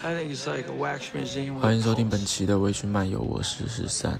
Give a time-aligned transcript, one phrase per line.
[0.00, 4.16] 欢迎收听本期的微醺漫游，我是十三。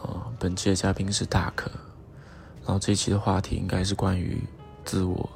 [0.00, 1.68] 呃，本期的嘉宾是大可。
[2.64, 4.40] 然后这一期的话题应该是关于
[4.84, 5.28] 自我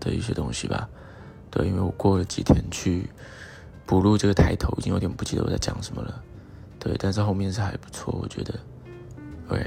[0.00, 0.88] 的一些东西吧。
[1.52, 3.08] 对，因为我过了几天去
[3.86, 6.20] 补录这个抬头，已经有点不记得我在讲什么了。
[6.80, 8.58] 对，但是后面是还不错，我觉得。
[9.48, 9.64] 对。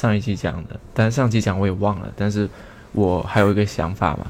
[0.00, 2.48] 上一期讲的，但上期讲我也忘了，但是
[2.92, 4.26] 我还有一个想法嘛，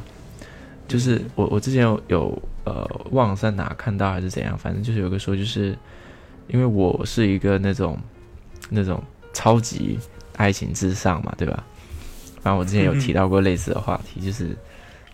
[0.89, 5.79] 就是我我之前有有呃忘了在哪看到还是怎样，反正就是有个说，就是
[6.49, 7.97] 因为我是一个那种
[8.69, 9.01] 那种
[9.33, 9.97] 超级
[10.37, 11.63] 爱情至上嘛，对吧？
[12.43, 14.57] 反正我之前有提到过类似的话题，就是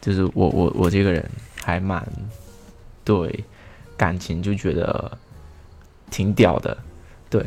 [0.00, 1.22] 就是我我我这个人
[1.62, 2.02] 还蛮
[3.04, 3.44] 对
[3.94, 5.18] 感情就觉得
[6.10, 6.74] 挺屌的，
[7.28, 7.44] 对，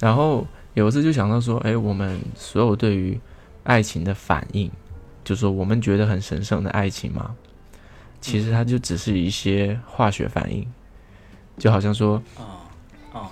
[0.00, 0.46] 然后。
[0.76, 3.18] 有一次就想到说，哎，我们所有对于
[3.64, 4.70] 爱情的反应，
[5.24, 7.34] 就是说我们觉得很神圣的爱情嘛，
[8.20, 10.66] 其实它就只是一些化学反应，
[11.56, 12.22] 就好像说，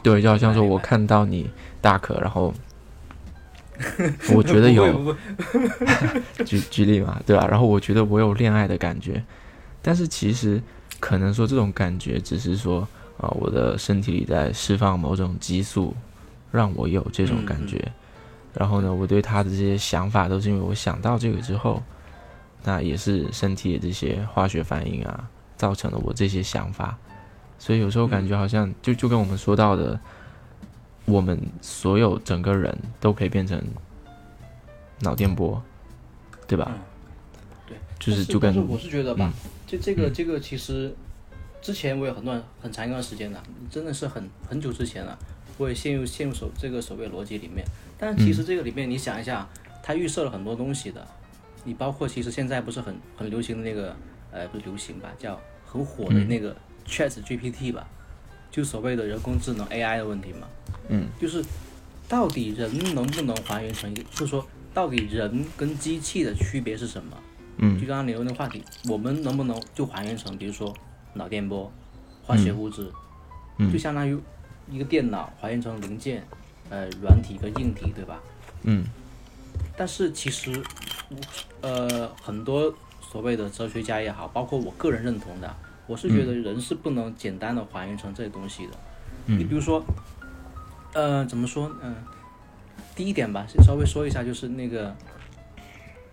[0.03, 1.51] 对，就好像说我看到你
[1.83, 2.55] 大可，然后
[4.35, 5.15] 我觉得有
[6.47, 7.47] 举举例嘛，对吧？
[7.47, 9.23] 然后我觉得我有恋爱的感觉，
[9.83, 10.63] 但是其实
[10.99, 15.95] 可能说这种感觉只是说啊，我的身体里在释放某种激素。
[16.55, 17.91] 让我有这种感觉，
[18.53, 21.83] 然后呢，我对他的这些想法都是因为我想到这个之后，
[22.63, 26.97] 那也是身体的这些化学反应啊，造成了我这些想法，
[27.59, 29.99] 所以有时候感觉好像就就跟我们说到的，
[31.07, 33.61] 我们所有整个人都可以变成
[35.01, 35.61] 脑电波，
[36.47, 36.71] 对吧？
[37.67, 39.33] 对，就是就跟我是觉得吧，
[39.67, 40.95] 就这个这个其实
[41.61, 45.19] 之前我有很段很长一段时间了，真的是很很久之前了。
[45.57, 47.65] 会陷入陷入所这个所谓逻辑里面，
[47.99, 49.49] 但是其实这个里面你想一下，
[49.83, 51.07] 它预设了很多东西的。
[51.65, 53.97] 你包括其实现在不是很很流行的那个，
[54.31, 56.55] 呃，不是流行吧，叫很火的那个
[56.87, 57.87] Chat GPT 吧，
[58.51, 60.47] 就所谓的人工智能 AI 的问题嘛。
[60.89, 61.07] 嗯。
[61.19, 61.43] 就是
[62.09, 67.17] 到底人能不能还原成一个，就是说到底人跟机器的区别是什么？
[67.59, 67.81] 嗯。
[67.81, 70.75] 就刚刚你问的话题，我们能不能就还原成，比如说
[71.15, 71.73] 脑电波、
[72.23, 72.93] 化学物质，
[73.59, 74.19] 嗯就相当于。
[74.71, 76.27] 一个电脑还原成零件，
[76.71, 78.21] 呃，软体跟硬体，对吧？
[78.63, 78.85] 嗯。
[79.77, 80.63] 但是其实，
[81.61, 85.55] 呃，很多所谓的哲学家也好，包括我个人认同的，
[85.87, 88.73] 我是觉得人是不能简单的还原成这些东西的。
[89.27, 89.39] 嗯。
[89.39, 89.85] 你比如说，
[90.93, 91.71] 呃，怎么说？
[91.83, 91.95] 嗯，
[92.95, 94.95] 第一点吧，稍微说一下，就是那个，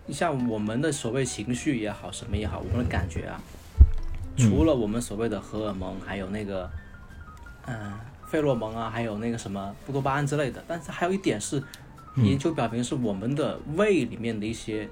[0.06, 3.40] 你像我们的所谓情绪也好，什么也好，我们的感觉啊，
[4.36, 6.70] 除了我们所谓的荷尔蒙，还有那个，
[7.66, 7.92] 嗯。
[8.32, 11.62] 费洛蒙啊，还有那个什么布多巴胺之类的，但是还有一点是，
[12.16, 14.88] 研究表明是我们的胃里面的一些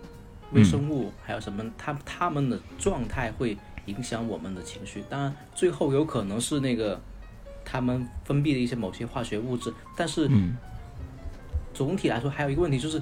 [0.53, 3.57] 微生物，还有什么，它它们的状态会
[3.87, 5.03] 影响我们的情绪。
[5.09, 7.01] 当然，最后有可能是那个
[7.65, 10.31] 他们分泌的一些某些化学物质，但是
[11.73, 13.01] 总体来说还有一个问题就是，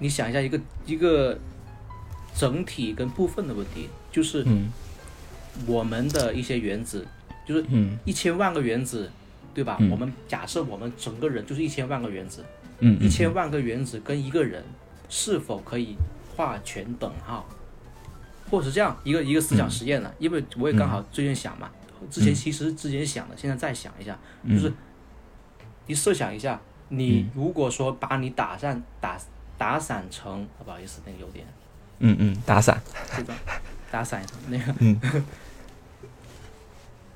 [0.00, 1.38] 你想一下一个一个
[2.34, 4.44] 整体跟部分的问题，就是
[5.66, 7.08] 我们的一些原子，
[7.46, 7.64] 就是
[8.04, 9.10] 一千万个原子。
[9.58, 9.76] 对吧？
[9.90, 12.44] 我们假设我们整个人就是一千万个原子，
[12.78, 14.64] 嗯，一千万个原子跟一个人
[15.08, 15.96] 是否可以
[16.36, 17.44] 画全等号，
[18.48, 20.14] 或者是这样一个一个思想实验呢？
[20.20, 21.68] 因为我也刚好最近想嘛，
[22.08, 24.16] 之前其实之前想的，现在再想一下，
[24.48, 24.72] 就是
[25.88, 29.18] 你设想一下，你如果说把你打散打
[29.56, 31.44] 打散成，不好意思，那个有点，
[31.98, 32.80] 嗯嗯，打散，
[33.16, 33.34] 这个
[33.90, 35.00] 打散那个，嗯，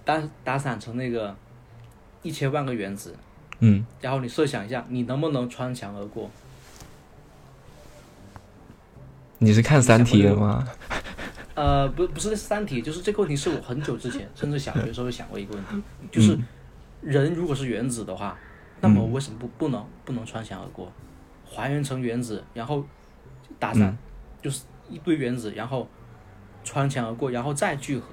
[0.04, 1.32] 打打散成那个。
[2.22, 3.14] 一千万个原子，
[3.60, 6.30] 嗯，然后你设想一下，你能不能穿墙而过？
[9.38, 10.66] 你是看《三体》的吗？
[11.54, 16.38] 呃，不，不是《三体》，就是这个问题是我很久之前，甚至小学时候想过一个问题，就是
[17.00, 18.38] 人如果是原子的话，
[18.80, 20.90] 那么为什么不不能不能穿墙而过？
[21.44, 22.84] 还原成原子，然后
[23.58, 23.96] 打散，
[24.40, 25.86] 就是一堆原子，然后
[26.64, 28.06] 穿墙而过，然后再聚合。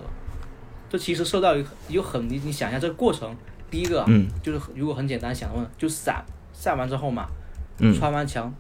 [0.89, 3.36] 这其实受到一个有很你你想一下这个过程。
[3.69, 6.24] 第一个，嗯，就是如果很简单想问，就散
[6.54, 7.27] 散完之后嘛，
[7.80, 8.54] 嗯，穿完墙，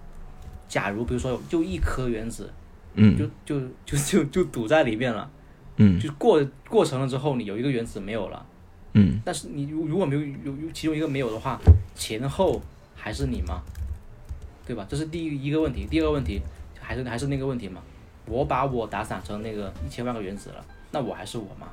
[0.67, 2.51] 假如比如说就一颗原子，
[2.93, 5.29] 嗯，就就就就就堵在里面了，
[5.77, 8.45] 嗯，就过过程了之后，你有一个原子没有了，
[8.93, 11.59] 嗯，但是你如如果没有有其中一个没有的话，
[11.95, 12.61] 前后
[12.95, 13.61] 还是你吗？
[14.65, 14.85] 对吧？
[14.87, 15.87] 这是第一一个问题。
[15.89, 16.39] 第二个问题
[16.79, 17.81] 还是还是那个问题嘛？
[18.27, 21.67] 我把我打散成那个一千万个原子了，那我还是我吗？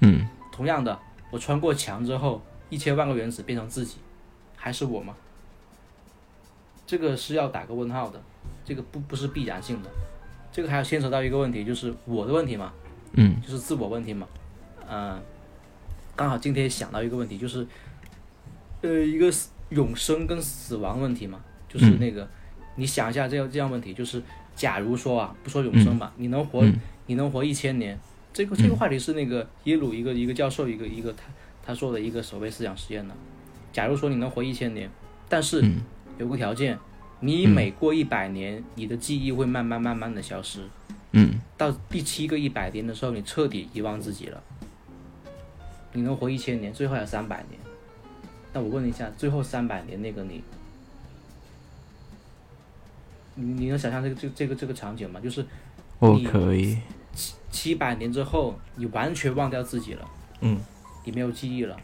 [0.00, 0.98] 嗯，同样的。
[1.30, 2.40] 我穿过墙之后，
[2.70, 3.98] 一千万个原子变成自己，
[4.56, 5.14] 还是我吗？
[6.86, 8.20] 这个是要打个问号的，
[8.64, 9.90] 这个不不是必然性的，
[10.50, 12.72] 这个还要牵扯到一个问题，就是我的问题嘛，
[13.12, 13.40] 嗯。
[13.42, 14.26] 就是自我问题嘛，
[14.88, 15.20] 嗯、
[16.16, 17.66] 刚好今天想到一个问题，就是，
[18.80, 21.98] 呃，一个死永生跟死亡问题嘛，就是嗯。
[21.98, 22.26] 那个，
[22.76, 24.22] 你想一下这样这样问题，就是
[24.56, 26.80] 假如说啊，不说永生吧，你能活，嗯。
[27.06, 27.98] 你能活一千年，
[28.38, 31.24] 这个这个话题是那个耶鲁一个一个教授一个一个他
[31.60, 33.12] 他做的一个所谓思想实验的，
[33.72, 34.88] 假如说你能活一千年，
[35.28, 35.80] 但是嗯
[36.18, 36.78] 有个条件，
[37.18, 40.60] 你每过一百年，你的记忆会慢慢慢慢的消失。
[41.10, 44.40] 嗯到第七个一百年的时候，你彻底遗忘自己了。
[45.92, 47.60] 你能活一千年，最后还有三百年。
[48.52, 50.44] 那我问一下，最后三百年那个你，
[53.34, 55.18] 你你能想象这个这个这个这个场景吗？
[55.18, 55.44] 就是
[55.98, 56.78] 我可以，
[57.18, 60.04] 七七百年之后，你完全忘掉自己了，
[60.40, 60.60] 嗯
[61.04, 61.76] 你没有记忆了，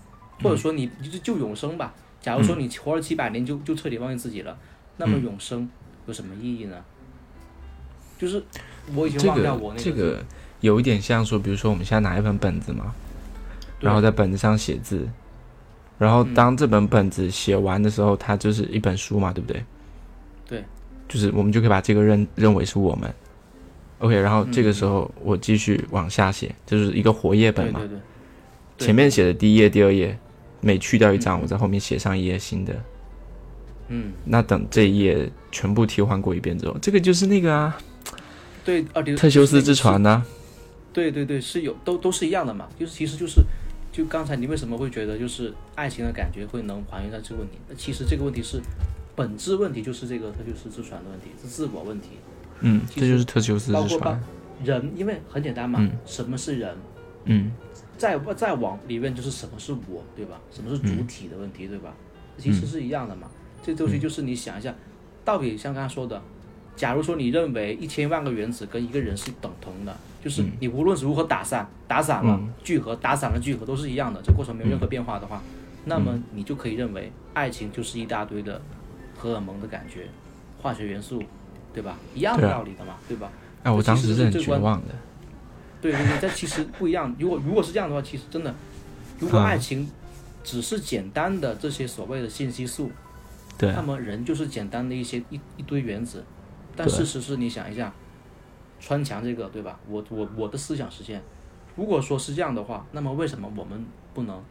[0.42, 1.92] 或者说你就就永生吧。
[2.20, 4.56] 假如说你活了七百年就就彻底忘记自己了，
[4.96, 5.68] 那么永生
[6.06, 6.76] 有什么意义呢？
[8.16, 8.42] 就是
[8.94, 10.24] 我已经忘掉我那这个
[10.60, 12.94] 有一点像说，比如说我们现在拿一本本子嘛，
[13.80, 15.08] 然后在本子上写字，
[15.98, 19.64] 然后嗯当这本本子写完的时候，它就是一本书嘛，对不对？
[20.46, 20.64] 对，
[21.08, 23.12] 就是我们就可以把这个认认为是我们。
[24.04, 27.78] OK，然后这个嗯时候我继续往下写，就是一个活页本嘛。
[27.80, 28.00] 对对对，
[28.76, 30.18] 对前面写的第一页、第二页，
[30.60, 32.74] 每去掉一张，嗯我在后面写上一页新的。
[33.88, 37.78] 嗯，那等这一页全部替换过一遍之后，这个就是那个啊，
[38.62, 38.82] 对，
[39.16, 40.22] 特修斯之船呢、
[40.92, 43.42] 对对对，是有都都是一样的嘛，就是其实就是，
[43.90, 47.56] 就刚才你为什么会觉得就是爱情的感觉会能还原到这个问题？
[47.68, 48.60] 那其实这个问题是
[49.16, 52.08] 本质问题，就是这个特修斯之船的问题，是自我问题。
[52.60, 54.20] 嗯，这就是特修斯之船。
[54.62, 56.74] 人，因为很简单嘛，嗯什么是人？
[57.24, 57.52] 嗯
[57.96, 60.40] 再再往里面就是什么是我，对吧？
[60.50, 61.94] 什么是主体的问题，对吧？
[62.38, 63.28] 其实是一样的嘛。
[63.62, 64.74] 这东西就是你想一下，
[65.24, 66.20] 到底像刚才说的，
[66.74, 75.40] 假如说你认为一千万个原子跟一个人是等同的，就是你无论如何打散，打散了嗯聚合，打散了聚合都是一样的，这过程没有任何变化的话，
[75.84, 78.60] 那么你就可以认为爱情就是一大堆的
[79.16, 80.08] 荷尔蒙的感觉，
[80.60, 81.22] 化学元素，
[81.74, 81.98] 对吧？
[82.14, 83.30] 一样的道理的嘛，对吧？
[83.64, 84.94] 哎，我当时是很绝望的。
[85.82, 87.14] 对对对，但其实不一样。
[87.18, 88.54] 如果如果是这样的话，其实真的，
[89.18, 89.90] 如果嗯爱情
[90.42, 92.90] 只是简单的这些所谓的信息素，
[93.58, 96.24] 对啊，那么人就是简单的一些一一堆原子。
[96.76, 97.92] 但事实是你想一下，
[98.80, 99.78] 穿墙这个对吧？
[99.88, 101.22] 我我我的思想实现，
[101.76, 104.42] 如果说是这样的话，那么为什么我们不能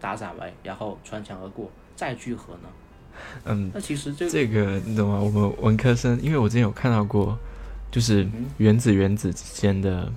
[0.00, 2.68] 打散为，然后穿墙而过，再聚合呢？
[3.44, 5.18] 嗯，那其实这个这个你懂吗？
[5.18, 7.38] 我们文科生，因为我之前有看到过，
[7.90, 10.12] 就是嗯原子原子之间的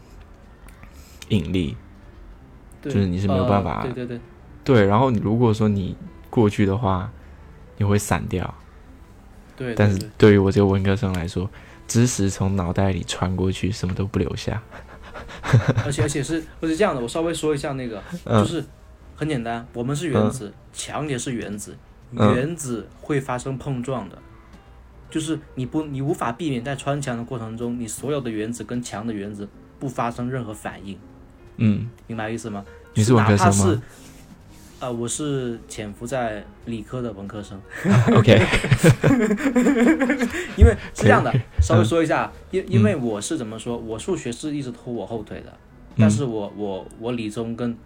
[1.29, 1.75] 引力，
[2.81, 4.19] 对就是你是没有办法呃对对对
[4.63, 4.85] 对。
[4.85, 5.95] 然后你如果说你
[6.29, 7.11] 过去的话，
[7.77, 8.53] 你会散掉。
[9.55, 11.49] 对，但是对于我这个文科生来说，
[11.87, 14.61] 知识从脑袋里穿过去，什么都不留下。
[15.85, 18.63] 而且而且是而且这样的，我稍微说一下那个，嗯就是
[19.15, 21.77] 很简单，我们是原子，墙也是原子，嗯
[22.11, 24.17] 原子会发生碰撞的，
[25.09, 29.47] 就是你不你无法避免在穿墙的过程中，你所有的原子跟墙的原子
[29.79, 30.97] 不发生任何反应，
[31.57, 32.65] 嗯，明白意思吗？
[32.93, 33.79] 你是文科生吗哪怕是？
[34.81, 37.55] 呃，我是潜伏在理科的文科生，
[38.17, 38.33] OK，
[40.57, 45.53] 因为是这样的稍微说一下，因因为我是怎么说，我数学是一直拖我后腿的，
[45.99, 47.77] 但是我我我理综跟，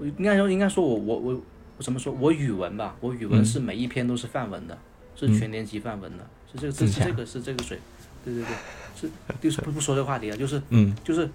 [0.00, 1.40] 我应该说应该说我我我我
[1.78, 3.44] 怎么说，我语文吧，我语文嗯。
[3.44, 4.78] 是每一篇都是范文的，
[5.16, 7.78] 是全年级范文的，是这个这个是这个水，
[8.24, 8.56] 对对对，
[8.96, 10.94] 是就是不不说这个话题了，就是嗯。
[11.02, 11.28] 就是，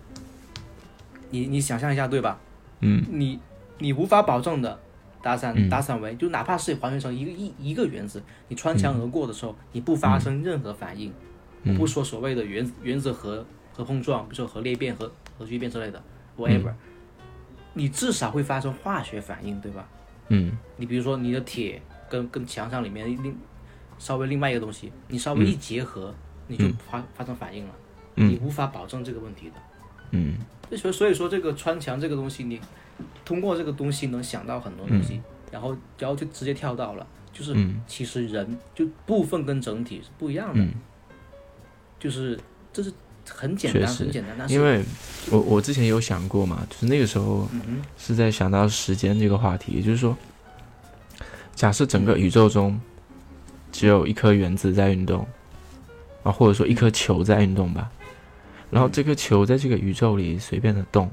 [1.29, 2.39] 你你想象一下对吧？
[2.79, 3.03] 嗯。
[3.09, 3.39] 你
[3.79, 4.79] 你无法保证的
[5.21, 5.69] 打散嗯。
[5.69, 11.09] 打散为，就哪怕是还原成一个一一个原子，你穿墙而过的时候，你不发生任何反应，
[11.65, 11.77] 我嗯。
[11.77, 16.01] 不说所谓的原原子核核碰撞，比如说核裂变、核核聚变之类的
[16.37, 16.71] ，whatever，、
[17.73, 19.87] 你至少会发生化学反应，对吧？
[20.29, 20.57] 嗯。
[20.77, 23.35] 你比如说你的铁跟跟墙上里面另
[23.97, 26.13] 稍微另外一个东西，你稍微一结合，
[26.47, 27.73] 你就发发生反应了，
[28.15, 29.55] 你嗯无法保证这个问题的。
[30.11, 30.37] 嗯。
[30.77, 32.61] 所以所以说这个穿墙这个东西，你
[33.25, 35.19] 通过这个东西能想到很多东西，
[35.51, 37.81] 然后然后就直接跳到了，就是嗯。
[37.87, 40.73] 其实人就部分跟整体是不一样的，嗯，
[41.99, 42.39] 就是
[42.71, 42.93] 这是
[43.33, 44.83] 很简单确实很简单，但是因为
[45.31, 47.47] 我我之前有想过嘛，就是那个时候
[47.97, 50.17] 是在想到时间这个话题，也就是说，
[51.55, 52.79] 假设整个宇宙中
[53.71, 55.27] 只有一颗原子在运动，
[56.23, 57.89] 啊，或者说一颗球在运动吧，
[58.69, 61.09] 然后这颗球在这个宇宙里随便的动，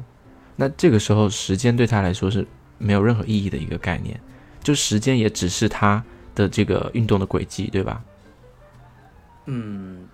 [0.56, 2.46] 那这个时候时间对他来说是
[2.78, 4.20] 没有任何意义的一个概念，
[4.62, 6.02] 就时间也只是它
[6.34, 8.02] 的这个运动的轨迹，对吧？
[9.48, 10.08] 嗯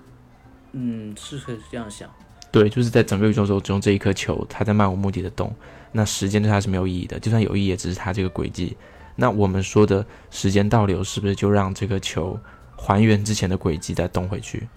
[0.73, 2.11] 嗯，是可以这样想。
[2.50, 5.55] 对，就是在整个宇宙中，只有这一颗球，它在漫无目的的动。
[5.91, 8.76] 那时间对它是没有意义的，就算有意义，也只是它这个轨迹。
[9.17, 12.38] 那我们说的时间倒流，是不是就让这个球
[12.76, 14.69] 还原之前的轨迹再动回去？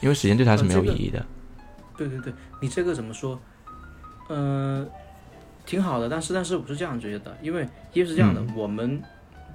[0.00, 1.24] 因为时间对它是没有意义的。
[1.96, 3.40] 对对对，你这个怎么说？
[4.28, 4.88] 嗯、
[5.66, 9.02] 挺好的，但是但是我是这样觉得，因为因为是这样的，嗯我们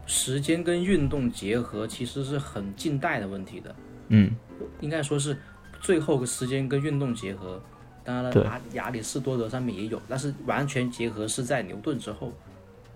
[0.06, 3.76] 时间跟运动结合其实是很近代的问题的，
[4.10, 4.36] 嗯
[4.82, 5.38] 应该说是
[5.82, 7.62] 最后个时间跟运动结合。
[8.04, 12.34] 当然了，对亚亚里士多德上面也有，但是完全结合是在牛顿之后。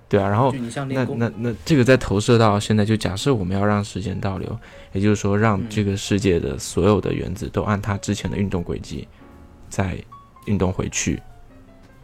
[0.09, 0.53] 对啊，然后
[0.89, 4.57] 那，那那这个再投射到现在，就假设我们要让时间倒流，
[4.93, 9.07] 也就是说，让嗯这个世界的所有的原子都按它之前的运动轨迹
[9.69, 9.97] 再
[10.45, 11.21] 运动回去，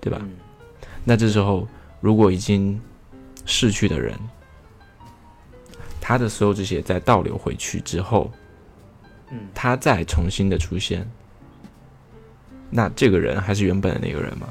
[0.01, 0.19] 对吧？
[0.21, 0.31] 嗯
[1.05, 1.67] 那这时候，
[1.99, 2.79] 如果已经
[3.45, 4.17] 逝去的人，
[5.99, 8.31] 他的所有这些在倒流回去之后，
[9.33, 11.09] 嗯，他再重新的出现，
[12.69, 14.47] 那这个人还是原本的那个人吗？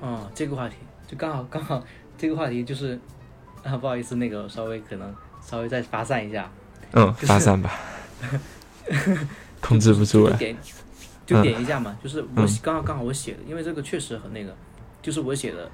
[0.00, 0.76] 哦，这个话题
[1.08, 1.84] 就刚好刚好
[2.16, 2.98] 这个话题就是
[3.64, 5.12] 啊，不好意思，那个稍微可能
[5.44, 6.50] 稍微再发散一下，
[6.92, 7.78] 嗯，就是发散吧，
[9.60, 10.32] 控制不住了。
[10.32, 10.56] 就 点
[11.26, 12.58] 就点一下嘛，就是我嗯。
[12.62, 14.54] 刚好刚好我写的，因为这个确实很那个，
[15.00, 15.70] 就是我写的，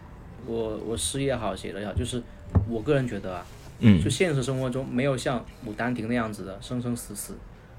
[0.46, 2.22] 我我诗也好写的也好，就是
[2.68, 3.46] 我个人觉得啊，
[3.80, 4.02] 嗯。
[4.02, 7.32] 就现实生活中没有像《牡丹亭》那样子的生生死死，《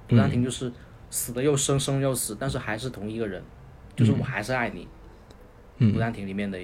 [0.09, 0.71] 牡丹亭》就是
[1.09, 3.41] 死的又生，生又死，但是还是同一个人，
[3.95, 4.87] 就是我还是爱你。
[5.77, 5.93] 嗯。
[5.93, 6.59] 牡丹亭》里面的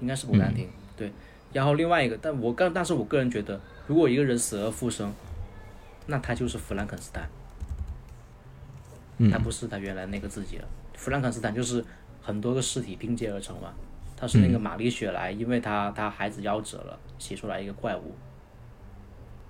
[0.00, 1.12] 应该是《牡丹亭》对，
[1.52, 5.12] 然后另外一个，但我个但是我个人觉得，如果一个人死而复生，
[6.06, 7.28] 那他就是弗兰肯斯坦。
[9.18, 9.30] 嗯。
[9.30, 10.68] 他不是他原来那个自己了。
[10.94, 11.84] 弗兰肯斯坦就是
[12.22, 13.72] 很多个尸体拼接而成嘛，
[14.16, 14.52] 他是那嗯。
[14.52, 18.14] 个玛丽雪莱，因为他他孩子夭折了，写出来一个怪物。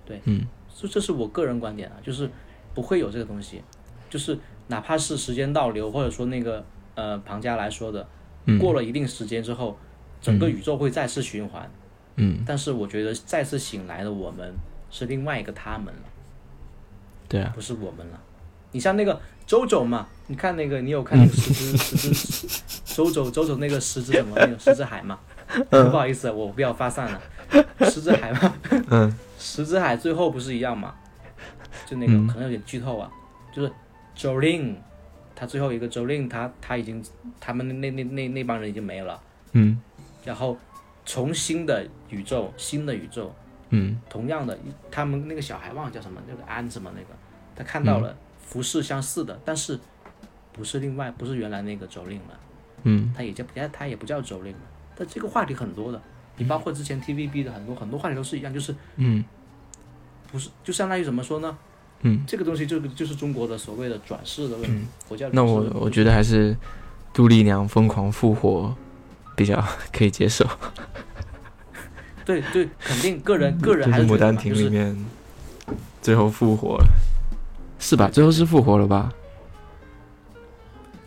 [0.05, 2.29] 对，嗯，这这是我个人观点啊，就是
[2.75, 3.63] 不会有这个东西，
[4.09, 6.63] 就是哪怕是时间倒流，或者说那个
[6.93, 8.07] 呃庞加莱说的，
[8.45, 9.75] 嗯过了一定时间之后，
[10.21, 11.67] 整个宇宙会再次循环。
[12.17, 14.53] 嗯，但是我觉得再次醒来的我们
[14.91, 16.03] 是另外一个他们了，
[17.27, 18.19] 对啊，不是我们了。
[18.71, 22.61] 你像那个周周嘛，你看那个，你有看那个十之十之
[22.95, 25.19] 周周周周那个十之什么那个十之海嘛？
[25.69, 27.21] 不好意思，我不要发散了。
[27.81, 28.53] 十之海嘛，
[28.89, 30.93] 嗯十之海最后不是一样嘛？
[31.85, 32.27] 就那个、嗯。
[32.27, 33.11] 可能有点剧透啊，
[33.53, 33.71] 就是
[34.15, 34.75] Jolin，
[35.35, 37.03] 他最后一个 Jolin，他他已经
[37.39, 39.21] 他们那那那那帮人已经没了，
[39.53, 39.79] 嗯。
[40.23, 40.57] 然后
[41.05, 43.33] 从新的宇宙，新的宇宙，
[43.69, 43.99] 嗯。
[44.09, 44.57] 同样的，
[44.89, 47.09] 他们那个小孩忘了叫什么，那个安什么那个，
[47.55, 49.79] 他看到了服饰相似的，但是
[50.51, 52.39] 不是另外不是原来那个周令了，
[52.83, 53.13] 嗯。
[53.15, 54.59] 他也叫他他也不叫周令了。
[54.97, 56.01] 但这个话题很多的，
[56.37, 59.23] 你包括之前 TVB 的很多很多话题都是一样，就是嗯。
[60.31, 61.57] 不是就相当于怎么说呢？
[62.07, 66.55] 嗯，这个东西就就是中国的所谓的转世的问题，佛教那我我觉得还是
[67.11, 68.75] 杜丽娘疯狂复活
[69.35, 70.47] 比较 可以接受。
[72.23, 74.95] 对对，肯定个人个人还是《牡丹亭》里面
[76.01, 76.77] 最后复活。
[76.77, 76.85] 了，
[77.79, 78.07] 是吧？
[78.11, 79.11] 最后是复活了吧？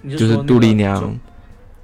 [0.03, 1.17] 你就是杜丽娘，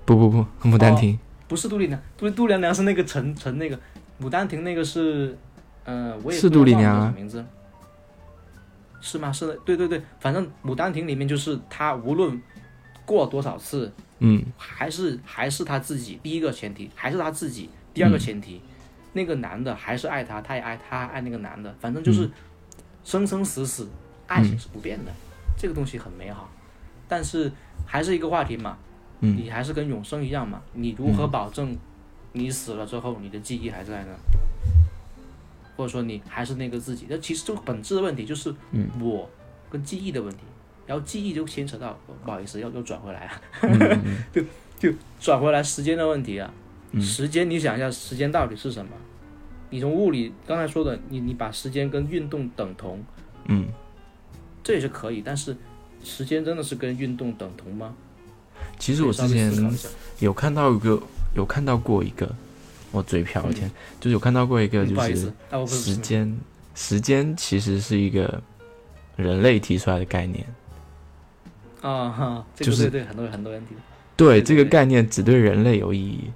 [0.04, 0.38] 不不不，
[0.73, 1.14] 《牡丹亭》
[1.49, 3.78] 不是杜丽娘，杜杜丽娘是那个陈陈那个，
[4.21, 5.37] 牡丹亭那个是，
[5.85, 6.99] 呃，我也是杜丽娘啊。
[6.99, 7.44] 忘了叫什么名字，
[9.04, 9.30] 是吗？
[9.30, 12.40] 是的，对对对，反正牡丹亭里面就是他无论
[13.04, 14.42] 过多少次，嗯。
[14.56, 18.62] 还是还是他自己，第一个前提还是他自己，第二个前提，
[19.12, 22.30] 那个男的还是爱他，他也爱他爱那个男的，反正就是
[23.04, 23.87] 生生死死，
[24.26, 25.12] 爱情是不变的，
[25.58, 26.49] 这个东西很美好，
[27.06, 27.52] 但是
[27.84, 28.78] 还是一个话题嘛，
[29.20, 31.76] 嗯你还是跟永生一样嘛，你如何保证
[32.32, 34.16] 你死了之后你的记忆还在呢？
[35.76, 37.07] 或者说你还是那个自己？
[37.09, 38.54] 那其实这个本质的问题就是
[39.00, 39.28] 我
[39.71, 40.40] 跟记忆的问题，
[40.87, 44.43] 然后记忆就牵扯到，不好意思，要又转回来了，嗯 就
[44.78, 46.52] 就转回来时间的问题啊。
[47.00, 48.93] 时间，你想一下，时间到底是什么？
[49.71, 53.02] 你从物理刚才说的，你你把时间跟运动等同，
[53.49, 53.66] 嗯，
[54.62, 55.57] 这也是可以，但是
[56.04, 57.93] 时间真的是跟运动等同吗？
[58.78, 59.52] 其实我之前
[60.21, 61.02] 有看到一个，
[61.35, 62.33] 有看到过一个，
[62.95, 63.69] 我嘴瓢了天，
[64.01, 65.33] 就是有看到过一个，就是
[65.67, 66.41] 时间，
[66.75, 68.41] 时间其实是一个
[69.17, 70.47] 人类提出来的概念。
[71.83, 73.75] 啊哈，这就是个对对，很多很多人提，
[74.17, 76.31] 对这个概念只对人类有意义，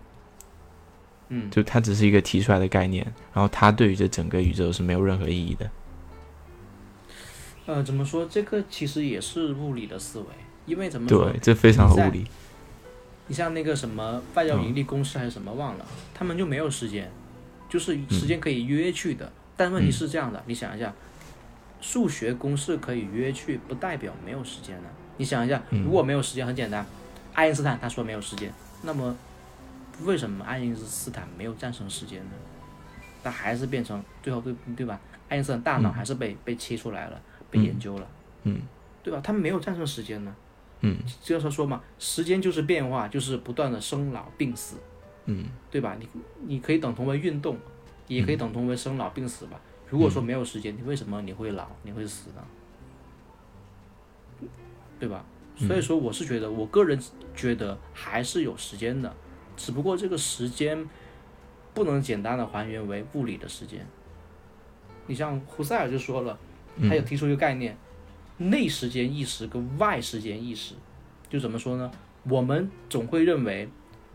[1.29, 5.71] 嗯，就它只是一个提出来的概念，然后它对于这整个宇宙是没有任何意义的。
[7.67, 8.27] 呃，怎么说？
[8.27, 10.27] 这个其实也是物理的思维，
[10.67, 11.39] 因为怎么说对，？
[11.41, 12.27] 这非常物理。
[13.29, 17.11] 你像那个什么外交盈利公式还是什么忘了，他们就没有时间，
[17.69, 19.31] 就是时间可以约去的。
[19.57, 20.93] 但问题是这样的，你想一下，
[21.81, 24.89] 数学公式可以约去，不代表没有时间呢。
[25.19, 26.85] 你想一下，如果没有时间，很简单，
[27.35, 29.17] 爱因斯坦他说没有时间，那么
[30.05, 32.31] 为什么爱因斯坦没有战胜时间呢？
[33.23, 34.99] 他还是变成最后对对吧？
[35.29, 37.21] 爱因斯坦大脑还是被被切出来了，
[37.51, 38.07] 被研究了，
[38.45, 38.63] 嗯，
[39.03, 39.21] 对吧？
[39.23, 40.35] 他没有战胜时间呢。
[40.81, 44.77] 嗯，这要说说嘛，时间就是变化，就是不断的生老病死，
[45.27, 45.97] 嗯，对吧？
[45.99, 46.09] 你
[46.47, 47.57] 你可以等同为运动，
[48.07, 49.61] 也可以等同为生老病死吧。
[49.89, 54.49] 如果说没有时间，你为什么你会老，你会死呢？
[55.01, 55.25] 对吧？
[55.57, 56.97] 所以说，我是觉得，我个人
[57.35, 59.13] 觉得还是有时间的，
[59.57, 60.89] 只不过这个时间
[61.75, 63.85] 不能简单的还原为物理的时间。
[65.09, 66.39] 你像胡塞尔就说了，
[66.89, 67.77] 他有提出一个概念。
[68.39, 70.75] 内时间意识跟外时间意识，
[71.29, 71.91] 就怎么说呢？
[72.25, 73.69] 我们总会认为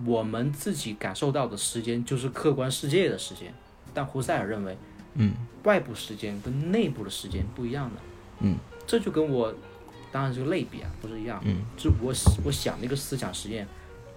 [0.06, 3.54] 我们自己感受到的时间就是客观世界的时间，
[3.94, 4.78] 但胡塞尔认为，
[5.16, 8.02] 嗯，外部时间跟内部的时间不一样的，
[8.42, 9.54] 嗯，这就跟我
[10.12, 12.14] 当然这个类比啊不是一样，嗯，就我
[12.46, 13.68] 我想那个思想实验，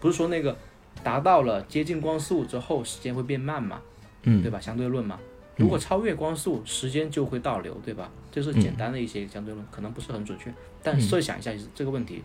[0.01, 0.57] 不是说那个
[1.03, 3.81] 达到了接近光速之后时间会变慢嘛，
[4.23, 4.61] 嗯，对吧？
[4.61, 5.19] 相对论嘛。
[5.57, 8.11] 如果超越光速，时间就会倒流，对吧？
[8.37, 10.53] 这是简单的一些相对论，可能不是很准确。
[10.83, 12.23] 但设想一下这个问题，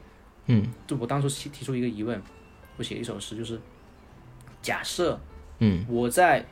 [0.47, 2.21] 嗯，就我当初提提出一个疑问，
[2.75, 3.57] 我写一首诗，就是
[4.61, 5.17] 假设，
[5.59, 6.45] 嗯，我在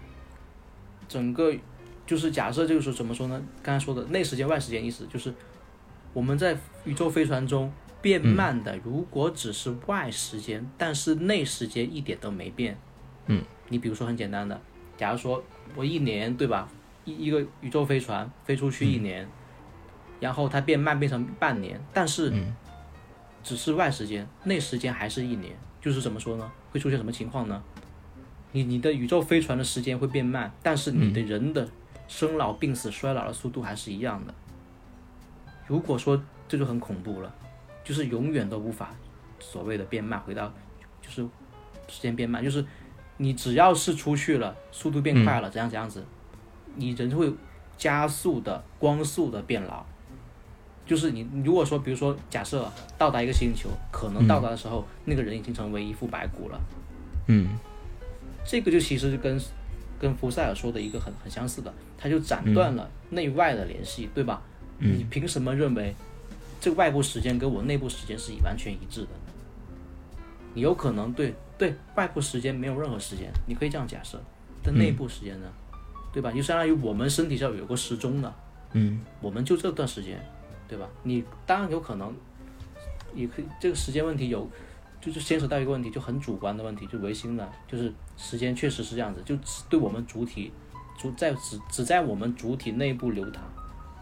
[1.10, 1.54] 整个，
[2.08, 3.44] 就是假设就是说怎么说呢？
[3.62, 5.34] 刚才说的内时间外时间意思就是
[6.14, 7.70] 我们在宇宙飞船中
[8.02, 12.78] 变慢的，如果只是外时间，但是内时间一点都没变，
[13.26, 14.62] 嗯，你比如说很简单的，
[14.96, 15.44] 假如说。
[15.76, 16.68] 我一年对吧？
[17.06, 19.30] 一一个宇宙飞船飞出去一年，
[20.20, 22.34] 然后它变慢变成半年，但是
[23.44, 25.56] 只是外时间，内时间还是一年。
[25.82, 26.52] 就是怎么说呢？
[26.72, 27.64] 会出现什么情况呢？
[28.52, 31.68] 你你的宇宙飞船的时间会变慢，但是你的人的
[32.08, 34.34] 生老病死衰老的速度还是一样的。
[35.68, 37.34] 如果说这就很恐怖了，
[37.84, 38.90] 就是永远都无法
[39.40, 40.52] 所谓的变慢，回到
[41.02, 41.22] 就是
[41.88, 42.66] 时间变慢，就是。
[43.22, 46.02] 你只要是出去了，速度变快了，怎样怎样子，
[46.76, 47.30] 你人会
[47.76, 49.86] 加速的光速的变老。
[50.90, 56.60] 就是你如果说，比如说假设到达一个星球，可能到达的时候，那个人已经成为一副白骨了。
[57.28, 57.50] 嗯，
[58.44, 59.40] 这个就其实跟
[60.00, 64.42] 跟福塞尔说的一个很很相似的，他就斩断了内外的联系，对吧？
[64.80, 65.94] 你凭什么认为
[66.60, 69.10] 这个外部时间跟我内部时间是完全一致的？
[70.56, 71.34] 你有可能对。
[71.60, 74.18] 对外部时间没有任何时间，你可以这样假设，
[74.64, 75.48] 但内部时间呢，
[76.14, 76.32] 对吧？
[76.32, 78.34] 就相当于我们身体上有个时钟的，
[78.72, 80.26] 嗯，我们就这段时间，
[80.70, 80.88] 对吧？
[81.04, 82.16] 你当然有可能，
[83.14, 84.48] 也可以这个时间问题有，
[85.02, 90.54] 就是牵扯到一个问题，就很主观的问题，就唯心的，就是时间确实是这样子，就只对我们主体，
[90.98, 93.44] 主在只只在我们主体内部流淌，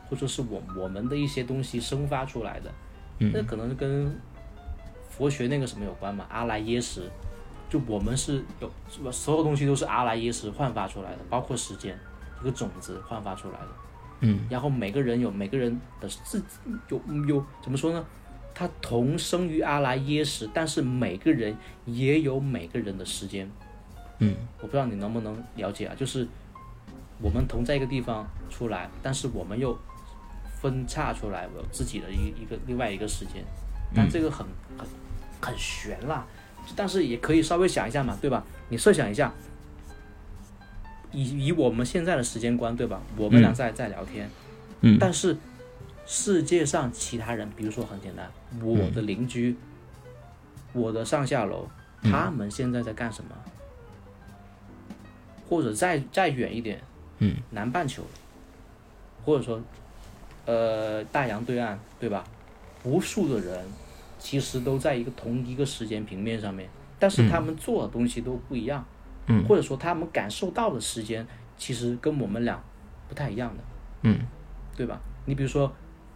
[0.06, 2.72] 或者说是我我们的一些东西生发出来的，
[3.18, 4.14] 那可能跟
[5.10, 6.26] 佛学那个什么有关嘛？
[6.30, 7.10] 阿赖耶识。
[7.70, 9.12] 就我们是有是吧？
[9.12, 12.00] 所有东西都是阿赖耶识焕发出来的，包括时间，
[12.40, 13.68] 一个种子焕发出来的。
[14.22, 14.40] 嗯。
[14.50, 16.44] 然后每个人有每个人的自
[16.90, 18.06] 有有怎么说呢？
[18.54, 23.50] 他同生于阿赖耶识，但是每个人也有每个人的时间。
[24.20, 24.36] 嗯。
[24.62, 25.96] 我不知道你能不能了解啊？
[25.96, 26.28] 就是
[27.22, 29.78] 我们同在一个地方出来，但是我们又
[30.60, 33.44] 分叉出来，有自己的一一个另外一个时间。
[33.96, 34.46] 但这个很
[34.78, 34.88] 很
[35.40, 36.26] 很悬啦。
[36.76, 38.44] 但是也可以稍微想一下嘛，对吧？
[38.68, 39.32] 你设想一下，
[41.12, 43.02] 以以我们现在的时间观，对吧？
[43.16, 44.30] 我们俩在在聊天，
[44.82, 45.38] 嗯，但是
[46.06, 49.56] 世界上其他人，比如说很简单，我的邻居，
[50.74, 51.68] 我的上下楼，
[52.04, 53.32] 他们现在在干什么？
[55.50, 56.82] 或者再再远一点，
[57.20, 58.04] 嗯，南半球，
[59.24, 59.62] 或者说，
[60.46, 62.24] 呃，大洋对岸，对吧？
[62.84, 63.64] 无数的人。
[64.20, 66.68] 其实都在一个同一个时间平面上面，
[66.98, 68.84] 但是他们做的东西都不一样，
[69.28, 71.26] 嗯，或者说他们感受到的时间
[71.58, 72.62] 其实跟我们俩
[73.08, 73.64] 不太一样的，
[74.04, 74.20] 嗯，
[74.76, 75.00] 对吧？
[75.26, 75.72] 你比如说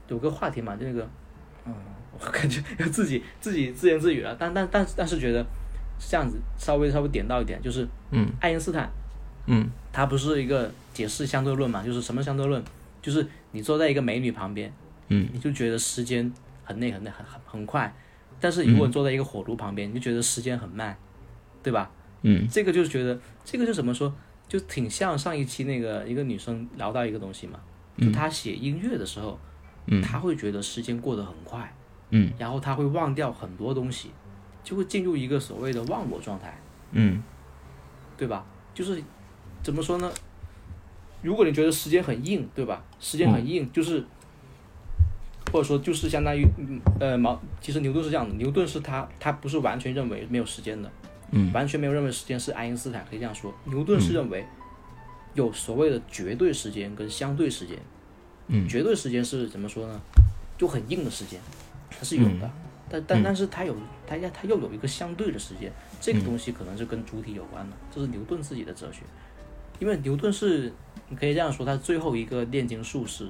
[0.07, 1.07] 有个话题嘛，就那个，
[1.65, 1.73] 嗯，
[2.17, 5.45] 我感觉要自己 自己自言自语了，但但但但是觉得
[5.99, 8.89] 这样子稍微稍微点到一点，就是，嗯，爱因斯坦，
[9.45, 12.63] 嗯，他不是一个解释相对论嘛，就是什么相对论，
[13.01, 14.71] 就是你坐在一个美女旁边，
[15.09, 16.31] 嗯，你就觉得时间。
[16.63, 17.93] 很累很累很很很快，
[18.39, 20.95] 但是如果坐在一个火炉旁边，你就觉得时间很慢，
[21.61, 21.91] 对吧？
[22.23, 24.13] 嗯，这个就是觉得这个就怎么说，
[24.47, 27.59] 就挺像上一期那个一个女生聊到一个东西嘛，
[27.97, 29.39] 就她写音乐的时候，
[29.87, 31.75] 嗯，她会觉得时间过得很快，
[32.09, 34.11] 嗯，然后她会忘掉很多东西，
[34.63, 36.59] 就会进入一个所谓的忘我状态，
[36.91, 37.21] 嗯，
[38.17, 38.45] 对吧？
[38.73, 39.01] 就是
[39.63, 40.11] 怎么说呢？
[41.21, 42.83] 如果你觉得时间很硬，对吧？
[42.99, 44.03] 时间很硬，就是
[45.51, 50.91] 或者说就是相当于嗯呃毛，其实牛顿是这样的，牛顿是他他不是完全认为没有时间的，
[51.31, 51.51] 嗯。
[51.51, 54.45] 完全没有认为时间是爱因斯坦可以这样说，牛顿是认为
[55.33, 57.77] 有所谓的绝对时间跟相对时间，
[58.47, 58.67] 嗯。
[58.67, 60.01] 绝对时间是怎么说呢？
[60.57, 61.39] 就很硬的时间，
[61.89, 62.51] 它是有的，
[62.87, 69.01] 但但但是它有它要它又有一个相对的时间，这个东西可能是跟主体有关的，这是牛顿自己的哲学，
[69.79, 70.71] 因为牛顿是
[71.09, 73.27] 你可以这样说，他最后一个炼金术士，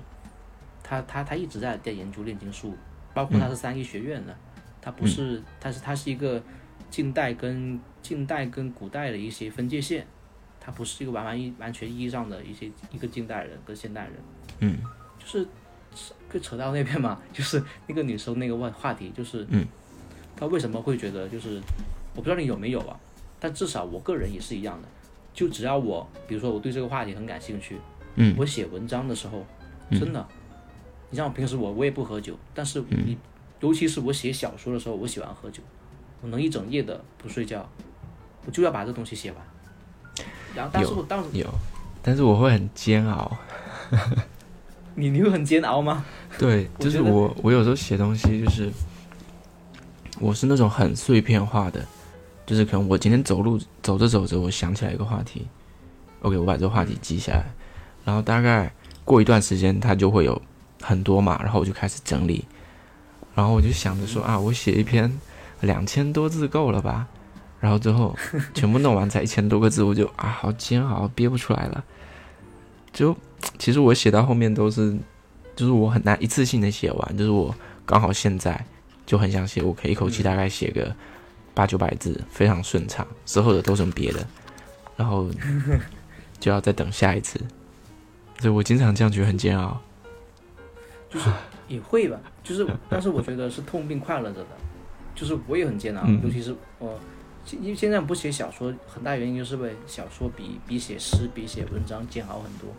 [0.84, 2.76] 他他他一直在在研究炼金术，
[3.14, 4.36] 包括他是三一学院的，
[4.82, 6.44] 他不是他是他是一个
[6.92, 10.06] 近代跟近代跟古代的一些分界线，
[10.60, 14.14] 他不是一个完完一完全意义上的一些一个近代人跟现代人，
[14.60, 14.78] 嗯，
[15.18, 15.48] 就是
[16.32, 19.66] 就扯到那边嘛，就是那个女生那个问话题，就是嗯，
[20.36, 21.62] 她为什么会觉得就是
[22.14, 23.00] 我不知道你有没有啊，
[23.40, 24.88] 但至少我个人也是一样的，
[25.34, 27.78] 就只要我比如说我对这个话题很感兴趣，
[28.16, 28.36] 嗯。
[28.38, 29.46] 我写文章的时候，
[29.90, 30.28] 嗯真的，
[31.10, 33.18] 你像我平时我我也不喝酒，但是你、
[33.62, 35.62] 尤其是我写小说的时候，我喜欢喝酒，
[36.22, 37.68] 我能一整夜的不睡觉，
[38.46, 39.42] 我就要把这东西写完。
[40.56, 41.50] 然后，但是我当时有，
[42.02, 43.38] 但是我会很煎熬。
[44.96, 46.06] 你你会很煎熬吗？
[46.38, 48.70] 对，就是我我有时候写东西就是，
[50.20, 51.86] 我是那种很碎片化的，
[52.46, 55.48] 就是可能我今天走路走着走着，我想起来一个话题
[56.22, 57.46] ，OK，我把这个话题记下来，
[58.04, 58.72] 然后大概
[59.06, 60.40] 过一段时间它就会有
[60.82, 62.46] 很多嘛，然后我就开始整理，
[63.34, 65.10] 然后我就想着说啊，我写一篇
[65.62, 67.08] 两千多字够了吧，
[67.60, 68.16] 然后最后
[68.54, 71.84] 全部弄完才一千多个字，我就啊好煎熬，憋不出来了，
[72.94, 73.16] 就
[73.58, 74.98] 其实我写到后面都是。
[75.54, 77.54] 就是我很难一次性的写完，就是我
[77.86, 78.66] 刚好现在
[79.06, 80.96] 就很想写，我可以一口气大概写个
[81.54, 84.26] 八九百字，非常顺畅，之后的都成别的，
[84.96, 85.30] 然后
[86.40, 87.38] 就要再等下一次，
[88.40, 89.80] 所以我经常这样觉得很煎熬。
[91.10, 91.30] 就是
[91.68, 94.48] 也会吧，就是，但是我觉得是痛并快乐着的，
[95.16, 96.22] 就是我也很煎熬，嗯。
[96.24, 97.00] 尤其是我，
[97.60, 102.70] 因为现在不写小说，很大原因就是为小说比比写诗比写文章煎熬很多，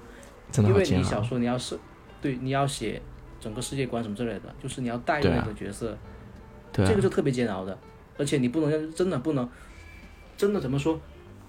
[0.51, 1.23] 真的因为你小。
[1.23, 1.79] 说你要是
[2.21, 3.01] 对你要写
[3.40, 5.42] 整个世界观什么之类的，就是你要带入对啊。
[5.45, 5.97] 那个角色，
[6.73, 7.77] 对啊，这个就特别煎熬的，
[8.18, 9.49] 而且你不能真的不能，
[10.37, 11.01] 真的怎么说？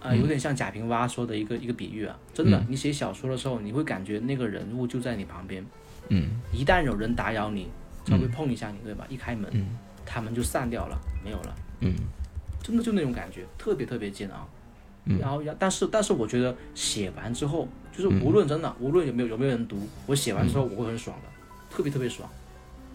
[0.02, 2.65] 啊、有点像贾平凹说的一个一个比喻啊，真的，嗯。
[2.67, 5.65] 你写小说的时候，你会感觉那个人物就在你旁边，
[6.10, 6.41] 嗯。
[6.52, 7.69] 一旦有人打扰你，
[8.06, 9.06] 稍微碰一下你，对吧？
[9.08, 11.94] 一开门，嗯他们就散掉了，没有了，嗯。
[12.62, 14.48] 真的就那种感觉，特别特别煎熬。
[15.06, 15.20] 嗯。
[15.20, 21.30] 然后，然但是但是我觉得写完之后，就是嗯无论真的、无论有没有有没有人读，我写完之后我会很爽的，
[21.76, 22.30] 特别特别爽，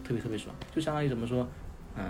[0.03, 1.47] 特别特别爽，就相当于怎么说，
[1.95, 2.03] 嗯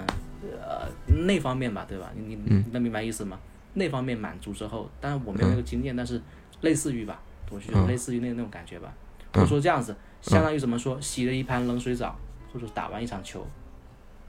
[0.61, 0.87] 呃
[1.25, 2.09] 那方面吧，对吧？
[2.15, 3.37] 你你能明白意思吗？
[3.73, 6.21] 那方面满足之后，当然我没有那个经验，但是
[6.61, 7.87] 类似于吧，我觉得嗯。
[7.87, 8.93] 类似于那那种感觉吧，
[9.33, 12.17] 或者说这样子，相当于怎么说，洗了一盘冷水澡，
[12.53, 13.45] 或者打完一场球，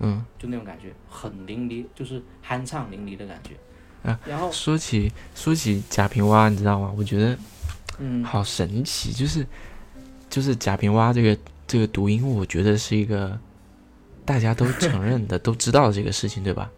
[0.01, 0.25] 嗯。
[0.39, 3.55] 就那种感觉，很淋漓，就是酣畅淋漓的感觉。
[4.03, 6.93] 啊然后，说起说起贾平凹，你知道吗？
[6.97, 7.39] 我觉得
[7.99, 9.47] 嗯，好神奇，就是
[10.29, 13.39] 就是贾平凹这个这个读音，我觉得是一个
[14.25, 16.71] 大家都承认的、 都知道的这个事情，对吧？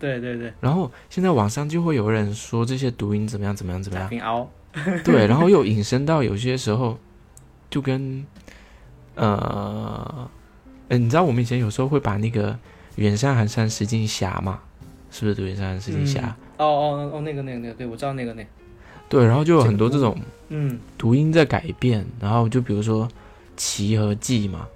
[0.00, 4.50] 对对对，然后现在网上就会有人说这些读音怎么样怎么样怎么样，贾平凹，
[5.04, 6.98] 对， 然后又引申到有些时候
[7.70, 8.24] 就跟
[9.16, 10.28] 呃，
[10.88, 12.58] 呃你知道我们以前有时候会把那个
[12.96, 14.60] 远山寒山石径斜嘛，
[15.10, 16.18] 是不是读远山寒石径斜？
[16.20, 18.48] 嗯哦哦哦，那个那个那个，对我知道那个那个，
[19.08, 23.08] 对，然后就有很多这种嗯，读音在改变，然后就比如说
[23.56, 24.66] 奇和记嘛，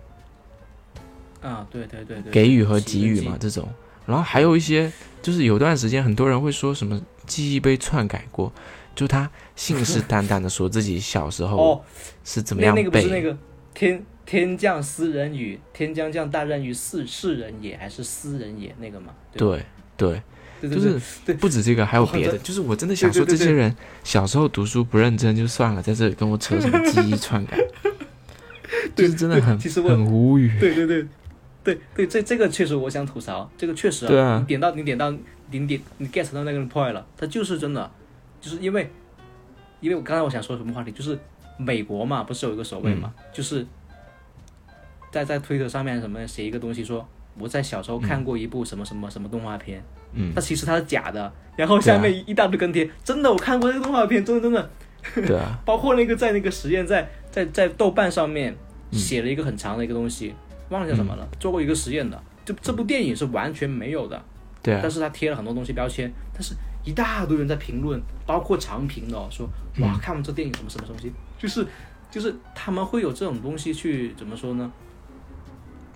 [1.40, 3.68] 啊，对对对对，给予和给予嘛这种，
[4.06, 8.52] 然后还有一些就是有段时间很多人会说什么记忆被篡改过，
[8.94, 11.80] 就他信誓旦旦的说自己小时候哦，
[12.24, 13.36] 是怎么样那那个不，是那个
[13.74, 19.14] 天天降斯人语，天将降大任于世世人也，还是斯人也那个嘛？
[19.32, 19.62] 对
[19.96, 20.22] 对，对。
[20.70, 27.58] 就是对不止这个，还有别的，就是我真的想说这些人小时候读书不认真就算了，在这里跟我扯什么记忆篡改，
[28.94, 31.04] 就是真的很其实我很无语，对对对，
[31.64, 34.38] 对对，这这个确实我想吐槽，这个确实、对啊。
[34.38, 35.10] 你点到你点到
[35.50, 37.90] 你点你 get 到那个 point 了，他就是真的，
[38.40, 38.88] 就是因为
[39.80, 41.18] 因为我刚才我想说什么话题，就是
[41.56, 43.66] 美国嘛，不是有一个所谓嘛，就是
[45.10, 47.06] 在在推特上面什么写一个东西说。
[47.38, 50.30] 我在小时候看过一部什么什么什么动画片，嗯。
[50.36, 54.70] 那、，其实它是假的，然后下面一大堆跟帖，真的我看过那个动画片，真的真的，
[55.26, 58.54] 对啊， 包括那个在那个实验在在在豆瓣上面
[58.90, 58.98] 嗯。
[58.98, 60.34] 写了一个很长的一个东西，
[60.68, 62.22] 忘了叫什么了，做过一个实验的。
[62.44, 64.22] 就这部电影是完全没有的，
[64.62, 64.80] 对啊。
[64.82, 69.48] 但，是他贴了很多东西标签，但是一大堆人在评论，包括长评的、哦、说
[69.80, 71.10] 哇，看完这电影什么什么东西，
[71.42, 71.66] 就是
[72.08, 74.70] 就是他们会有这种东西去怎么说呢？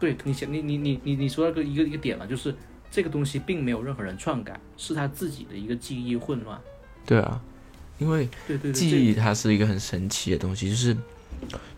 [0.00, 2.52] 对你想你你你你你说那个一个一个点了，就是
[2.90, 6.60] 这个东西并没有任何人篡改，是他自己的一个记忆混乱。
[7.06, 7.40] 对啊，
[7.98, 8.28] 因为
[8.74, 10.96] 记忆它是一个很神奇的东西，就是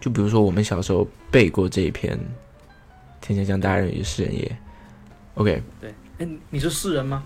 [0.01, 2.17] 就比如说我们小时候背过这一篇
[3.21, 4.45] 《天将降大任于斯人也》
[5.35, 7.23] ，OK，对，哎，你是诗人吗？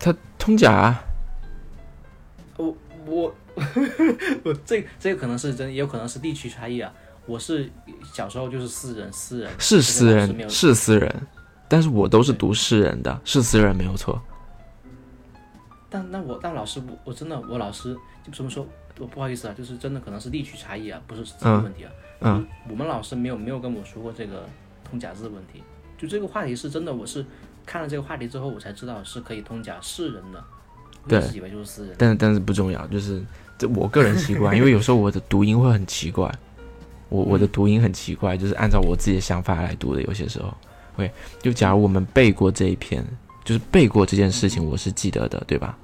[0.00, 1.04] 他通假啊。
[3.06, 3.82] 我我
[4.44, 6.92] 我这这个可能是真，也有可能是地区差异啊。
[7.26, 7.70] 我是
[8.12, 11.26] 小时候就是私人，私人是私人是私人，
[11.68, 14.20] 但是我都是读诗人的，是私人没有错。
[15.90, 18.66] 但那我但老师我我真的我老师就这么说，
[18.98, 21.92] 我不好意思啊，就是真的可能是地区差异啊，不是这个问题啊。
[22.20, 24.48] 嗯，我们老师没有没有跟我说过这个
[24.82, 25.62] 通假字的问题，
[25.96, 27.24] 就这个话题是真的，我是
[27.66, 30.42] 看了这个话题之后，我才知道是可以通假是人的。
[31.06, 33.22] 对，以为就是但但是不重要，就是
[33.56, 36.32] 这我个人习惯， 因为有时候我的读音会很奇怪，
[37.08, 40.52] 我我的读音很奇怪，就是按照我自己的想法来读的，有些时候
[40.94, 41.10] 会。
[41.40, 43.04] 就假如我们背过这一篇，
[43.44, 45.76] 就是背过这件事情，我是记得的，对吧？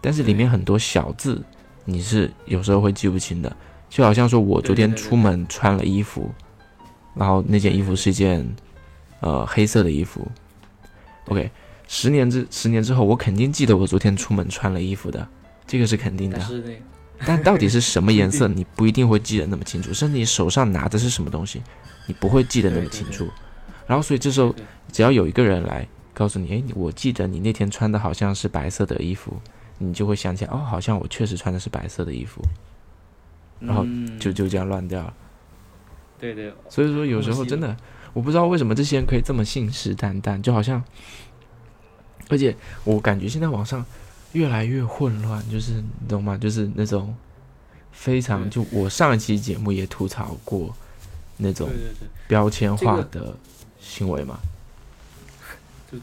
[0.00, 1.42] 但是里面很多小字，
[1.84, 3.54] 你是有时候会记不清的，
[3.90, 6.30] 就好像说我昨天出门穿了衣服，
[7.14, 8.46] 然后那件衣服是一件
[9.20, 10.26] 呃黑色的衣服
[11.26, 11.50] ，OK。
[11.86, 15.26] 十年之十年之后，我肯定记得我昨天出门穿了衣服的，
[15.66, 16.40] 这个是肯定的。
[17.24, 19.94] 但到底是什么颜色，你不一定会记得那么清楚。
[19.94, 21.62] 甚至你手上拿的是什么东西，
[22.06, 23.26] 你不会记得那么清楚。
[23.86, 24.54] 然后，所以这时候
[24.92, 29.34] 只要有一个人来告诉你，哎，我记得你那天穿的好像是白色的衣服，
[29.78, 32.42] 你就会想起来，哦，好像我确实穿的是白色的衣服。
[33.60, 33.86] 然后
[34.20, 35.14] 就就这样乱掉了。
[36.18, 36.52] 对对。
[36.68, 37.74] 所以说，有时候真的，
[38.12, 40.84] 我不知道为什么这些人可以这么信誓旦旦，就好像。
[42.28, 43.84] 而且我感觉现在网上
[44.32, 46.36] 越来越混乱，就是你懂吗？
[46.36, 47.14] 就是那种
[47.92, 50.74] 非常就我上一期节目也吐槽过
[51.38, 51.68] 那种
[52.26, 53.36] 标签化的
[53.80, 54.38] 行为嘛。
[55.90, 55.98] 就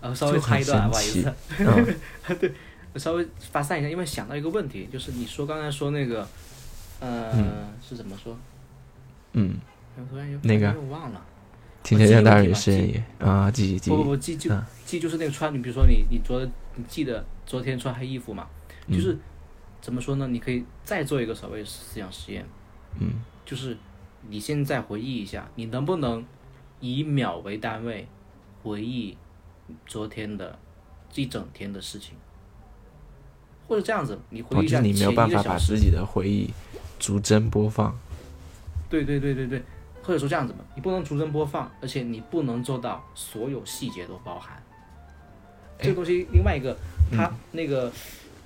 [0.00, 1.34] 呃稍微插一段，不好意思。
[1.58, 1.96] 嗯，
[2.38, 2.52] 对，
[2.96, 6.28] 稍微发散一下，因为想到一个问题，就是你说刚才说那个
[7.00, 8.38] 呃是怎么说？
[9.32, 9.56] 嗯，
[9.96, 10.74] 我突然又那个。
[10.78, 11.22] 我忘了。
[11.82, 13.02] 天天大人的声音。
[13.18, 14.50] 啊，记记不不不记就
[14.86, 16.42] 记就是那个穿，你比如说你你昨
[16.76, 18.46] 你记得昨天穿黑衣服嘛，
[18.88, 19.18] 就是
[19.82, 20.28] 怎么说呢？
[20.28, 22.46] 你可以再做一个所谓思想实验，
[23.00, 23.76] 嗯，就是
[24.28, 26.24] 你现在回忆一下，你能不能
[26.80, 28.06] 以秒为单位
[28.62, 29.18] 回忆
[29.84, 30.58] 昨天的
[31.14, 32.14] 一整天的事情，
[33.66, 36.48] 或者这样子，你回忆一下你没有办法把自己的回忆
[36.98, 37.98] 逐帧播放，
[38.88, 39.62] 对对对对对。
[40.02, 44.62] 或者说这样子嘛，你不能逐帧播放，而且你不能做到所有细节都包含。
[45.78, 46.76] 这个东西，另外一个，
[47.10, 47.92] 他那个，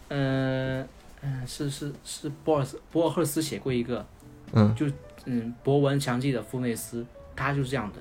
[0.09, 0.87] 嗯
[1.23, 4.07] 嗯，是是是，博尔斯博尔赫斯写过一个，
[4.53, 4.87] 嗯，就
[5.25, 7.99] 嗯，博闻强记的富内斯，他就是这样的，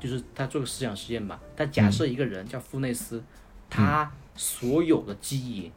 [0.00, 3.22] 就是他做个思想实验吧，他假设一个人叫富内斯，
[3.70, 5.70] 他所有的记忆，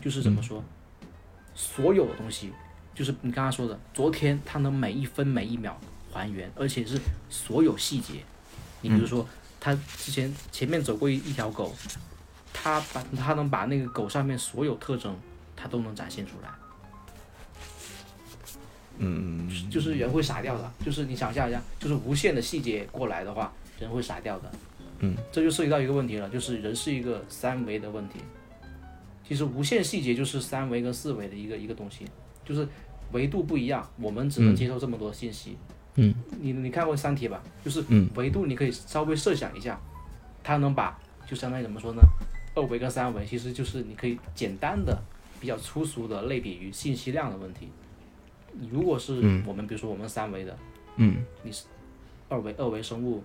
[0.00, 0.62] 就是怎么说，
[1.54, 2.52] 所有的东西，
[2.94, 5.78] 就是你刚刚说的，昨天他能每一分每一秒。
[6.12, 8.14] 还原，而且是所有细节。
[8.80, 9.24] 你比如说，
[9.60, 11.74] 他之前前面走过一一条狗，
[12.52, 15.14] 他把他能把那个狗上面所有特征，
[15.54, 16.48] 他都能展现出来。
[19.02, 20.72] 嗯，就是人会傻掉的。
[20.84, 24.50] 就是你想象一下，就是无限的细节过来的话，人会傻掉的。
[24.98, 28.18] 嗯，这就涉及到一个问题了，就是人是一个三维的问题。
[29.26, 32.04] 其实无限细节就是三维跟四维的一个一个东西，
[32.44, 32.68] 就是
[33.12, 35.56] 维度不一样，我们只能接受这么多信息。
[35.60, 37.42] 嗯，你你看过《三体》吧？
[37.64, 39.78] 就是维度，你可以稍微设想一下，
[40.42, 42.02] 它能把就相当于怎么说呢？
[42.54, 44.96] 二维跟三维其实就是你可以简单的、
[45.40, 47.68] 比较粗俗的类比于信息量的问题。
[48.52, 49.14] 你如果是
[49.46, 50.56] 我们，比如说我们三维的，
[50.96, 51.64] 嗯，你是
[52.28, 53.22] 二维二维生物，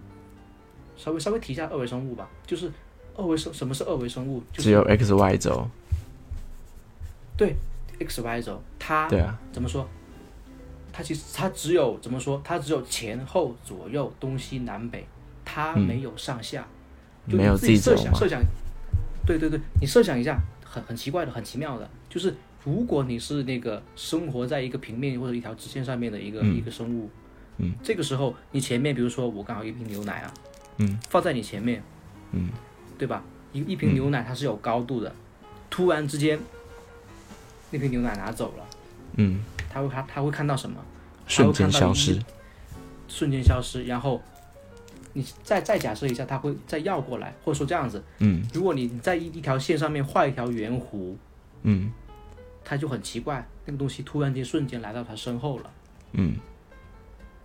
[0.95, 2.71] 稍微稍微提一下二维生物吧，就是
[3.15, 4.43] 二维生什么是二维生物？
[4.54, 5.67] 只有 x y 轴。
[7.36, 7.56] 对
[7.99, 9.88] ，x y 轴，它对啊，怎么说？
[10.96, 12.42] 它其实它只有怎么说？
[12.42, 15.06] 它只有前后左右东西南北，
[15.44, 16.66] 它没有上下。
[17.26, 18.42] 没有自己设想设想。
[19.26, 27.10] 对对对，你设想一下，很很奇怪的，很奇妙的，就是如果你是那个生活在一个平面或者一条直线上面的一个一个生物，
[27.58, 30.34] 嗯，这个时候你前面比如说我刚好一瓶牛奶啊，
[30.78, 31.84] 嗯，放在你前面，
[32.32, 32.50] 嗯，
[32.98, 33.22] 对吧？
[33.52, 35.14] 一一瓶牛奶它是有高度的，
[35.70, 36.40] 突然之间
[37.72, 38.66] 那瓶牛奶拿走了，
[39.18, 39.44] 嗯。
[39.76, 40.78] 他会看，他会看到什么？
[41.28, 42.18] 瞬间消失。
[43.10, 44.22] 瞬间消失，然后
[45.12, 48.02] 你再再假设一下，他会再绕过来，或者说这样子。
[48.20, 48.42] 嗯。
[48.54, 51.14] 如果你在一一条线上面画一条圆弧，
[51.64, 51.92] 嗯，
[52.64, 55.72] 他就很奇怪，那个东西突然间瞬间来到他身后了，
[56.14, 56.38] 嗯，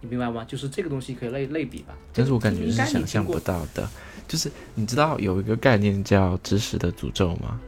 [0.01, 0.45] 你明白吗？
[0.45, 1.95] 就是这个东西可以类类比吧。
[2.13, 3.91] 但是我感觉是想象不到的。
[4.29, 7.61] 就是你知道有一个概念叫知识的诅咒吗？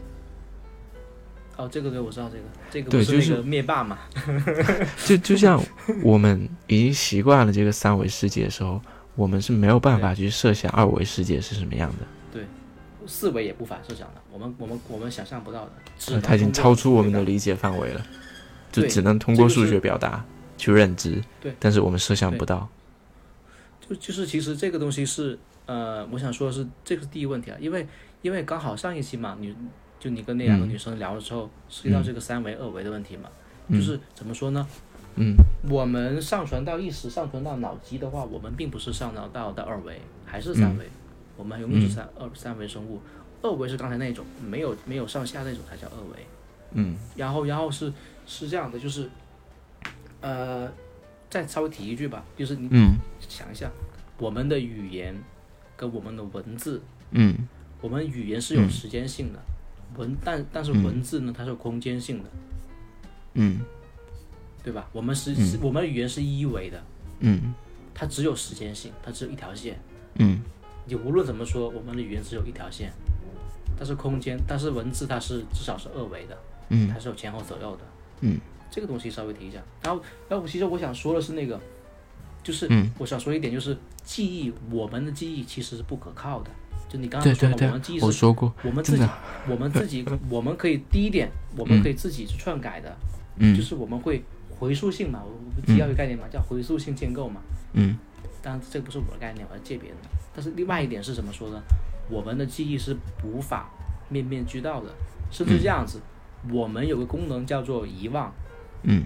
[1.56, 3.98] 哦，这个对我知道这个，这个对就是那个灭霸嘛？
[5.04, 5.62] 就就像
[6.02, 8.80] 我们已经习惯了这个三维世界的时候，
[9.14, 12.06] 我们是没有办法去设想二维世界是什么样的。
[12.32, 12.46] 对
[13.06, 18.06] 四维也无法设想的，我们我们我们想象不到的，它已经超出我们的理解范围了，
[18.72, 20.24] 就只能通过数学表达
[20.56, 21.22] 去认知。
[21.40, 22.68] 对，但是我们设想不到。
[23.86, 27.86] 就就是其实这个东西是呃，我想说的是这个是第一问题啊，因为
[28.22, 29.54] 因为刚好上一期嘛，你
[30.02, 30.70] 就你跟那两个嗯。
[30.70, 33.28] 女生聊了之后，涉及到这个三维、二维的问题嘛，
[33.68, 33.78] 嗯。
[33.78, 34.66] 就是怎么说呢？
[35.14, 35.36] 嗯。
[35.70, 40.88] 我们上传到意识、上传到脑机的话，我们并不是上传到的二维，还是三维，
[41.36, 43.00] 我们永远是三、二三维生物。
[43.42, 46.26] 二维是刚才那种没有没有上下那种才叫二维。
[46.72, 46.96] 嗯。
[47.14, 47.92] 然后然后是
[48.26, 49.08] 是这样的，就是
[50.20, 50.68] 呃，
[51.30, 52.96] 再稍微提一句吧，就是你嗯。
[53.20, 53.70] 想一下，
[54.18, 55.14] 我们的语言
[55.76, 57.46] 跟我们的文字，嗯。
[57.80, 59.40] 我们语言是有时间性的，
[59.96, 62.31] 文但但是文字呢，它是有空间性的，
[63.35, 63.61] 嗯
[64.62, 64.88] 对吧？
[64.92, 66.83] 我们是、是我们的语言是一维的，
[67.20, 67.52] 嗯
[67.94, 69.78] 它只有时间性，它只有一条线。
[70.16, 70.40] 嗯
[70.85, 72.92] 你无论怎么说，我们的语言只有一条线，
[73.76, 76.38] 但是空间，但是文字它是至少是二维的，
[76.70, 77.83] 嗯它是有前后左右的。
[78.20, 78.38] 嗯，
[78.70, 79.62] 这个东西稍微提一下。
[79.83, 81.61] 然后，然后其实我想说的是那个，
[82.42, 86.50] 就是嗯我想说一点就是记忆，我们的记忆其实是不可靠的。
[86.92, 89.09] 就你刚刚说了，对我们记忆，是我说过，我们自己，
[89.48, 91.26] 我们自己，我们可以第一点，
[91.57, 92.94] 我们可以自己去篡改的，
[93.38, 94.22] 嗯就是我们会
[94.59, 97.40] 回溯性嘛，我我不提到一个概念嘛，叫回溯性建构嘛。
[97.72, 97.96] 嗯
[98.42, 100.09] 当然这个不是我的概念，我要借别人的。
[100.35, 101.62] 但是另外一点是怎么说呢？
[102.11, 103.70] 我们的记忆是无法
[104.11, 104.92] 面面俱到的，
[105.31, 105.98] 甚至这样子，
[106.50, 108.31] 我们有个功能叫做遗忘，
[108.83, 109.05] 嗯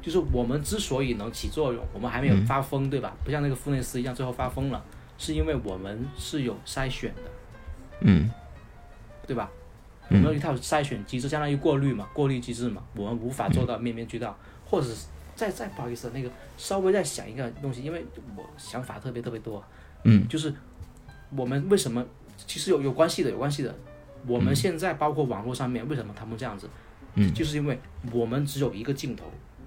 [0.00, 3.16] 就是我们之所以能起作用，我们还没有发疯，对吧？
[3.24, 4.84] 不像那个富内斯一样最后发疯了，
[5.18, 7.22] 是因为我们是有筛选的，
[8.00, 8.30] 嗯
[9.26, 9.50] 对吧？
[10.10, 18.04] 我们有一套筛选机制，相当于过滤嘛，过滤机制嘛，我们无法做到面面俱到，或者是再再不好意思，那个稍微再想一个东西，因为
[18.36, 19.64] 我想法特别特别多，
[20.02, 20.54] 嗯就是
[21.34, 22.04] 我们为什么
[22.36, 23.74] 其实有有关系的，有关系的。
[24.26, 26.68] 我们现在包括网络上面，为什么他们这样子？
[27.14, 27.78] 嗯，就是因为
[28.10, 29.24] 我们只有一个镜头，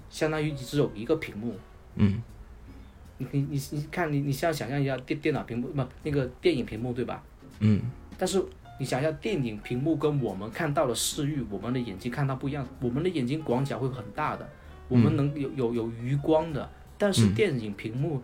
[0.09, 1.55] 相当于只有一个屏幕。
[1.95, 2.21] 嗯
[3.17, 7.23] 你你你你看你你现在想象一下电电脑屏幕不那个电影屏幕对吧？
[7.59, 7.81] 嗯
[8.17, 8.43] 但是
[8.79, 14.47] 你想一下电影屏幕跟我们看到的视域，我们的眼睛看到不一样，我们的眼睛广角会很大的，
[14.87, 18.21] 我们能有有有余光的，但是电影屏幕。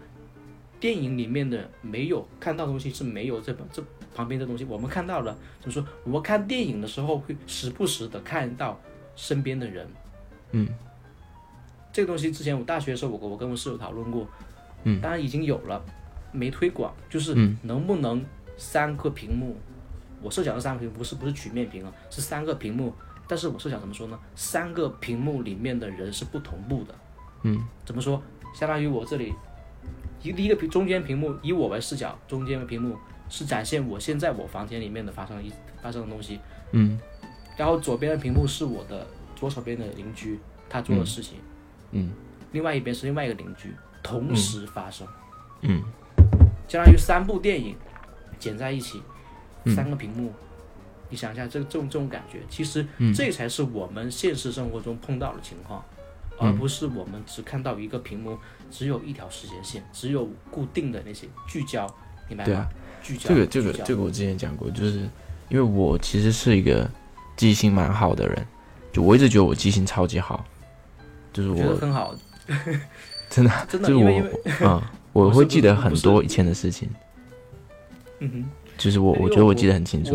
[0.79, 3.81] 电影里面的没有看到的东西是没有这本这
[4.13, 5.81] 旁边的东西，我们看到了，怎么说？
[6.03, 8.77] 我们看电影的时候会时不时的看到
[9.15, 9.87] 身边的人，
[10.51, 10.67] 嗯，
[11.93, 14.27] 这个东西之前我大学的时候，我我跟我室友讨论过，
[14.83, 15.83] 嗯，当然已经有了，
[16.31, 17.57] 没推广，就是嗯。
[17.63, 18.23] 能不能
[18.57, 19.57] 三个屏幕，
[20.21, 22.93] 我设想的三个屏幕不是不是曲面屏啊，是三个屏幕，
[23.27, 24.19] 但是我设想怎么说呢？
[24.35, 26.95] 三个屏幕里面的人是不同步的，
[27.43, 28.21] 嗯，怎么说？
[28.53, 29.33] 相当于我这里
[30.21, 32.95] 一第一个屏中间屏幕以我为视角，中间的屏幕
[33.29, 36.39] 是展现我现在我房间里面的发生的一发生的东西，
[36.71, 36.99] 嗯。
[37.57, 41.39] 然后左边的屏幕是我的左手边的邻居他做的事情，
[41.91, 42.11] 嗯。
[42.51, 45.07] 另外一边是另外一个邻居同时发生，
[45.61, 45.81] 嗯。
[46.67, 47.75] 相当于三部电影
[48.37, 49.01] 剪在一起，
[49.63, 49.73] 嗯。
[49.75, 50.31] 三个屏幕，
[51.09, 53.13] 你想一下这这种这种感觉，其实嗯。
[53.13, 55.83] 这才是我们现实生活中碰到的情况，
[56.39, 56.49] 嗯。
[56.49, 58.37] 而不是我们只看到一个屏幕，
[58.69, 61.87] 只有一条时间线，只有固定的那些聚焦，
[62.27, 62.45] 明白吗？
[62.45, 62.69] 对啊。
[63.01, 64.99] 聚焦这个这个这个我之前讲过，就是
[65.49, 66.89] 因为我其实是一个
[67.35, 68.47] 记性蛮好的人，
[68.93, 70.45] 就我一直觉得我记性超级好，
[71.33, 72.15] 就是我觉得很好，
[73.33, 74.79] 真的真的，就是我因为嗯，
[75.11, 76.87] 我会记得很多以前的事情，
[78.19, 78.45] 嗯哼。
[78.77, 80.11] 就是我我觉得我我记得很清楚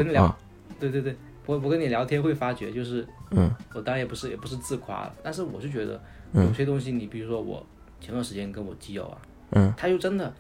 [0.81, 1.17] 对对对，
[1.47, 3.51] 我我跟你聊天会发觉，就是嗯。
[3.73, 6.01] 我当然也不是也不是自夸了，但是我是觉得
[6.33, 6.47] 嗯。
[6.47, 7.65] 有些东西，你比如说我
[8.01, 9.19] 前段时间跟我基友啊，
[9.51, 9.75] 嗯。
[9.77, 10.33] 他就真的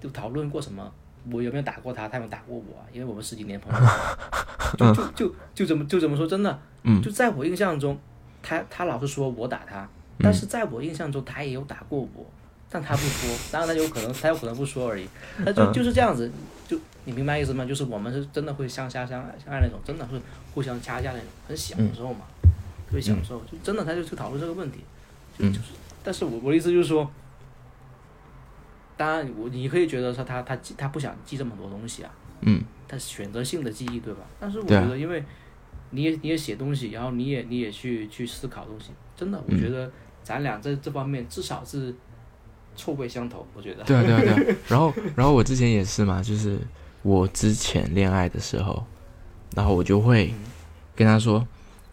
[0.00, 0.90] 就讨论过什么，
[1.30, 2.84] 我有没有打过他，他有没有打过我啊？
[2.92, 3.88] 因为我们十几年朋友，
[4.94, 7.02] 就就就就怎么就怎么说，真的，嗯。
[7.02, 7.98] 就在我印象中，
[8.42, 9.88] 他他老是说我打他，
[10.18, 12.26] 但是在我印象中他也有打过我，
[12.70, 15.06] 但他不说，当然他有可能他有可能不说而已，
[15.44, 16.30] 他就就是这样子，
[16.66, 17.64] 就你明白意思吗？
[17.64, 20.20] 就是我们是真的会相杀相爱相爱那种，真的会
[20.54, 22.20] 互相掐架那种，很享受嘛，
[22.86, 24.78] 特别享受，就真的他就去讨论这个问题，
[25.38, 25.52] 就嗯。
[25.52, 27.10] 就是，但是我我的意思就是说。
[28.98, 32.10] 当然，我你可以觉得说他他记他不想记这么多东西啊，
[32.40, 32.64] 嗯。
[32.88, 34.20] 他选择性的记忆，对吧？
[34.40, 35.22] 但是我觉得，因为
[35.90, 39.92] 你也你也写东西，然后你也你也去去思考东西，真的，我觉得
[40.26, 41.94] 咱俩在这方面至少是
[42.74, 43.84] 臭味相投，我觉得。
[43.84, 44.56] 对啊，对啊，对啊。
[44.66, 46.58] 然后，然后我之前也是嘛，就是
[47.02, 48.84] 我之前恋爱的时候，
[49.54, 50.34] 然后我就会
[50.96, 51.46] 跟他说，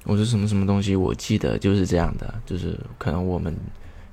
[0.06, 3.56] 我说什么什么东西，我记得就是这样的，就是可能我们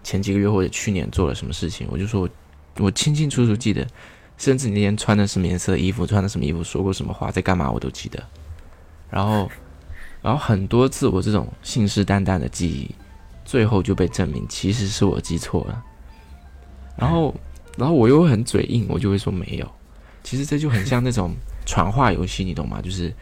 [0.04, 2.28] 前几个月或者去年做了什么事情，我就说我
[2.76, 3.86] 我清清楚楚记得，
[4.36, 8.22] 甚至你那天穿的什么颜色的衣服，穿的什么衣服，说过什么话，在干嘛，我都记得。
[9.08, 9.50] 然后，
[10.20, 12.94] 然后很多次我这种信誓旦旦的记忆，
[13.50, 15.84] 最后就被证明其实是我记错了。
[16.96, 17.34] 然后，
[17.76, 19.68] 然后我又很嘴硬，我就会说没有。
[20.22, 21.34] 其实这就很像那种
[21.66, 22.80] 传话游戏，你懂吗？
[22.80, 23.12] 就是，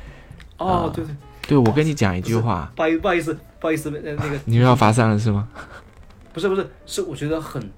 [0.59, 1.15] 哦，对对，
[1.49, 5.49] 对我跟你讲一句话，不好意思，不好意思，不好意思，那那个 你又要发散了是吗？
[6.35, 7.71] 不是不是，是我觉得很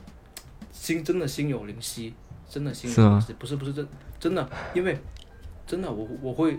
[0.73, 2.13] 心真的心有灵犀，
[2.49, 3.87] 真的心有灵犀，不是不是真
[4.19, 4.99] 真的，因为
[5.69, 6.59] 真的我我会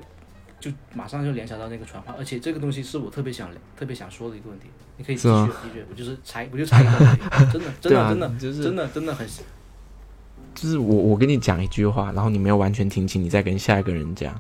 [0.62, 9.28] 就马上就联想到那个传话，而且这个东西是我特别想特别想说的一个问题，你可以继续继续，我就是猜我就猜一个而已，真的真的真的就是真的真的很
[10.53, 14.39] 就是我我跟你讲一句话，然后你没有完全听清，你再跟下一个人讲，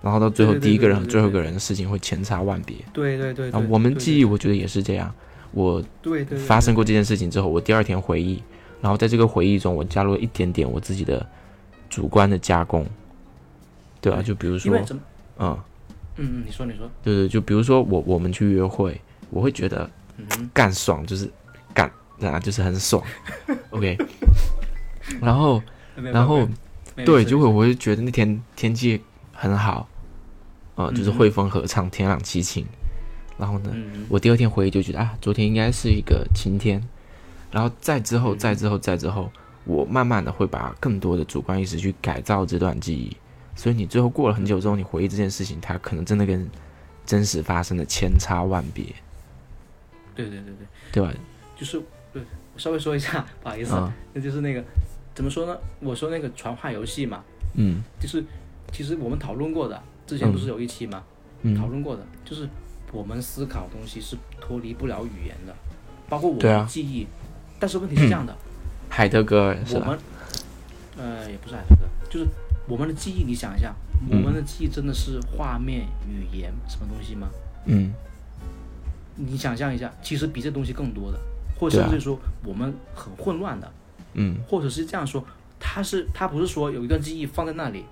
[0.00, 2.76] 然后到最后第一个人和最后一个人的事情会千差万别。
[2.92, 5.12] 对对对我们记忆，我觉得也是这样。
[5.50, 8.42] 我对对对发生过这件事情之后，我第二天回忆，
[8.80, 11.26] 然后在这个回忆中，我加入了一点点我自己的
[11.90, 12.86] 主观的加工，
[14.00, 14.78] 对吧、对就比如说
[15.38, 15.58] 嗯，
[16.16, 21.30] 嗯嗯，你说你说，对对，就比如说我我们去约会，我会觉得嗯干爽就是
[21.72, 23.02] 干啊，就是很爽，
[23.70, 23.96] OK。
[25.20, 25.62] 然后
[25.94, 26.46] 然后
[27.04, 29.00] 对，就会我会觉得那天天气
[29.32, 29.88] 很好，
[30.74, 32.66] 呃，就是嗯汇风合唱，天朗气清。
[33.38, 36.82] 然后呢，嗯嗯我第二天回忆就觉得啊，昨天应该是一个晴天，
[37.52, 39.30] 然后再之后，嗯再之后，再之后，
[39.64, 43.16] 我慢慢的会把更多的主观意识去改造这段记忆，
[43.58, 46.48] 所以你最后过了很久之后，你回忆这件事情，它可能真的跟
[47.04, 48.84] 真实发生的千差万别，
[50.14, 50.66] 对对对对。
[50.92, 51.12] 对吧？
[51.56, 51.82] 就是
[52.12, 52.22] 对，
[52.54, 53.74] 我稍微说一下，不好意思，
[54.14, 54.62] 那就是那个
[55.12, 55.58] 怎么说呢？
[55.80, 58.22] 我说那个传话游戏嘛，嗯就是
[58.70, 60.98] 其实我们讨论过的，之前不是有一期嘛，
[61.56, 62.48] 讨嗯，论过的，就是
[62.92, 65.52] 我们思考东西是脱离不了语言的，
[66.08, 67.08] 包括我们的记忆。
[67.58, 68.32] 但是问题是这样的，
[68.88, 69.58] 海德格尔？
[69.74, 69.98] 我们
[70.96, 72.26] 呃也不是海德格尔，就是
[72.68, 73.74] 我们的记忆，你想一下，
[74.10, 77.28] 我们的记忆真的是画面、语言什么东西吗？
[77.66, 77.92] 嗯。
[79.16, 81.18] 你想象一下，其实比这东西更多的，
[81.58, 83.72] 或者甚至说我们很混乱的。
[84.12, 84.36] 嗯。
[84.46, 85.24] 或者是这样说，
[85.58, 87.84] 它是它不是说有一段记忆放在那里，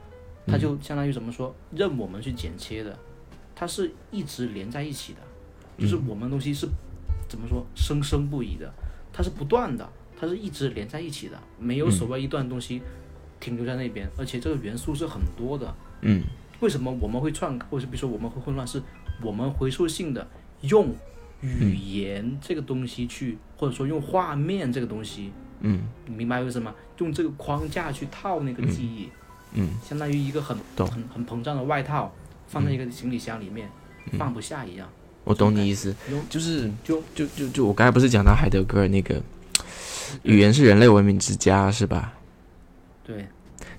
[0.46, 2.96] 它就相当于怎么说任我们去剪切的，
[3.54, 5.18] 它是一直连在一起的，
[5.82, 6.68] 就是我们东西是
[7.28, 8.72] 怎么说生生不已的，
[9.12, 9.88] 它是不断的，
[10.20, 12.82] 它是一直连在一起的，没有所谓一段东西
[13.40, 15.74] 停留在那边，而且这个元素是很多的。
[16.02, 16.22] 嗯
[16.60, 18.82] 为什么我们会篡，或者比如说我们会混乱，是
[19.22, 20.26] 我们回溯性的
[20.62, 20.94] 用
[21.42, 25.32] 语言这个东西去，或者说用画面这个东西。
[25.60, 26.72] 嗯你明白为什么？
[26.98, 29.08] 用这个框架去套那个记忆，
[29.52, 32.10] 嗯，相当于一个很很很膨胀的外套，
[32.46, 33.68] 放在一个行李箱里面，
[34.12, 34.88] 嗯放不下一样。
[35.24, 39.20] 我懂你意思有，就是就就就就我刚才不是讲到海德格尔那个
[40.22, 42.14] 语言是人类文明之家是吧？
[43.06, 43.24] 对，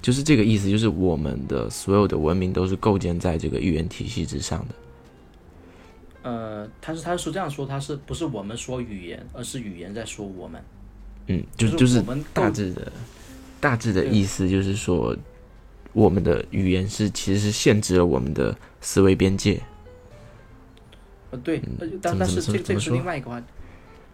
[0.01, 4.75] 就是这个意思，就是我们的所有的文明都是构建在这个语言体系之上的。
[6.23, 10.63] 呃，他是他是说这样说，他是不是我们说语言，而是语言在说我们？
[11.27, 12.89] 嗯，就就就是我们大致的
[13.59, 15.13] 大致的意思就是说，
[15.91, 19.61] 我们的语言是其实是限制了我们的思维边界。
[21.31, 23.45] 呃，对，呃怎但但么怎么说是这这个是怎么说另外一个话题，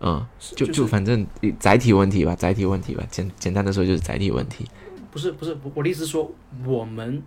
[0.01, 1.26] 嗯，就就就是反正
[1.59, 4.66] 载体问题吧，载体问题吧，简简单的说就是载体问题。
[5.14, 6.32] 不是不是，我我的意思是说，
[6.66, 7.22] 我们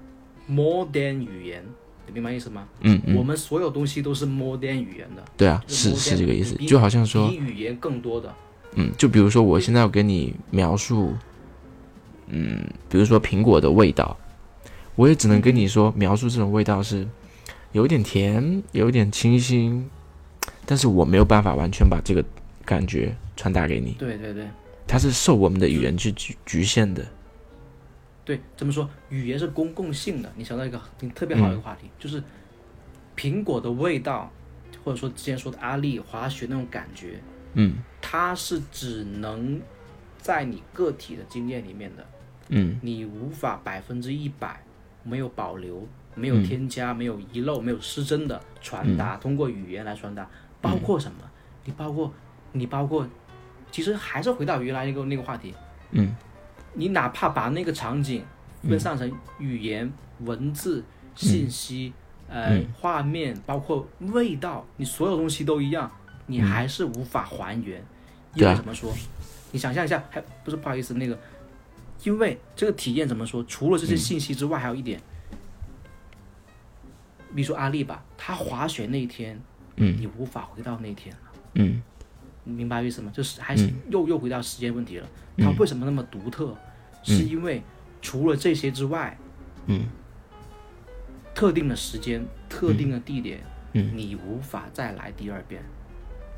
[0.48, 1.64] more than 语言，
[2.04, 2.66] 你明白意思吗？
[2.80, 8.34] 嗯嗯，我们所有东西都是 more than 语言的，对啊，是是这个意思，就好像说比，语言更多的。
[8.74, 11.14] 嗯，就比如说我现在要跟你描述，
[12.26, 14.16] 嗯，比如说苹果的味道，
[14.96, 17.06] 我也只能跟你说描述这种味道是
[17.70, 19.88] 有一点甜，有一点清新，
[20.66, 22.24] 但是我没有办法完全把这个
[22.64, 24.44] 感觉传达给你，对对对。
[24.88, 27.06] 它是受我们的语言去局局限的。
[28.26, 28.90] 对，怎么说？
[29.08, 30.30] 语言是公共性的。
[30.36, 32.22] 你想到一个你特别好的嗯一个话题，就是
[33.16, 34.30] 苹果的味道，
[34.84, 37.20] 或者说之前说的阿丽滑雪那种感觉，
[37.54, 39.60] 嗯它是只能
[40.18, 42.06] 在你个体的经验里面的，
[42.48, 44.60] 嗯你无法百分之一百
[45.04, 50.28] 没有保留、没有嗯添加、没有遗漏、没有失真的传达，通过语言来传达，
[50.60, 51.18] 包括什么？
[51.64, 52.12] 你包括
[52.50, 53.06] 你包括，
[53.70, 55.54] 其实还是回到原来那个那个话题，
[55.92, 56.14] 嗯
[56.78, 58.22] 你哪怕把那个场景
[58.62, 61.92] 分散成语言、文字、信息、
[62.28, 65.90] 呃，画面包括味道，你所有东西都一样，
[66.26, 67.82] 你还是无法还原。
[68.34, 68.92] 因为怎么说？
[69.52, 71.18] 你想象一下，还不是不好意思那个，
[72.04, 73.42] 因为这个体验怎么说？
[73.44, 75.00] 除了这些信息之外，还有一点，
[77.34, 79.40] 比如说阿丽吧，她滑雪那一天，
[79.76, 81.22] 嗯，你无法回到那天了，
[81.54, 81.80] 嗯，
[82.44, 83.10] 你明白意思吗？
[83.14, 85.08] 就是还是又又回到时间问题了。
[85.38, 86.54] 它为什么那么独特？
[87.06, 87.62] 是因为
[88.02, 89.16] 除了这些之外，
[89.66, 89.86] 嗯，
[91.34, 93.40] 特定的时间、特定的地点，
[93.72, 95.62] 嗯，你无法再来第二遍。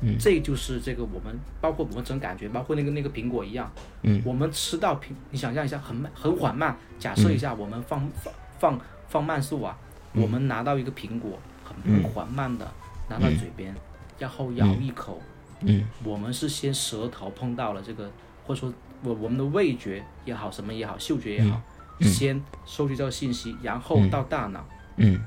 [0.01, 3.69] 嗯，这就是这个我们，包括我们这种感觉，包括那个那个苹果一样，
[4.03, 6.77] 嗯，我们吃到苹，你想象一下，很慢，很缓慢。
[6.97, 9.77] 假设一下，我们放放放放慢速啊，
[10.13, 12.65] 我们拿到一个苹果，很很缓慢的
[13.09, 13.75] 拿到嘴边，
[14.17, 15.21] 然后咬一口，
[15.61, 18.09] 嗯，我们是先舌头碰到了这个，
[18.45, 18.73] 或者说
[19.03, 21.61] 我我们的味觉也好，什么也好，嗅觉也好，
[22.01, 24.65] 先收集这个信息，然后到大脑，
[24.97, 25.19] 嗯，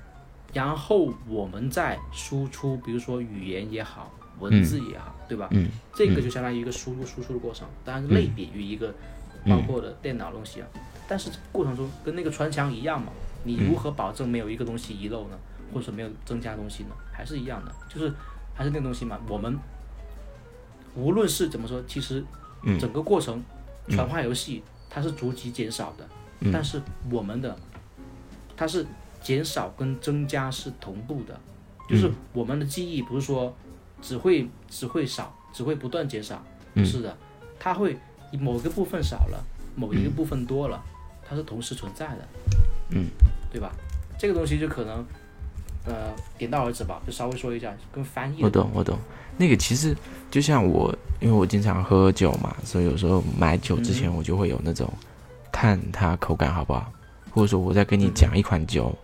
[0.52, 4.10] 然后我们再输出，比如说语言也好。
[4.40, 5.46] 文字也好，对吧？
[5.52, 8.92] 嗯，这个就相当于一个输入输出的过程，当然类比于一个
[9.46, 10.66] 包括的电脑东西啊。
[11.06, 13.12] 但是过程中跟那个穿墙一样嘛，
[13.44, 15.38] 你如何保证没有一个东西遗漏呢？
[15.72, 16.90] 或者说没有增加东西呢？
[17.12, 18.12] 还是一样的，就是
[18.52, 19.16] 还是那个东西嘛。
[19.28, 19.56] 我们
[20.96, 22.24] 无论是怎么说，其实
[22.80, 23.40] 整个过程
[23.88, 26.06] 传话游戏它是逐级减少的，
[26.52, 26.80] 但是
[27.10, 27.56] 我们的
[28.56, 28.86] 它是
[29.20, 31.38] 减少跟增加是同步的，
[31.88, 33.54] 就是我们的记忆不是说。
[34.04, 37.16] 只会只会少，只会不断减少，不是的，
[37.56, 37.96] 它会
[38.32, 39.40] 某个部分少了，
[39.76, 40.82] 某一个部分多了，
[41.24, 42.28] 它是同时存在的，
[42.90, 43.06] 嗯，
[43.52, 43.70] 对吧？
[44.18, 45.06] 这个东西就可能，
[45.86, 48.42] 呃，点到为止吧，就稍微说一下跟翻译。
[48.42, 48.98] 我懂，我懂。
[49.38, 49.96] 那个其实
[50.32, 50.92] 就像我，
[51.22, 54.92] 因为我经常喝酒嘛，所以有时候买酒之前我就会有那种
[55.50, 56.92] 看它口感好不好，
[57.30, 58.94] 或者说我在跟你讲一款酒，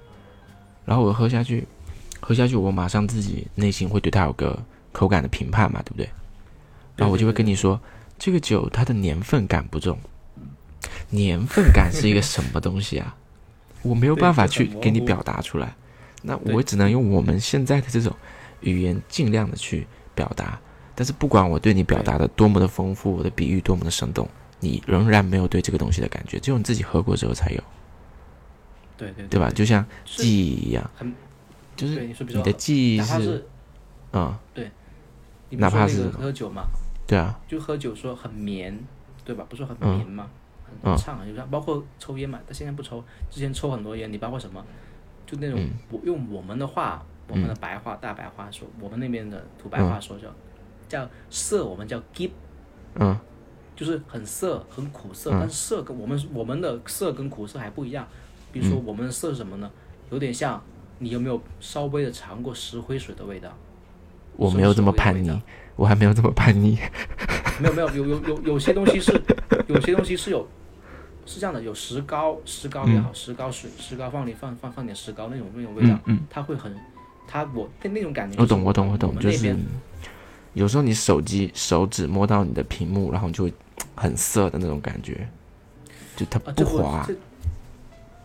[0.84, 1.66] 然后我喝下去，
[2.20, 4.62] 喝下去，我马上自己内心会对它有个。
[4.90, 6.08] 口感的评判嘛，对不对？
[6.96, 7.78] 然后我就会跟你说，
[8.18, 9.96] 这个酒它的年份感不重。
[11.10, 13.14] 年份感是一个什么东西啊？
[13.82, 15.72] 我没有办法去给你表达出来。
[16.22, 18.12] 那我只能用我们现在的这种
[18.60, 20.58] 语言尽量的去表达。
[20.98, 24.28] 但是不管我对你表达的多么的丰富，我的比喻多么的生动，
[24.58, 27.62] 你仍然没有对这个东西的感觉，只有你自己喝过之后才有。
[28.96, 29.48] 对对对吧？
[29.50, 30.90] 就像记忆一样，
[31.76, 33.46] 就是你的记忆是，
[34.12, 34.68] 嗯，对。
[35.50, 36.64] 哪怕是喝酒嘛，
[37.06, 38.76] 对啊，就喝酒说很绵，
[39.24, 39.46] 对吧？
[39.48, 40.28] 不是很绵嘛，
[40.82, 44.12] 很畅，就像包括抽烟嘛，他现在不抽，之前抽很多烟。
[44.12, 44.62] 你包括什么，
[45.24, 50.28] 就那种我用我们的话，我们的白话大白话说，我们那边的土白话说叫
[50.88, 52.30] 叫涩，我们叫 give，
[52.94, 53.16] 嗯，
[53.76, 55.30] 就是很涩，很苦涩。
[55.32, 58.06] 但是涩跟我们我们的涩跟苦涩还不一样。
[58.50, 59.70] 比如说我们的涩是什么呢？
[60.10, 60.62] 有点像
[60.98, 63.50] 你有没有稍微的尝过石灰水的味道？
[64.36, 65.40] 我没有这么叛逆，
[65.76, 66.78] 我还没有这么叛逆。
[67.60, 69.20] 没有没有有有有有些东西是，
[69.66, 70.46] 有些东西是有，
[71.26, 76.72] 是这样的，有石膏石膏也好，石膏水石膏放里放放放点石膏那种那种味道，嗯它会很，
[77.26, 78.40] 它我那那种感觉。
[78.40, 79.56] 我懂我懂我懂，就是
[80.54, 83.52] 有时候你手机手指摸到你的屏幕，然后就会
[83.94, 85.28] 很涩的那种感觉，
[86.16, 87.06] 就它不滑。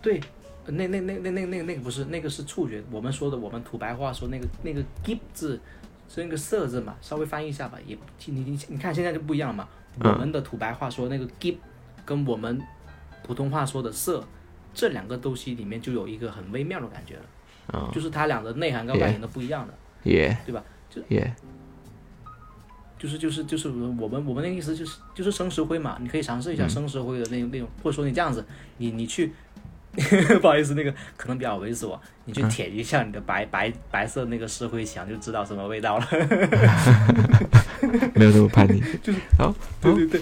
[0.02, 0.20] 对，
[0.66, 5.60] 那那那那那那那个不是那个是触觉，我们说的我们土白话说那个那个 “give” 字。
[6.10, 9.68] 是那个“色”字嘛，稍微翻译一下吧，也你你你看现在就不一样了嘛。
[10.02, 11.56] 我们的土白话说那个 “give”，
[12.06, 12.62] 跟我们
[13.24, 14.24] 普通话说的“色”，
[14.76, 19.74] 这两个东西里面就有一个很微妙的感觉了，就是它俩的内涵跟外延都不一样的，
[20.46, 20.64] 对吧？
[20.88, 21.02] 就
[23.04, 28.44] 就是就是就是我们我们那个意思就是就是生石灰嘛，你可以尝试一下生石灰的那种那种，或者说你这样子，
[28.78, 29.34] 你你去。
[30.42, 31.96] 不好意思，那个可能比较猥琐，
[32.26, 36.08] 你去舔一下你的白白白色那个石灰墙，就知道什么味道了。
[38.16, 40.22] 没有那么叛逆， 就是好，对对对。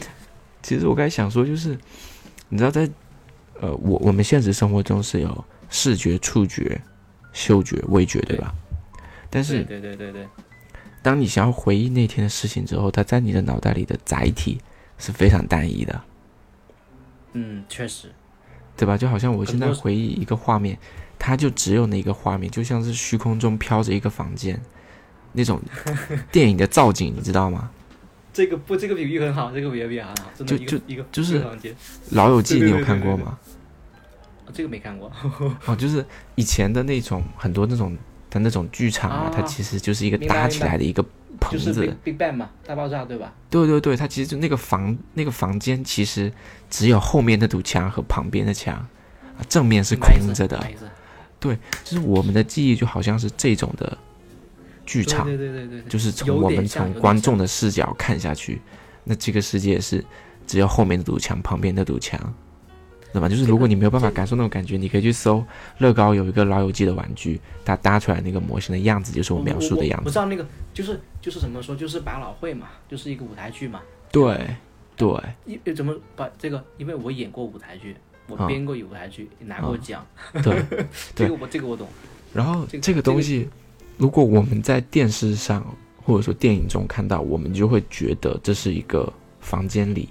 [0.61, 1.77] 其实我刚才想说，就是
[2.49, 2.81] 你知道，在
[3.61, 6.81] 呃，我我们现实生活中是有视觉、触觉、
[7.31, 8.53] 嗅觉、味觉，对吧？
[9.29, 10.27] 但是，对对对对。
[11.01, 14.59] 当你想要回忆那天的事情之后，它在你的脑袋里的载体
[14.97, 16.01] 是非常单一的。
[17.33, 18.11] 嗯，确实。
[18.77, 18.97] 对吧？
[18.97, 20.77] 就好像我现在回忆一个画面，
[21.19, 24.59] 它就只有那个画面，就像是虚空中飘着一个房间，
[25.33, 25.61] 那种
[26.31, 27.69] 电影的造景，你知道吗？
[28.33, 31.45] 这个不，这个比喻很好，这个比喻很好，真的，就就一个就是。
[32.11, 33.37] 老友记，你有看过吗？
[34.53, 35.11] 这个没看过。
[35.67, 36.03] 哦，就是
[36.35, 37.95] 以前的那种很多那种
[38.31, 41.05] 的那种剧场啊，它其实就是一个搭起来的一个。
[41.49, 41.73] 就是
[42.03, 43.33] Big Bang 嘛，大爆炸对吧？
[43.49, 46.31] 对对对，它其实就那个房那个房间，其实
[46.69, 48.85] 只有后面那堵墙和旁边的墙，
[49.49, 50.63] 正面是空着的。
[51.39, 53.97] 对就是我们的记忆就好像是这种的
[54.85, 58.61] 剧场，对对对对就是从我们从观众的视角看下去，
[59.03, 60.05] 那这个世界是
[60.45, 62.31] 只有后面那堵墙，旁边那堵墙，
[63.13, 63.27] 对吧？
[63.27, 65.43] 就是如果你没有办法感受那种感觉，你可以去搜
[65.79, 70.03] 乐高有一个老友记的玩具，它搭出来那个模型的样子就是我描述的样子。
[70.03, 73.81] 不知道那个就是就是怎么说，就是百老汇嘛，就是一个舞台剧嘛。
[74.11, 74.55] 对
[74.95, 75.09] 对，
[75.45, 76.63] 因怎么把这个？
[76.77, 77.95] 因为我演过舞台剧，
[78.27, 80.05] 我啊编过舞台剧，也拿过奖，
[80.43, 80.63] 对，
[81.15, 81.87] 这个我这个我懂。
[82.33, 83.49] 然后这个这个东西，
[83.97, 85.65] 如果我们在电视上
[86.03, 90.07] 或者说电影中看到，我们就会觉得这是一个房间里，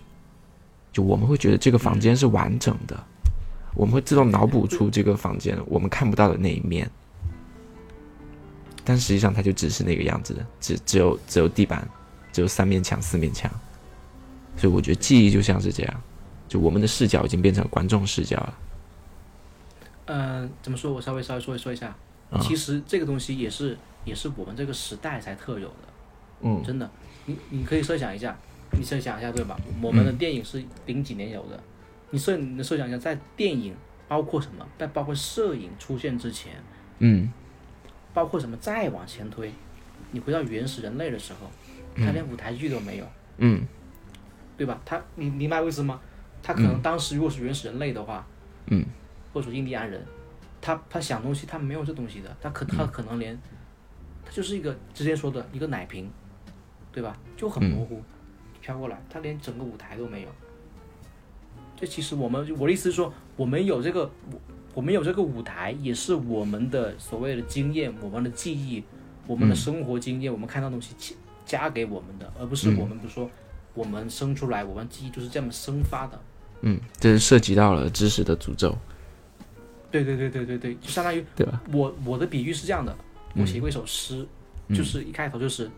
[0.92, 2.98] 就我们会觉得这个房间是完整的，
[3.74, 6.90] 我们会自动脑补出这个房间我们看不到的那一面。
[8.84, 11.86] 但实际上，它就只是那个样子的，只只有只有地板，
[12.32, 13.50] 只有三面墙、四面墙。
[14.56, 16.02] 所以我觉得记忆就像是这样，
[16.48, 18.58] 就我们的视角已经变成观众视角了。
[20.06, 20.92] 嗯、怎么说？
[20.92, 21.94] 我稍微稍微说一说一下，
[22.30, 25.74] 啊其实这个东西也是也是我们这个时代才特有的，
[26.40, 26.90] 嗯真的。
[27.26, 28.36] 你你可以设想一下，
[28.72, 29.56] 你设想一下对吧？
[29.82, 31.60] 我们的电影是零几年有的，
[32.10, 33.74] 你设你设想一下，在电影
[34.08, 34.66] 包括什么？
[34.78, 36.52] 在包括摄影出现之前，
[36.98, 37.32] 嗯
[38.12, 38.56] 包括什么？
[38.56, 39.52] 再往前推，
[40.10, 41.50] 你回到原始人类的时候，
[41.96, 43.06] 他连舞台剧都没有，
[43.38, 43.66] 嗯
[44.56, 44.80] 对吧？
[44.84, 46.00] 他你明白为什么吗？
[46.42, 48.26] 他可能当时如果是原始人类的话，
[48.66, 48.84] 嗯
[49.32, 50.04] 或者说印第安人，
[50.60, 53.38] 他他想东西他没有这东西的，他可他可能连，
[54.24, 56.10] 他就是一个直接说的一个奶瓶，
[56.90, 57.16] 对吧？
[57.36, 58.02] 就很模糊，
[58.60, 60.28] 飘过来，他连整个舞台都没有。
[61.76, 64.40] 这其实我们我的意思是说，我们有这个我
[64.74, 68.84] 我们有这个舞台，也是我们的所谓的经验、我们的记忆、
[69.26, 71.14] 我们的生活经验，我们看到东西加
[71.46, 73.30] 加给我们的，而不是我们比如说
[73.74, 76.20] 我们生出来，我们记忆就是这么生发的。
[76.60, 78.76] 嗯，这是涉及到了知识的诅咒，
[79.90, 81.60] 对对对对对对，就相当于对吧？
[81.72, 82.94] 我我的比喻是这样的，
[83.34, 84.26] 我写过一首诗，
[84.68, 85.70] 嗯就是一开头就是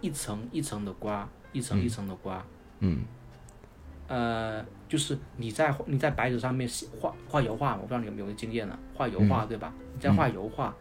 [0.00, 2.44] 一层一层的刮，一层一层的刮，
[2.80, 3.00] 嗯。
[4.08, 9.72] 呃，就是你在你在白纸上面写画画油画，我不知道你有没有经验呢、画油画、对吧？
[9.94, 10.74] 你在画油画，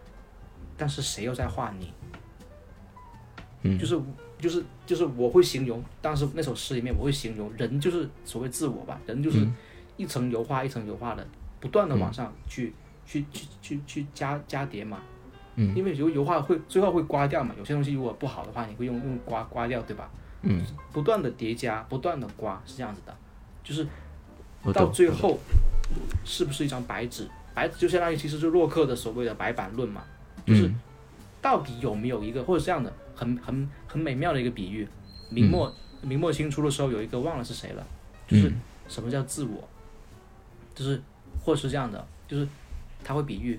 [0.75, 1.93] 但是谁又在画你？
[3.61, 3.77] 嗯。
[3.77, 4.01] 就是
[4.39, 9.55] 就是就是我会形容，当时那首诗里面我会形容人就是所谓自我吧，人就是嗯。
[9.95, 11.27] 一层油画一层油画的，
[11.59, 12.73] 不断的往上去、
[13.05, 15.01] 去去去去加加叠嘛。
[15.55, 15.75] 嗯。
[15.75, 20.09] 因为油油画会最后会刮掉嘛，有些东西如果不好的话，你会用用刮刮掉，对吧？
[20.41, 20.61] 嗯，
[20.91, 23.15] 不断的叠加，不断的刮，是这样子的，
[23.63, 23.87] 就是。
[24.73, 25.39] 到最后
[26.25, 27.25] 是不是一张白纸？
[27.53, 30.03] 白纸就相当于其实是洛克的所谓的白板论嘛，
[30.45, 30.75] 就是嗯
[31.41, 34.85] 到底有没有一个或者这样的很很很美妙的一个比喻？
[35.29, 37.87] 明末、明末清初的时候有一个忘了是谁了，
[38.27, 38.59] 就是嗯
[38.89, 39.65] 什么叫自我，
[40.75, 41.01] 就是
[41.41, 42.45] 或者是这样的，就是
[43.01, 43.57] 他会比喻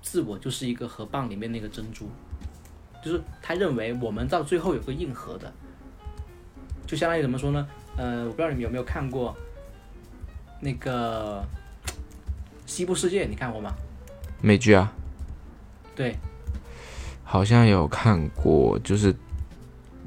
[0.00, 2.08] 自我就是一个河蚌里面那个珍珠，
[3.04, 5.52] 就是他认为我们到最后有个硬核的，
[6.90, 7.68] 就相当于怎么说呢？
[7.96, 9.36] 呃，我不知道你们有没有看过
[10.58, 11.40] 那个
[12.66, 13.72] 《西部世界》，你看过吗？
[14.42, 14.92] 美剧啊，
[15.94, 16.16] 对，
[17.22, 19.14] 好像有看过，就是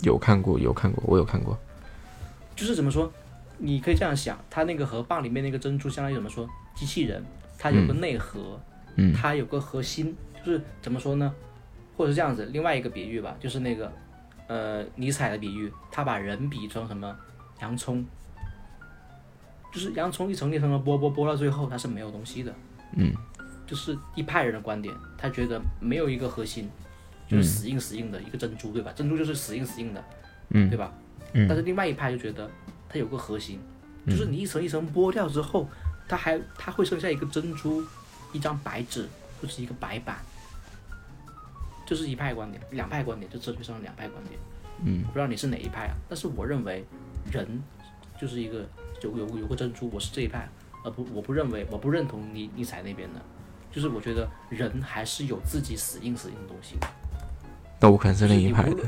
[0.01, 1.57] 有看过，有看过，我有看过。
[2.53, 3.09] 就是怎么说？
[3.57, 6.45] 你可以这样想，它那个河蚌里面那个珍珠，相当于怎么说？
[6.75, 7.23] 机器人，
[7.57, 8.59] 它有个内核，
[8.97, 10.13] 嗯它有个核心，
[10.45, 11.33] 就是怎么说呢？
[11.95, 13.89] 或者是这样子，另外一个比喻吧，就是那个
[14.47, 17.15] 呃尼采的比喻，他把人比成什么
[17.61, 18.05] 洋葱，
[19.71, 22.53] 就是洋葱一层一层的剥剥剥到最后，它是没有东西的。
[22.95, 23.13] 嗯
[23.65, 26.69] 就是一派人的观点，他觉得没有一个核心，
[27.27, 28.91] 就是死硬死硬的一个珍珠，对吧？
[28.93, 30.03] 珍珠就是死硬死硬的，
[30.49, 30.91] 嗯对吧？
[31.31, 32.47] 嗯但是另外一派就觉得
[32.89, 33.59] 它有个核心，
[34.05, 35.67] 就是你一层一层剥掉之后，
[36.07, 37.81] 它还它会剩下一个珍珠，
[38.33, 39.07] 一张白纸，
[39.41, 40.17] 就是一个白板。
[41.93, 44.39] 这是一派观点，两派观点，就哲学上的两派观点。
[44.83, 46.83] 嗯我不知道你是哪一派啊，但是我认为
[47.31, 47.61] 人
[48.19, 48.67] 就是一个
[49.03, 50.49] 有有有个珍珠，我是这一派，
[50.83, 53.21] 而不我不认为我不认同你尼采那边的，
[53.71, 56.75] 就是我觉得人还是有自己死硬死硬的东西。
[57.79, 58.83] 那我可能是另一派的。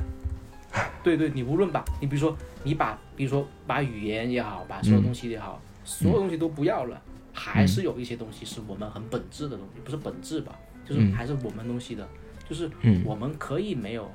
[1.04, 7.00] 对对，你无论把你比如说你把比如说把语言也好，把所有东西也好，所有东西都不要了，
[7.32, 12.08] 还是有一些东西是我们很本质的东西，不是本质吧，就是嗯还是我们东西的，
[12.48, 13.04] 就是嗯。
[13.06, 14.12] 我们可以没有，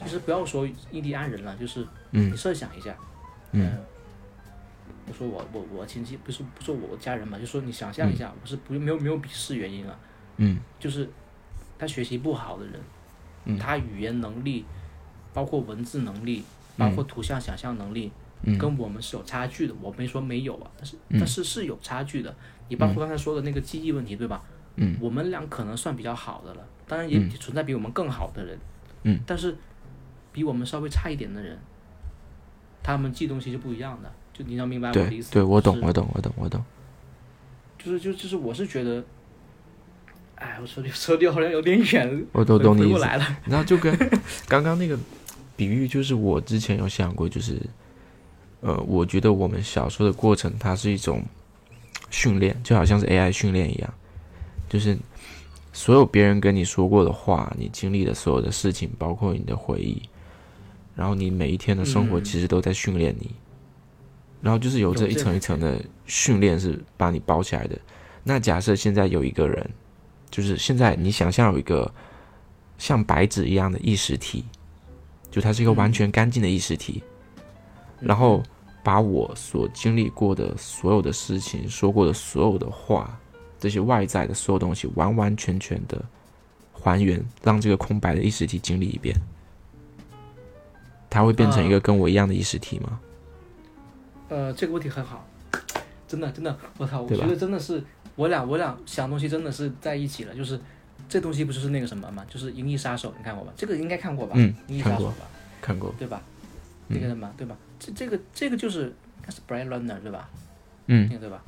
[0.00, 2.30] 就是不要说印第安人了，就是嗯。
[2.32, 2.96] 你设想一下，
[3.52, 3.66] 嗯。
[3.66, 3.78] 呃，
[5.08, 9.98] 我说我我我亲戚不是不是我家人嘛，就说你想象一下，我是不没有没有鄙视原因啊，
[10.36, 10.58] 嗯。
[10.78, 11.08] 就是
[11.78, 12.80] 他学习不好的人，
[13.46, 13.58] 嗯。
[13.58, 14.64] 他语言能力，
[15.32, 16.44] 包括文字能力，
[16.76, 18.12] 包括图像想象能力，
[18.42, 18.56] 嗯。
[18.58, 19.74] 跟我们是有差距的。
[19.80, 21.18] 我没说没有啊，但是嗯。
[21.18, 22.34] 但是是有差距的。
[22.68, 24.42] 你包括刚才说的那个记忆问题，对吧？
[24.76, 24.96] 嗯。
[25.00, 28.58] 我们俩可能算比较好的了，当然也嗯存在比我们更好的人，
[29.04, 29.56] 嗯，但是
[30.30, 31.58] 比我们稍微差一点的人，
[32.82, 35.32] 他们记东西就不一样的，就你要明白我的意思。
[35.32, 36.62] 对对，我懂我懂我懂我懂。
[37.78, 39.02] 就是就就是我是觉得，
[40.34, 42.92] 哎，我说的说的好像有点远，我都懂你。
[43.46, 43.96] 然后就跟
[44.46, 44.98] 刚刚那个
[45.56, 47.58] 比喻，就是我之前有想过，就是
[48.60, 51.22] 呃，我觉得我们小时候的过程，它是一种
[52.10, 53.94] 训练，就好像是 AI 训练一样，
[54.68, 54.94] 就是
[55.72, 60.02] 所有别人跟你说过的话，你经历的所有的事情，包括你的回忆，
[60.94, 63.30] 然后你每一天的生活，嗯其实都在训练你。
[64.42, 67.78] 然后就是有这一层一层的训练是把你包起来的。
[68.24, 69.70] 那假设现在有一个人，
[70.30, 71.90] 就是现在你想象有一个
[72.76, 74.44] 像白纸一样的意识体，
[75.30, 77.02] 就它是一个完全干净的意识体，
[78.00, 78.42] 然后
[78.82, 83.16] 把我所经历过的所有的事情、说过的所有的话，
[83.62, 86.04] 这些外在的所有东西，完完全全的
[86.72, 89.16] 还原，让这个空白的意识体经历一遍，
[91.08, 92.98] 它会变成一个跟我一样的意识体吗？
[94.28, 95.24] 呃，这个问题很好，
[96.08, 97.80] 真的真的，我操，我觉得真的是
[98.16, 100.58] 我俩我俩想东西真的是在一起了，就是
[101.08, 103.52] 这东西不就是那个什么嘛，就是《银翼杀手》，你看过吧？
[103.56, 104.32] 这个应该看过吧？
[104.34, 105.28] 嗯银翼杀手吧，
[105.60, 106.20] 看过，对吧？
[106.88, 107.56] 嗯那个什么，对吧？
[107.78, 110.28] 这这个这个就是应该是 b r a n Runner 对吧？
[110.88, 111.40] 嗯那，个对吧？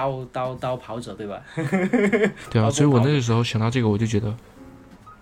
[0.00, 1.42] 刀刀刀跑者对吧？
[2.50, 4.34] 对啊，所以我那个时候想到这个，我就觉得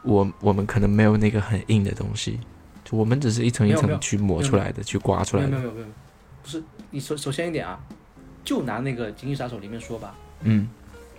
[0.03, 2.39] 我我们可能没有那个很硬的东西，
[2.85, 5.49] 就我们只是一层一层去磨出来的，去刮出来的。
[5.49, 5.87] 没有没有没有，
[6.43, 7.79] 不是你首首先一点啊，
[8.45, 10.69] 就拿那个《银翼杀手》里面说吧，嗯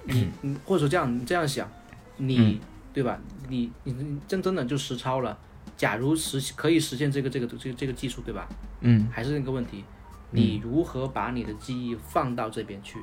[0.05, 1.69] 你你或者说这样你这样想，
[2.17, 2.59] 你、嗯
[2.93, 3.19] 对吧？
[3.47, 5.37] 你你你真真的就实操了。
[5.77, 8.47] 假如实可以实现这个这个这个这个技术，对吧？
[8.81, 9.83] 嗯还是那个问题，
[10.31, 12.99] 你如何把你的记忆放到这边去？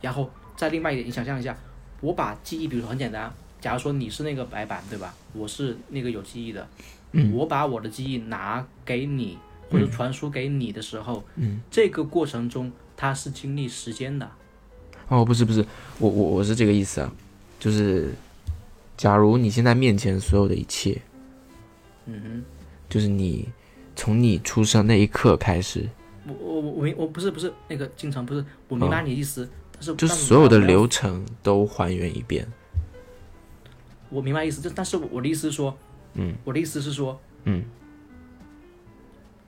[0.00, 1.56] 然后再另外一点，你想象一下，
[2.00, 5.14] 我把记忆，比如说很简单，假如说你是那个白板，对吧？
[5.32, 6.68] 我是那个有记忆的，
[7.12, 7.32] 嗯。
[7.34, 9.38] 我把我的记忆拿给你
[9.70, 14.30] 或者传输给你的时候，嗯，这个过程中它是经历时间的。
[15.08, 15.64] 哦，不是不是，
[15.98, 17.12] 我我我是这个意思啊，
[17.58, 18.12] 就是
[18.96, 21.00] 假如你现在面前所有的一切，
[22.06, 22.44] 嗯哼。
[22.88, 23.46] 就是你
[23.94, 25.86] 从你出生那一刻开始，
[26.26, 29.46] 我我我我明我不是不是那个经常不是，我明白你的意思，
[29.78, 32.46] 但是哦就是所有的流程都还原一遍。
[34.10, 35.76] 我明白意思，就但是我的意思是说，
[36.14, 37.64] 嗯，我的意思是说，嗯，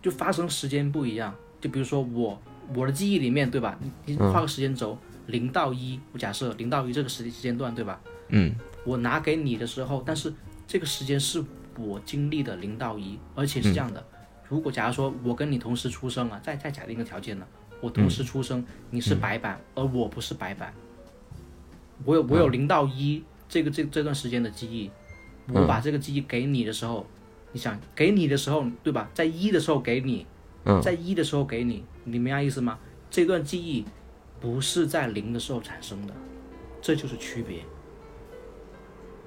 [0.03, 1.35] 就发生时间不一样。
[1.61, 2.41] 就比如说我
[2.75, 3.79] 我的记忆里面，对吧？
[3.81, 8.01] 你你嗯画个时间轴，零到一，我假设零到一这个时时间段，对吧？
[8.29, 8.55] 嗯
[8.85, 10.33] 我拿给你的时候，但是
[10.67, 11.43] 这个时间是
[11.79, 14.03] 我经历的零到一，而且是这样的。
[14.49, 17.47] 如果假如说我跟你同时出生了，再再假定一个条件呢，
[17.81, 20.73] 我同时出生，你是白板，而我不是白板，
[22.05, 24.91] 我有我有零到一这个这这段时间的记忆，
[25.53, 27.07] 我把这个记忆给你的时候，
[27.53, 29.11] 你想给你的时候，对吧？
[29.15, 30.27] 在一的时候给你，
[30.65, 32.79] 嗯在一的时候给你，你明白意思吗？
[33.11, 33.85] 这段记忆
[34.41, 36.15] 不是在零的时候产生的，
[36.81, 37.61] 这就是区别。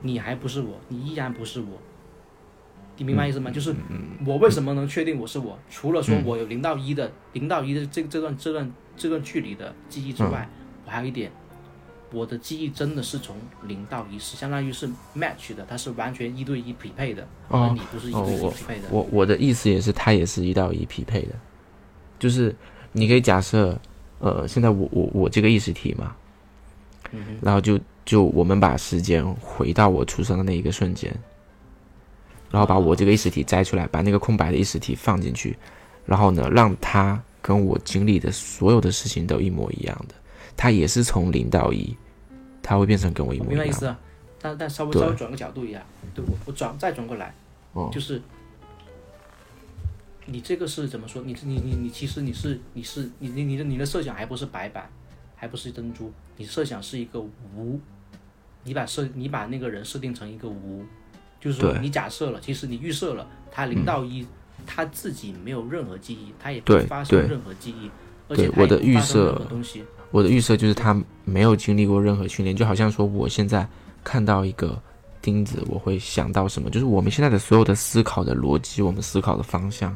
[0.02, 1.82] 你还不是我，你依然不是我，
[2.98, 3.50] 你明白意思吗？
[3.50, 3.74] 就是
[4.26, 5.58] 我为什么能确定我是我？
[5.70, 10.48] 除了说我有零到一的零到一的这这段这段这段距离的记忆之外，
[10.86, 11.32] 我还有一点，
[12.12, 18.84] 我的记忆真的是从零到一，是相当于是 match 的，它是完全一对一匹配的，哦而你不是一对一匹配的。
[18.92, 21.30] 我我的意思也是，它也是一到一匹配的，
[22.20, 22.56] 就是
[22.92, 23.80] 你可以假设，
[24.20, 26.16] 呃，现在我我我这个意识体嘛，
[27.42, 31.12] 然后就就我们把时间回到我出生的那一个瞬间，
[32.54, 35.58] 然后把我这个意识体摘出来，把那个空白的意识体放进去，
[36.06, 40.14] 然后呢，让它跟我经历的所有的事情都一模一样的，
[40.56, 41.98] 它也是从零到一，
[42.62, 43.56] 它会变成跟我一模一样。
[43.56, 44.00] 明白意思啊，
[44.40, 45.84] 但但稍微稍微转个角度一下，
[46.14, 47.34] 对我我转再转过来，
[47.74, 48.22] 哦就是
[50.28, 51.24] 你这个是怎么说？
[51.24, 54.88] 你你你你其实你是你是你你你的你的设想还不是白板，
[55.36, 57.80] 还不是珍珠，你设想是一个无，
[58.64, 60.86] 你把设你把那个人设定成一个无，
[61.44, 64.26] 就是说你假设了，其实你预设了他零到一、
[64.66, 67.92] 他自己没有任何记忆，他也发生任何记忆，
[68.30, 73.68] 而且对我的预设何东西，我的预设就是他没有经历过任何训练，就好像说我现在
[74.06, 74.82] 看到一个
[75.22, 76.70] 钉子，我会想到什么？
[76.70, 79.94] 就是我们现在的所有的思考的逻辑，我们思考的方向，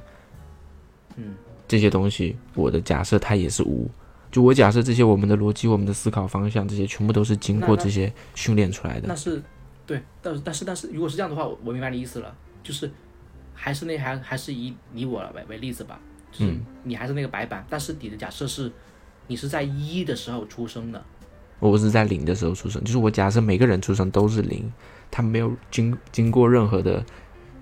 [1.16, 1.34] 嗯，
[1.66, 3.90] 这些东西，我的假设它也是无。
[4.30, 9.08] 就我假设这些我们的逻辑、我们的思考方向，这些全部都是经过这些训练出来的。
[9.08, 9.42] 那是
[9.88, 12.92] 对，但是但是但是，如果是这样的话，我我明白你意思了，就是
[13.56, 16.00] 还是那还还是以你我为为例子吧，
[16.32, 18.70] 就是嗯你还是那个白板，但是你的假设是
[19.28, 21.02] 你是在一的时候出生的，
[21.60, 24.72] 我是在零的时候出生，就是我假设每个人出生都是零，
[25.10, 27.04] 他没有经经过任何的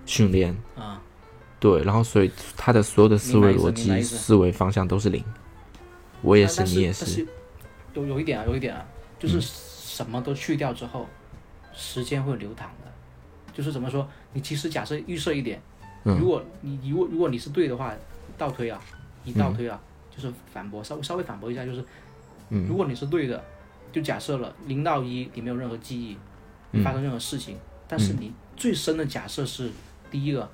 [0.06, 1.02] 训练，啊，
[1.60, 4.18] 对，然后所以他的所有的思维逻辑、思。
[4.18, 5.24] 思维方向都是零。
[6.22, 7.26] 我也是，你也是。
[7.94, 8.84] 有有一点啊，有一点啊，
[9.20, 11.08] 就是什么都去掉之后，
[11.76, 12.92] 时间会流淌的。
[13.54, 15.62] 就是怎么说，你其实假设预设一点，
[16.04, 16.18] 嗯。
[16.18, 17.94] 如果你你如果如果你是对的话，
[18.38, 18.82] 倒推啊，
[19.24, 19.80] 你倒推啊，
[20.14, 21.84] 就是反驳，稍微稍微反驳一下，就是，
[22.50, 22.68] 嗯。
[22.68, 23.44] 如果你是对的，
[23.92, 26.18] 就假设了零到一你没有任何记忆，
[26.74, 27.58] 嗯发生任何事情，
[27.88, 29.72] 但是你最深的假设是
[30.12, 30.50] 第一个，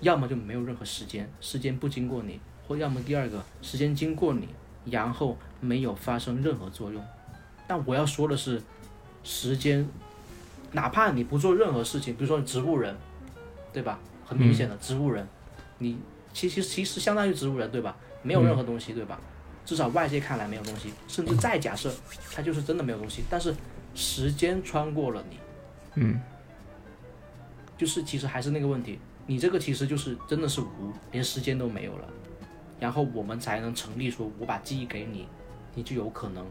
[0.00, 4.48] 要么就没有任何时间，时间不经过你，或要么第二个时间经过你，
[4.86, 7.04] 然后没有发生任何作用。
[7.66, 8.62] 但我要说的是，
[9.22, 9.86] 时间，
[10.72, 12.94] 哪怕你不做任何事情，比如说你植物人，
[13.72, 13.98] 对吧？
[14.24, 15.26] 很明显的植物人，
[15.78, 15.98] 你
[16.32, 17.96] 其其实其实相当于植物人，对吧？
[18.22, 19.18] 没有任何东西，对吧？
[19.64, 21.92] 至少外界看来没有东西，甚至再假设
[22.32, 23.54] 它就是真的没有东西，但是
[23.94, 25.36] 时间穿过了你，
[25.96, 26.20] 嗯，
[27.76, 32.08] 就是其实还是那个问题，你这个其实就是真的是无，连时间都没有了，
[32.80, 35.28] 然后我们才能成立说，我把记忆给你，
[35.74, 36.46] 你就有可能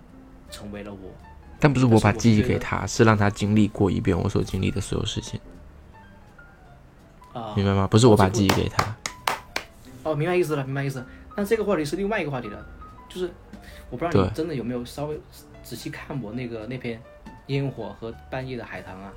[0.49, 1.11] 成为了我。
[1.59, 5.39] 但不是我把记忆给他，是让他经历过一遍我所经历的所有事情，
[7.33, 7.87] 啊、明白吗？
[7.87, 8.95] 不是我把记忆给他。
[10.03, 11.07] 哦，明白意思了，明白意思了。
[11.35, 12.65] 但这个话题是另外一个话题了，
[13.09, 13.31] 就是
[13.89, 15.19] 我不知道对你真的有没有稍微
[15.63, 16.97] 仔细看我那个那篇
[17.47, 19.11] 《烟火和半夜的海棠》啊，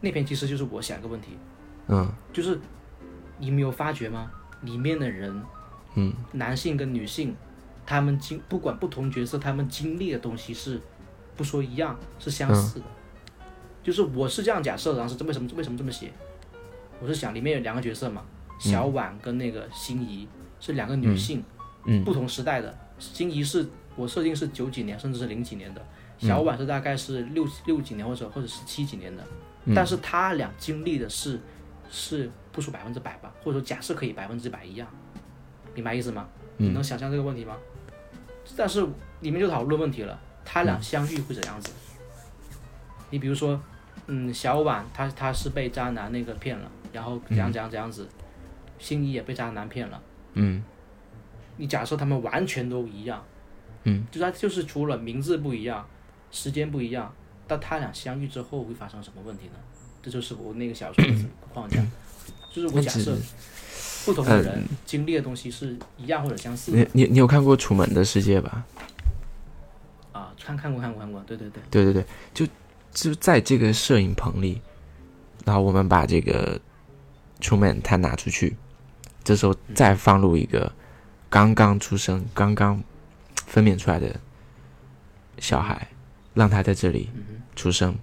[0.00, 1.38] 那篇其实就是我想一个问题，
[1.88, 2.58] 嗯就是
[3.38, 4.30] 你没有发觉吗？
[4.62, 5.42] 里面的人，
[5.94, 7.36] 嗯，男性跟女性，
[7.84, 10.80] 他们经不管不同角色，他们经历的东西是
[11.36, 12.84] 不说一样，是相似的。
[13.82, 16.10] 就是我是这样假设的，然后是为什么为什么这么写？
[17.00, 18.22] 我是想里面有两个角色嘛，
[18.58, 20.26] 小婉跟那个心仪
[20.58, 21.44] 是两个女性，
[21.84, 22.76] 嗯不同时代的。
[22.98, 25.86] 心仪是我设定是九几年，甚至是零几年的，
[26.18, 29.22] 小婉是大概是六六几年或者或者是七几年的，
[29.74, 31.38] 但是他俩经历的是
[31.90, 34.88] 是不说百分之百吧，或者说假设可以百分之百一样，
[35.74, 36.26] 明白意思吗？
[36.56, 37.54] 你能想象这个问题吗？
[38.56, 38.80] 但是
[39.20, 41.70] 里面就讨论问题了，他俩相遇会怎样子？
[43.10, 43.60] 你比如说，
[44.06, 48.08] 嗯，小婉她她是被渣男那个骗了，然后怎样怎样怎样子，
[48.78, 50.00] 心仪也被渣男骗了。
[50.34, 50.62] 嗯
[51.58, 53.24] 你假设他们完全都一样，
[53.84, 55.86] 嗯，就他就是除了名字不一样，
[56.30, 57.12] 时间不一样，
[57.46, 59.58] 但他俩相遇之后会发生什么问题呢？
[60.02, 61.14] 这就是我那个小说的
[61.52, 61.82] 框架，
[62.52, 63.16] 就是我假设
[64.04, 68.64] 不同的人经历的东西是一样或者相似的你你你有看过《楚门的世界》吧？
[70.38, 70.44] 啊。
[70.44, 72.46] 看看过看过看过，对对对，对对对，就
[72.92, 74.60] 就在这个摄影棚里，
[75.44, 76.60] 然后我们把这个
[77.40, 78.56] Truman 他拿出去，
[79.24, 80.72] 这时候再放入一个
[81.28, 82.82] 刚刚出生、刚刚
[83.46, 84.18] 分娩出来的
[85.38, 85.88] 小孩，
[86.34, 87.10] 让他在这里
[87.54, 87.96] 出生，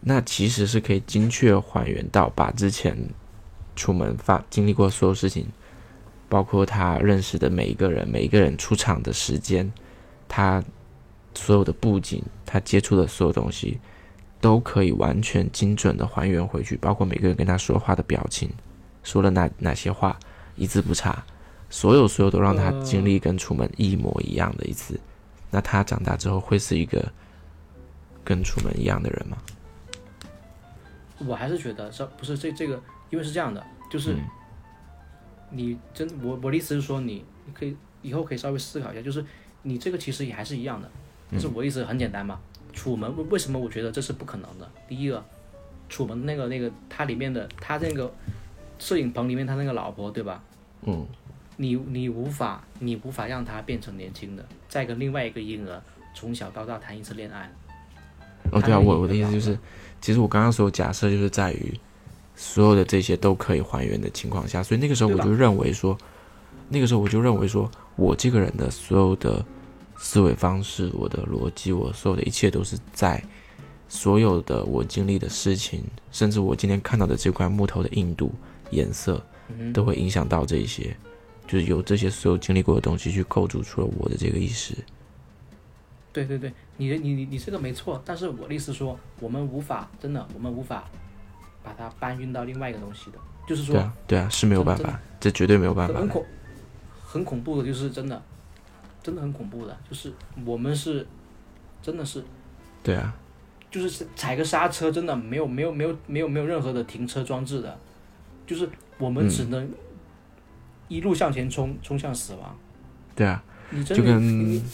[0.00, 2.96] 那其实是可以精确还原到把之前
[3.74, 5.48] 出门发经历过所有事情，
[6.28, 9.72] 包括他认识的每一个人、每一个人出场的时间，
[10.28, 10.62] 他
[11.36, 13.78] 所有的布景，他接触的所有东西，
[14.40, 18.50] 都可以完全精准的还原回去，包括每个人跟他说话的表情，
[19.04, 20.18] 说了哪哪些话，
[20.56, 21.22] 一字不差，
[21.70, 24.98] 所有所有都让他经历跟楚门一模一样的一次。
[25.50, 27.12] 那他长大之后会是一个
[28.24, 29.36] 跟楚门一样的人吗？
[31.26, 34.16] 我还是觉得这不是这这个，因为是这样的，就是
[35.50, 39.24] 你真我我的意思是说你你可以以后可以稍微思考一下，就是
[39.62, 40.90] 你这个其实也还是一样的，
[41.30, 42.38] 但是我意思很简单嘛。
[42.72, 44.70] 楚门为为什么我觉得这是不可能的？
[44.86, 45.24] 第一个，
[45.88, 48.12] 楚门那个那个他里面的他那个
[48.78, 50.42] 摄影棚里面他那个老婆对吧？
[50.82, 51.06] 嗯，
[51.56, 55.82] 你你无法你无法让他变成年轻的，再跟另外一个婴儿
[56.14, 57.50] 从小到大谈一次恋爱。
[58.52, 59.58] 哦，对啊，我我的意思就是，
[60.02, 61.80] 其实我刚刚所有假设就是在于
[62.34, 65.96] 所有的这些都可以还原的情况下，所以那个时候我就认为说，
[66.68, 69.42] 那个时候我就认为说我这个人的所有的
[69.98, 73.22] 思维方式、我的逻辑、我所有的一切都是在
[73.88, 78.32] 所有的我经历的事情，甚至我今天看到的这块木头的硬度、
[78.70, 80.96] 颜色，嗯都会影响到这一些，
[81.46, 84.74] 就是由这些所有经历过的东西去构筑出了我的这个意识。
[86.12, 90.84] 对对对，你的你你你这个没错，但是我的意思说，我们无法真的，我们无法
[91.62, 96.24] 把它搬运到另外一个东西的，就是说对啊，对啊，是没有办法，这绝对没有办法很恐
[97.04, 98.20] 很恐怖的，就是真的，
[99.06, 100.12] 真的很恐怖的，就是
[100.44, 101.06] 我们是
[101.80, 102.24] 真的是
[102.82, 103.14] 对啊，
[103.70, 107.78] 就是踩个刹车，真的没有没有没有没有没有任何的停车装置的，
[108.48, 109.70] 就是我们只能
[110.88, 112.58] 一路向前冲，冲向死亡。
[113.14, 113.40] 对啊。
[113.70, 114.64] 你真就跟的你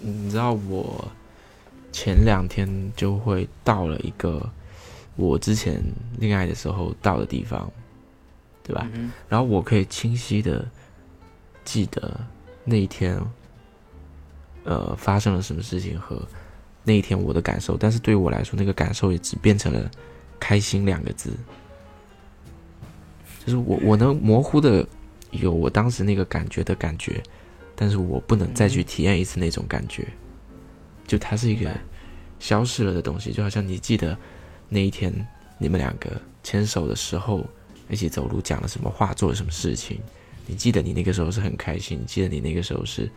[0.00, 1.10] 你知道我
[1.90, 4.48] 前两天就会到了一个
[5.16, 5.82] 我之前
[6.20, 7.68] 恋爱的时候到的地方，
[8.62, 8.88] 对吧？
[8.94, 10.64] 嗯然后我可以清晰的
[11.64, 12.20] 记得
[12.64, 13.20] 那一天，
[14.64, 16.20] 呃，发生了什么事情和
[16.84, 19.90] 那一天我的感受，但是对我来说，那个感受也只变成了
[20.38, 21.32] 开心两个字。
[23.44, 24.86] 就是我我能模糊的
[25.30, 27.22] 有我当时那个感觉的感觉，
[27.74, 30.06] 但是我不能再去体验一次那种感觉，
[31.06, 31.70] 就它是一个
[32.38, 34.16] 消失了的东西，就好像你记得
[34.68, 35.12] 那一天
[35.56, 36.10] 你们两个
[36.42, 37.46] 牵手的时候，
[37.88, 39.98] 一起走路讲了什么话，做了什么事情，
[40.46, 43.10] 你记得你那个时候是很开心，你记得你那个时候是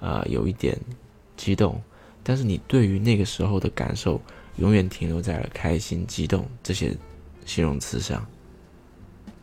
[0.00, 0.78] 呃有一点
[1.36, 1.80] 激动，
[2.22, 4.20] 但是你对于那个时候的感受
[4.56, 6.96] 永远停留在了开心、激动这些
[7.46, 8.26] 形容词上，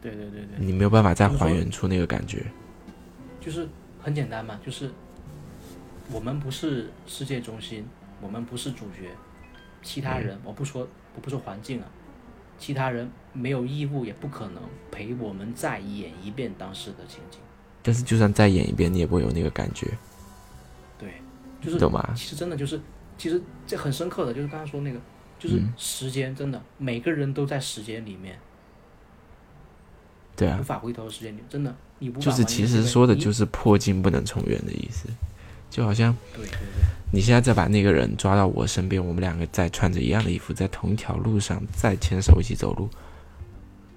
[0.01, 2.45] 对对对对，你没有办法再还原出那个感觉。
[3.39, 3.68] 就是
[4.01, 4.91] 很简单嘛，就是
[6.12, 7.86] 我们不是世界中心，
[8.22, 9.10] 我们不是主角，
[9.82, 11.86] 其他人、我不说我不说环境啊，
[12.58, 17.39] 其他人没有义务也不可能陪我们再演一遍当时的情景。
[17.84, 19.95] 但是就算再演一遍，你也不会有那个感觉，对，
[21.66, 22.13] 就是懂吗？
[22.16, 22.80] 其实真的就是，
[23.18, 24.99] 其实这很深刻的，就是刚刚说那个，
[25.39, 28.38] 就是嗯时间真的每个人都在时间里面，
[30.36, 35.07] 对啊无，法回头的时间里，真的你无法就是其实说的就是破镜不能重圆的意思，
[35.70, 36.59] 就好像对对对。
[37.11, 42.89] 你现在再把那个人抓到我身边，我们两个再穿着一样的衣服，在同一条路上再牵手一起走路，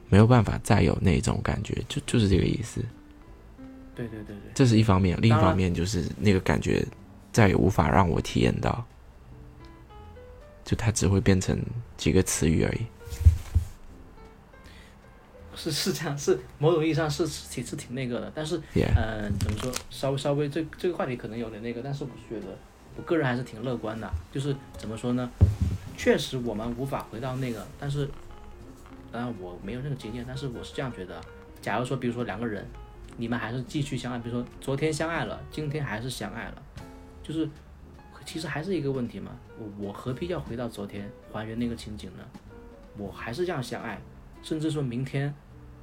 [0.09, 2.81] 没有办法再有那种感觉，就就是这个意思。
[3.97, 6.87] 对对对对，这是一方面，另一方面就是那个感觉
[7.33, 8.85] 再也无法让我体验到，
[10.65, 11.59] 就它只会变成
[11.97, 12.87] 几个词语而已。
[15.55, 22.57] 是是这样，是某种意义上是是挺是挺那个的，但是嗯、怎么说，稍微稍微这这个话题可能有点那个，但是我是觉得
[22.97, 25.29] 我个人还是挺乐观的，就是怎么说呢，
[25.97, 28.09] 确实我们无法回到那个，但是
[29.11, 31.21] 当然我没有那个经验，但是我是这样觉得，
[31.61, 32.65] 假如说比如说两个人，
[33.17, 36.63] 你们还是继续相爱，比如说昨天相爱了，今天还是相爱了，
[37.29, 37.49] 就是
[38.25, 42.25] 其实还是一个问题嘛，我我何必要回到昨天还原那个情景呢？
[42.97, 44.01] 我还是这样相爱，
[44.43, 45.33] 甚至说明天。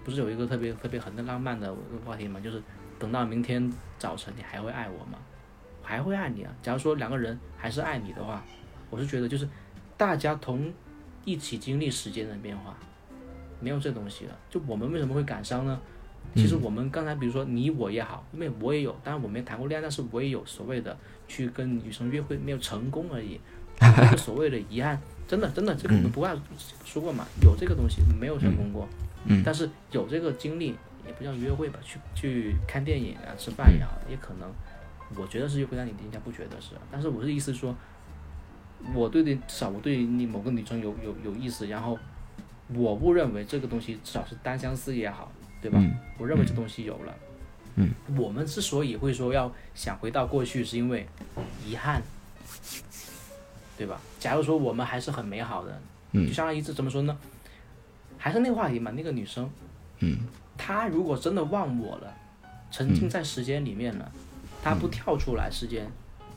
[0.03, 1.75] 不是有一个特别特别很浪漫的
[2.05, 2.39] 话题吗？
[2.39, 2.61] 就是
[2.99, 5.17] 等到明天早晨，你还会爱我吗？
[5.81, 6.53] 我还会爱你啊！
[6.61, 8.43] 假如说两个人还是爱你的话，
[8.91, 9.49] 我是觉得就是
[9.97, 10.71] 大家同
[11.23, 12.77] 一起经历时间的变化，
[13.59, 14.37] 没有这东西了。
[14.47, 15.81] 就我们为什么会感伤呢？
[16.33, 20.97] 其实我们刚才比如说你我也好，因为我也有，当然我没谈过恋爱，但是我也有所谓的
[21.27, 23.39] 去跟女生约会没有成功而已，
[23.79, 26.35] 这个所谓的遗憾，真的真的这个我们不怕
[26.83, 28.87] 说过嘛，有这个东西没有成功过。
[29.25, 29.41] 嗯。
[29.45, 34.49] 但是有这个经历，也不叫约会吧，去去看电影啊、吃饭也好，也可能，
[35.15, 36.71] 我觉得是约会，但你人家不觉得是。
[36.91, 37.75] 但是我的意思说，
[38.93, 41.97] 我对你至少我对你某个女生有有有意思，然后
[42.73, 45.31] 我误认为这个东西至少是单相思也好，
[45.65, 45.79] 对吧？
[45.81, 47.13] 嗯我认为这东西有了。
[47.75, 51.07] 嗯，我们之所以会说要想回到过去，是因为
[51.65, 52.01] 遗憾，
[53.75, 53.99] 对吧？
[54.19, 56.27] 假如说我们还是很美好的，嗯。
[56.27, 57.17] 就相当于是怎么说呢？
[58.17, 59.49] 还是那个话题嘛，那个女生，
[59.99, 60.19] 嗯，
[60.55, 62.15] 她如果真的忘我了，
[62.71, 64.11] 沉浸在时间里面了，
[64.63, 65.85] 她嗯不跳出来时间，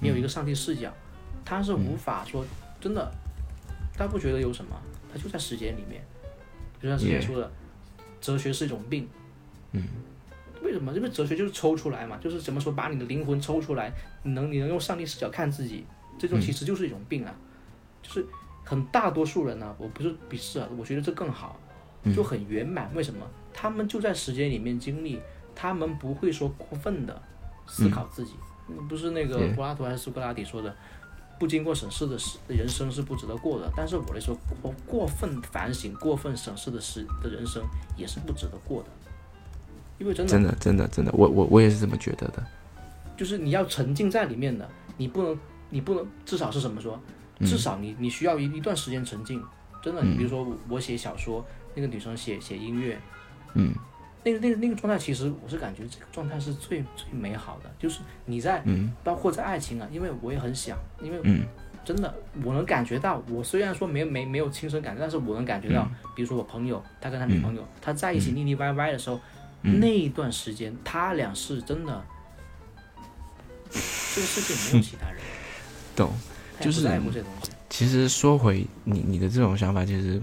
[0.00, 0.90] 没有一个上帝视角，
[1.44, 2.44] 她是无法说
[2.80, 3.12] 真的，
[3.94, 4.74] 她不觉得有什么，
[5.12, 6.02] 她就在时间里面，
[6.82, 7.48] 就像之前说的，
[8.20, 9.08] 哲学是一种病，
[9.72, 9.82] 嗯，
[10.62, 10.92] 为什么？
[10.92, 13.92] 因为哲学就是抽出来嘛，就是怎么说，把你的灵魂抽出来，
[14.22, 15.84] 你能你能用上帝视角看自己，
[16.18, 17.34] 这种其实就是一种病啊，
[18.02, 18.26] 就是
[18.64, 21.58] 很大多数人呢、我不是鄙视啊，我觉得这更好，
[22.14, 22.90] 就很圆满。
[22.94, 23.26] 为什么？
[23.52, 25.20] 他们就在时间里面经历，
[25.54, 27.22] 他们不会说过分的
[27.66, 28.32] 思考自己。
[28.32, 30.76] 嗯不是那个柏拉图还是苏格拉底说的，
[31.38, 33.70] 不经过审视的是人生是不值得过的。
[33.76, 37.62] 但是我来说，过过分反省、过分审视的是的人生
[37.96, 38.88] 也是不值得过的，
[39.98, 42.44] 因为真的真的真的真的，我我我也是这么觉得的。
[43.16, 45.38] 就是你要沉浸在里面的，你不能，
[45.70, 47.00] 你不能，至少是怎么说？
[47.40, 49.42] 至少你你需要一一段时间沉浸。
[49.80, 53.00] 真的，你比如说我我写小说，那个女生写写音乐，
[53.54, 53.72] 嗯，
[54.24, 58.92] 那个那个那个状态，其实我是感觉这个状态是最最美好的，就是你在，嗯。
[59.02, 61.46] 包括在爱情啊，因为我也很想，因为嗯。
[61.84, 62.14] 真的
[62.44, 69.18] 我能感觉到，我虽然说没没没有亲身感觉，但是我能感觉到，比如说我朋友他跟他女朋友、他在一起腻腻歪歪的时候，
[69.62, 72.04] 那一段时间他俩是真的，
[73.70, 75.18] 这个世界没有其他人，
[75.96, 76.12] 懂。
[76.60, 77.52] 就是不在乎这东西。
[77.70, 80.20] 其实说回你你的这种想法，其实，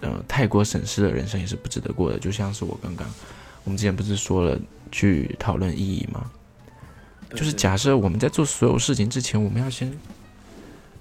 [0.00, 2.18] 呃，太过审视的人生也是不值得过的。
[2.18, 3.08] 就像是我刚刚，
[3.64, 4.58] 我们之前不是说了
[4.92, 6.30] 去讨论意义吗？
[7.30, 9.92] 就是假设我们在做所有事情之前，我们要先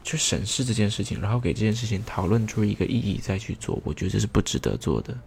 [0.03, 5.17] 去审视这件事情，然后给这件事情讨论出一个意义再去做，我觉得这是不值得做的。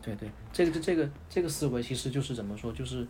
[0.00, 3.06] 对对，这个这这个这个思维其实就是怎么说，就是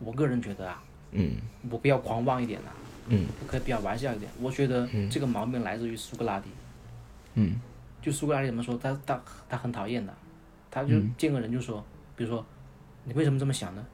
[0.00, 1.36] 我个人觉得啊，嗯
[1.70, 2.66] 我比较狂妄一点的、
[3.08, 4.30] 嗯可以比较玩笑一点。
[4.40, 6.48] 我觉得嗯这个毛病来自于苏格拉底。
[7.34, 7.60] 嗯
[8.02, 8.76] 就苏格拉底怎么说？
[8.78, 10.14] 他他他很讨厌的，
[10.70, 11.84] 他就嗯见个人就说，
[12.16, 12.44] 比如说，
[13.04, 13.84] 你为什么这么想呢？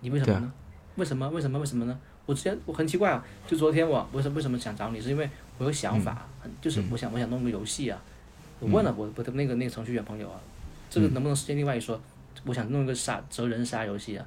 [0.00, 0.52] 你为什么呢？
[0.96, 1.28] 为什么？
[1.30, 1.58] 为什么？
[1.58, 1.98] 为什么呢？
[2.24, 8.02] 我之前我很奇怪啊，就昨天我为什么为什么想找你，是因为我有想法，很就是我想我想弄个游戏啊，
[8.58, 10.40] 我问了我我的那个那个程序员朋友啊，
[10.90, 11.56] 这个能不能实现？
[11.56, 12.00] 另外一说，
[12.44, 14.26] 我想弄一个杀折人杀游戏啊，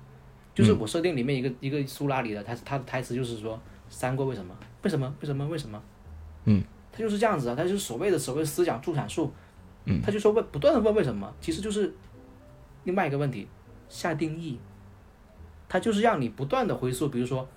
[0.56, 4.56] 就是我设定里面一个一个苏拉里的，他他的台词就是说三个为什么？
[4.84, 5.14] 为什么？
[5.20, 5.46] 为什么？
[5.48, 5.82] 为什么？
[6.46, 6.64] 嗯，
[7.00, 9.32] 他就是这样子啊，他就是所谓的所谓思想助产术，
[9.86, 11.94] 嗯，他就说问不断的问为什么，其实就是
[12.84, 13.48] 另外一个问题，
[13.88, 14.60] 下定义，
[15.70, 17.48] 他就是让你不断的回溯，比如说，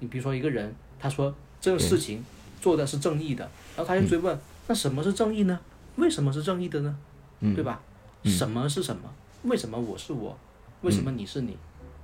[0.00, 2.22] 你比如说一个人，他说这个事情
[2.60, 5.58] 做的是正义的，然后他就追问，那什么是正义呢？
[5.96, 6.94] 为什么是正义的呢？
[7.40, 7.80] 嗯对吧？
[8.24, 9.10] 嗯什么是什么？
[9.44, 10.36] 为什么我是我？
[10.82, 11.52] 为什么你是你？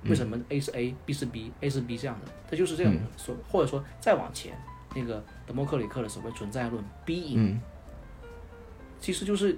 [0.01, 2.31] 嗯为什么 A 是 A，B 是 B，A 是 B 这样的？
[2.47, 4.55] 他就是这样嗯说，或者说再往前，
[4.95, 7.59] 那个德谟克里克的所谓存在论 being，、嗯。
[8.99, 9.55] 其实就是，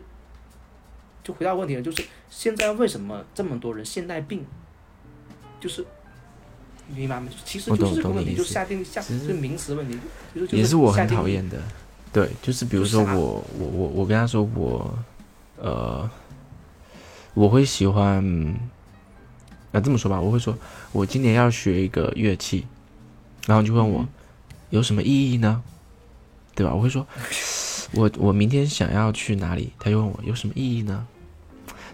[1.24, 4.46] 就回答问题了，就是现在为什么这么多人现代病，
[5.62, 5.86] 就是
[6.90, 7.30] 你明白吗？
[7.46, 9.98] 其实就是这个问题，就是下定下是名词问题，
[10.36, 11.62] 就是就是也是我很讨厌的。
[12.12, 14.98] 对，就是比如说我我我我跟他说我
[15.58, 16.10] 呃
[17.34, 18.22] 我会喜欢
[19.72, 20.58] 啊这么说吧，我会说
[20.92, 22.66] 我今年要学一个乐器，
[23.46, 24.08] 然后你就问我、嗯
[24.70, 25.64] 有什么意义呢？
[26.56, 26.74] 对吧？
[26.74, 27.06] 我会说
[27.94, 31.08] 我我明天想要去哪里，他就问我有什么意义呢？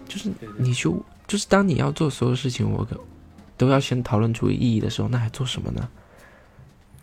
[0.08, 0.90] 就是你去
[1.26, 2.98] 就是当你要做所有事情，我可
[3.56, 5.88] 都要先讨论出意义的时候，那还做什么呢？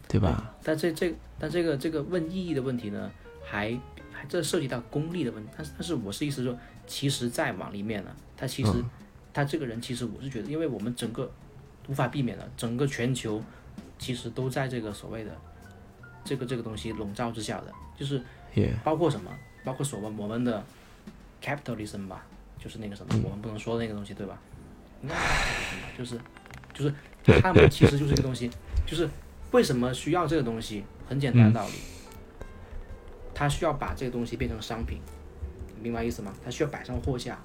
[0.08, 0.54] 对吧？
[0.64, 3.10] 但这这但这个这个问意义的问题呢，
[3.44, 3.78] 还
[4.12, 5.50] 还这涉及到功利的问题。
[5.56, 8.90] 但是但是我是意思说，其实再往里面呢，他其实、嗯
[9.34, 11.32] 他这个人其实我是觉得，因为我们整个
[11.88, 13.42] 无法避免的，整个全球
[13.98, 15.32] 其实都在这个所谓的
[16.24, 18.22] 这个这个东西笼罩之下的，就是
[18.84, 19.32] 包括什么，
[19.64, 20.64] 包括所谓我们的
[21.42, 22.26] capitalism 吧，
[22.58, 24.40] 就是那个什么，我们不能说的那个东西，对吧？
[25.02, 26.22] 应该是 capitalism 吧，就是
[27.24, 28.50] 就是他们其实就是一个东西，
[28.86, 29.10] 就是
[29.52, 30.84] 为什么需要这个东西？
[31.08, 31.74] 很简单的道理，
[33.34, 35.02] 他需要把这个东西变成商品，
[35.76, 36.34] 你明白意思吗？
[36.44, 37.38] 他需要摆上货架。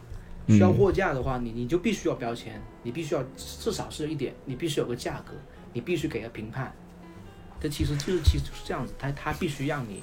[0.49, 5.33] 需要货架的话，你你就必须要标签，你必须要至少是一点，你必须有个价格，
[5.73, 6.73] 你必须给个评判。
[7.61, 10.03] 这其实就是其实就是这样子，它它必须让你，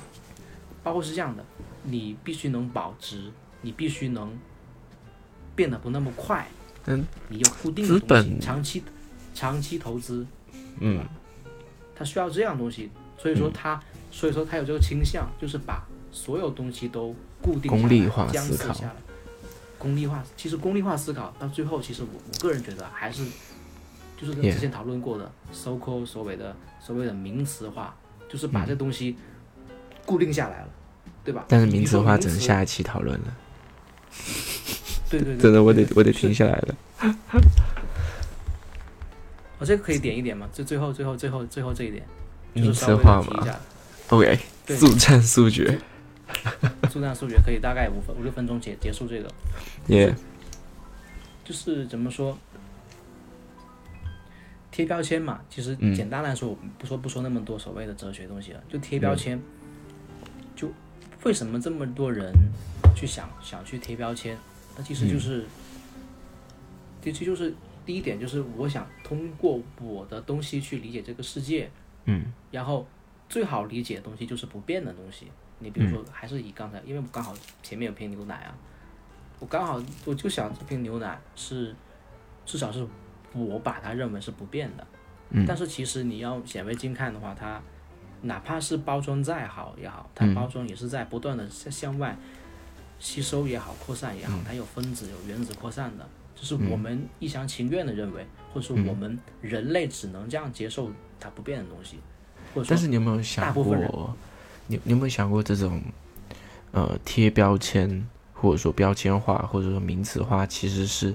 [0.83, 1.45] 包括是这样的，
[1.83, 3.31] 你必须能保值，
[3.61, 4.31] 你必须能
[5.55, 6.47] 变得不那么快，
[6.85, 8.83] 嗯，你有固定的东西，本长期
[9.33, 10.25] 长期投资，
[10.79, 11.03] 嗯。
[11.95, 12.89] 它需要这样东西，
[13.19, 13.79] 所以说它，
[14.11, 17.71] 所以说它有这个倾向，就是把所有东西都固定
[18.09, 18.95] 化僵思考死下来。
[19.77, 23.23] 功利化，其实功利化思考到最后，其实我我个人觉得还是，
[24.19, 27.95] 就是跟之前讨论过的 so called 所谓的所谓的名词化，
[28.29, 29.15] 就是把这东西
[30.05, 30.69] 固定下来了，
[31.23, 31.45] 对吧？
[31.47, 33.37] 但是名词化只能下一期讨论了。
[35.09, 36.75] 对对对，真的，我得我得停下来了。
[39.59, 40.47] 我 这个可以点一点吗？
[40.53, 42.03] 就最后最后最后最后这一点，
[42.55, 43.59] 就是名词化嘛的提一下
[44.09, 45.79] ，，OK，速战速决，
[46.89, 49.29] 速战速决可以大概五分五六分钟结结束这个。
[49.87, 50.15] 耶，
[51.45, 52.35] 就是怎么说，
[54.73, 59.39] 贴标签嘛，其实嗯简单来说，我们不说不说那么多所谓的哲学东西了，就贴标签。
[60.55, 60.67] 就
[61.23, 62.33] 为什么这么多人
[62.95, 64.35] 去想想去贴标签？
[64.75, 65.45] 那其实就是，
[67.03, 67.53] 其实就是
[67.85, 71.69] 第一点就是我想通过我的东西去理解这个世界，
[72.05, 72.87] 嗯然后
[73.29, 75.27] 最好理解的东西就是不变的东西。
[75.59, 77.31] 你比如说，还是以刚才，因为我刚好
[77.61, 78.57] 前面有瓶牛奶啊，
[79.39, 81.75] 我刚好我就想这瓶牛奶是
[82.43, 82.83] 至少是
[83.33, 84.87] 我把它认为是不变的，
[85.31, 85.45] 嗯。
[85.45, 87.61] 但是其实你要显微镜看的话，它
[88.21, 90.33] 哪怕是包装再好也好，它嗯。
[90.33, 92.17] 包装也是在不断的向向外
[92.99, 94.31] 吸收也好，扩散也嗯。
[94.31, 98.87] 好，它有分子有原子扩散的，就是我们一厢情愿的认为，或者说嗯。
[98.87, 101.97] 我们人类只能这样接受它不变的东西，
[102.53, 104.15] 或者说但是你有没有想过，
[104.67, 105.81] 你你有没有想过这种
[106.71, 111.13] 呃贴标签，或者说标签化，或者说名词化，其实是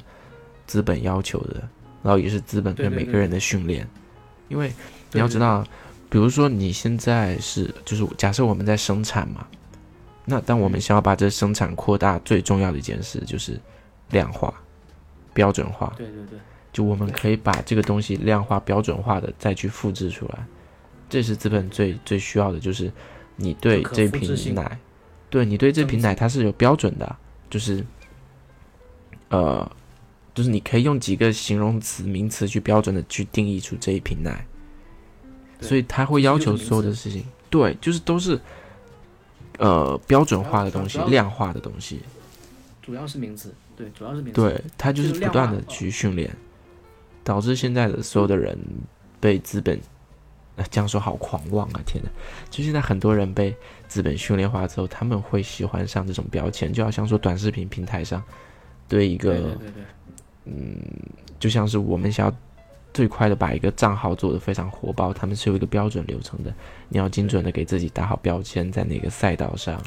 [0.67, 1.67] 资本要求的，
[2.03, 3.87] 然后也是资本对每个人的训练，
[4.49, 4.73] 因为
[5.13, 5.65] 你要知道，
[6.09, 9.47] 比如说你现在是就是假设我们在生产嘛，
[10.25, 13.59] 那当我们想要把这生产扩大，最重要的一件事就是
[14.11, 14.53] 量化、
[15.33, 15.93] 标准化。
[15.97, 16.39] 对对对。
[16.71, 20.47] 就我们可以把这个东西量化、标准化的再去复制出来，
[21.09, 22.93] 这是资本最最需要的，就是
[23.37, 24.79] 你对这瓶奶，
[25.31, 27.19] 对你对这瓶奶它是有标准的啊，
[27.49, 27.85] 就是
[29.31, 29.69] 呃，
[30.39, 34.47] 就是你可以用几个形容词、名词去标准的去定义出这一瓶奶，
[35.61, 38.39] 所以他会要求所有的事情，对，就是都是
[39.59, 42.03] 呃标准化的东西、量化的东西，
[42.81, 44.41] 主要是名词，对，主要是名词。
[44.41, 46.31] 对，他就就是不断的去训练，
[47.25, 48.57] 导致现在的所有的人
[49.19, 49.77] 被资本，
[50.55, 51.81] 呃这样说好狂妄啊！
[51.85, 52.09] 天哪，
[52.49, 53.57] 就现在很多人被
[53.89, 58.23] 资本训练化之后，他们会喜欢上这种标签，就好像说短视频平台上
[58.87, 59.59] 对一个
[60.49, 62.35] 对对对对，就像是我们想要
[62.95, 66.53] 最快的把一个账号做得非常火爆，他们是有一个标准流程的，
[66.89, 69.81] 你要精准的给自己打好标签，在哪个赛道上，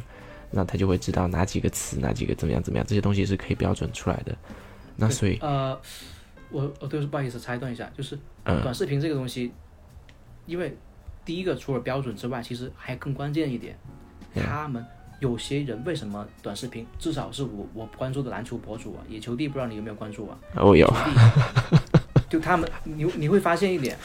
[0.51, 4.37] 那他就会知道哪几个词，哪几个怎么样怎么样，这些东西是可以标准出来的。
[4.95, 5.77] 那所以，呃，
[6.49, 9.51] 我我对不好意思插一段一下，就是嗯短视频这个东西，
[10.45, 10.77] 因为
[11.25, 13.75] 第一个除了标准之外，其实还更关键一点，
[14.35, 14.85] 嗯他们
[15.21, 20.37] 有些人为什么短视频，至少是我我关注的篮球博主啊，野球帝，不知道你有没有关注啊？
[20.55, 20.91] 我有，
[22.27, 23.95] 就他们，你你会发现一点，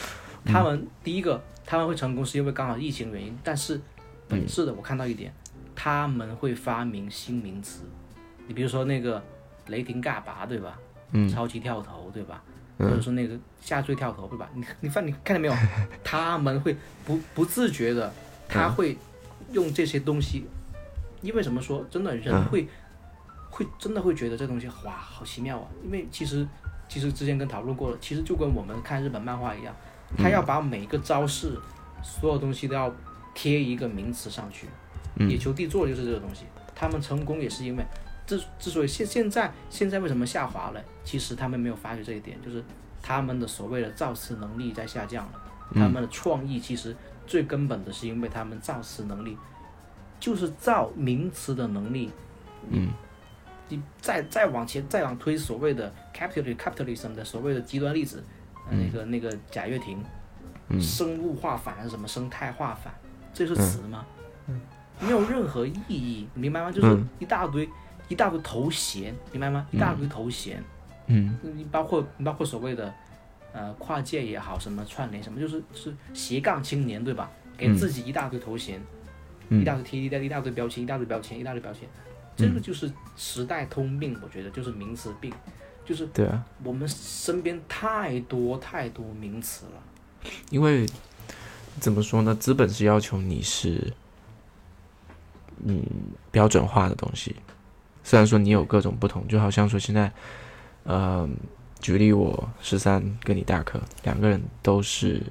[0.45, 3.81] 嗯他们第一个他们会成功是因为刚好疫情原因，但是
[4.29, 5.33] 本质的我看到一点，
[5.75, 7.85] 他们会发明新名词，
[8.47, 9.23] 你比如说那个
[9.69, 10.79] 雷霆尬拔对吧？
[11.13, 12.43] 嗯超级跳投对吧？
[12.79, 14.51] 或者说那个下坠跳投对吧？
[14.55, 15.55] 你 你发你看到没有？
[16.05, 16.77] 他们会
[17.07, 18.13] 不不自觉的，
[18.47, 18.99] 他会
[19.53, 20.45] 用这些东西，
[21.27, 21.85] 因为怎么说？
[21.91, 22.69] 真的人嗯会、
[23.51, 25.67] 会真的会觉得这东西哇好奇妙啊！
[25.85, 26.47] 因为其实
[26.89, 29.75] 其实之前跟讨论过了，其实就跟我们看日本漫画一样，
[30.17, 31.59] 他要把每个招式、
[32.03, 32.95] 所有东西都要
[33.35, 34.69] 贴一个名词上去。
[35.19, 36.45] 嗯野球帝座就是这个东西，
[36.75, 37.83] 他们成功也是因为
[38.27, 42.63] 之之所以现现在现在为什么下滑了，其实他们没有发觉这一点，就是
[43.03, 45.33] 他们的所谓的造词能力在下降了，
[45.73, 46.95] 他们的创意其实
[47.27, 49.39] 最根本的是因为他们造词能力，
[50.19, 52.11] 就是造名词的能力。
[52.71, 52.89] 嗯，
[53.69, 58.23] 你再再往前再往推所谓的 capitalism capitalism 的所谓的极端例子，
[58.71, 60.03] 呃那个那个贾跃亭，
[60.69, 62.93] 嗯生物化反还是什么生态化反，
[63.33, 64.05] 这是词吗？
[64.49, 64.61] 嗯
[64.99, 66.73] 没有任何意义，明白吗？
[66.73, 67.69] 就是嗯一大堆、
[68.09, 69.67] 一大堆头衔，明白吗？
[69.71, 70.63] 一大堆头衔，
[71.07, 72.93] 嗯你包括包括所谓的
[73.53, 77.31] 呃跨界也好，什么串联什么，就是是斜杠青年对吧？
[77.59, 78.85] 给自己一大堆头衔，嗯
[79.51, 81.89] 一大堆贴一大一大堆标签，一大堆标签，一大堆标签，
[82.37, 85.33] 这个就是时代通病，我觉得就是名词病，
[85.85, 90.31] 就是对啊，我们身边太多太多名词了。
[90.51, 90.87] 因为
[91.79, 93.93] 怎么说呢，资本是要求你是
[95.65, 95.83] 嗯
[96.31, 97.37] 标准化的东西，
[98.03, 100.13] 虽然说你有各种不同，就好像说现在，
[100.85, 101.29] 呃，
[101.81, 105.23] 举例我十三跟你大可两个人都是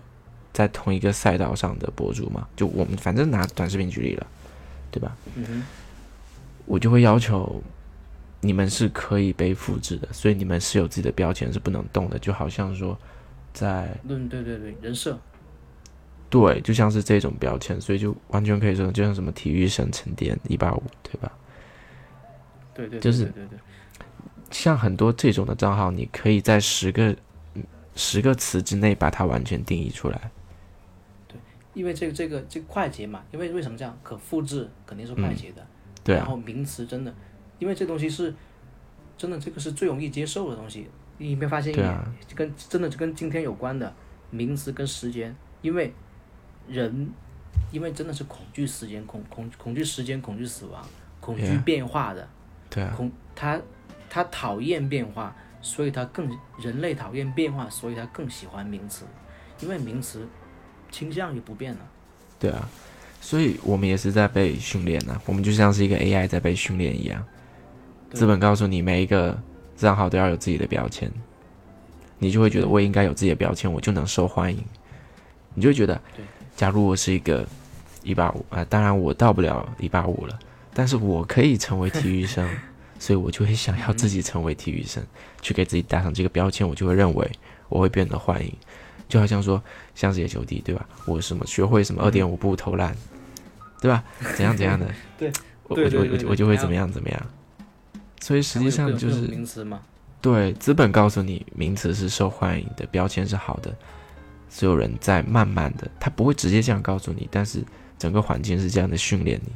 [0.56, 4.26] 在同一个赛道上的博主嘛，就我们反正拿短视频举例了，
[4.90, 5.14] 对吧？
[5.36, 5.64] 嗯哼，
[6.65, 7.61] 我就会要求
[8.40, 12.98] 你们是可以被复制的，所以你们是有自己的标签是不能动的，就好像说
[13.53, 15.19] 在嗯，对对对，人设，
[16.30, 21.30] 对，就像是这种标签，所以就完全可以说，就像什么体育生沉淀一八五，对吧？
[22.73, 23.60] 对对，对就是对对对，
[24.52, 27.14] 像很多这种的账号，你可以在十个
[27.56, 27.64] 嗯
[27.98, 30.32] 十个词之内把它完全定义出来。
[31.76, 33.95] 因为这个这个这个快捷嘛，因为为什么这样？
[34.02, 35.64] 可复制肯定是快捷的，
[36.03, 37.14] 对啊，然后名词真的，
[37.60, 38.34] 因为这东西是
[39.18, 40.88] 真的，这个是最容易接受的东西。
[41.18, 41.85] 你有没有发现一点？
[41.85, 43.93] 对啊，跟真的就跟今天有关的
[44.31, 45.93] 名词跟时间，因为
[46.68, 47.10] 人
[47.72, 50.85] 因为真的是恐惧时间，恐恐恐惧时间，恐惧死亡，
[51.19, 52.27] 恐惧变化的，
[52.69, 53.61] 对啊，恐他
[54.10, 56.30] 他讨厌变化，所以他更
[56.60, 59.06] 人类讨厌变化，所以他更喜欢名词，
[59.61, 60.27] 因为名词
[60.91, 61.80] 倾向于不变了。
[62.40, 62.70] 对啊，
[63.22, 67.26] 所以我们也是在被训练呢、我们就像是一个 AI 在被训练一样。
[68.14, 69.38] 资本告诉你每一个
[69.76, 71.12] 账号都要有自己的标签，
[72.20, 74.64] 你就会觉得我应该有自己的标签，我就能受欢迎。
[75.53, 75.99] 你就会觉得，
[76.56, 77.45] 假如我是一个
[78.03, 80.40] 一八五啊，当然我到不了一八五了，
[80.74, 82.48] 但是我可以成为体育生，
[82.99, 85.03] 所以我就会想要自己成为体育生，
[85.41, 87.30] 去给自己打上这个标签，我就会认为
[87.68, 88.53] 我会变得欢迎。
[89.07, 89.61] 就好像说，
[89.94, 90.88] 像是野球帝，对吧？
[91.06, 92.95] 我什么学会什么二点五步投篮，
[93.82, 94.03] 对吧？
[94.36, 94.86] 怎样怎样的，
[95.18, 95.32] 对
[95.68, 97.22] 我我就我我就会怎么样怎么样。
[98.22, 99.82] 所以实际上就是名词嘛，
[100.22, 103.72] 对资本告诉你名词是受欢迎的，标签是好的，
[104.49, 107.64] 所有人在慢慢的，他不会直接这样告诉你，但是
[107.99, 109.52] 整个环境是这样的训练你，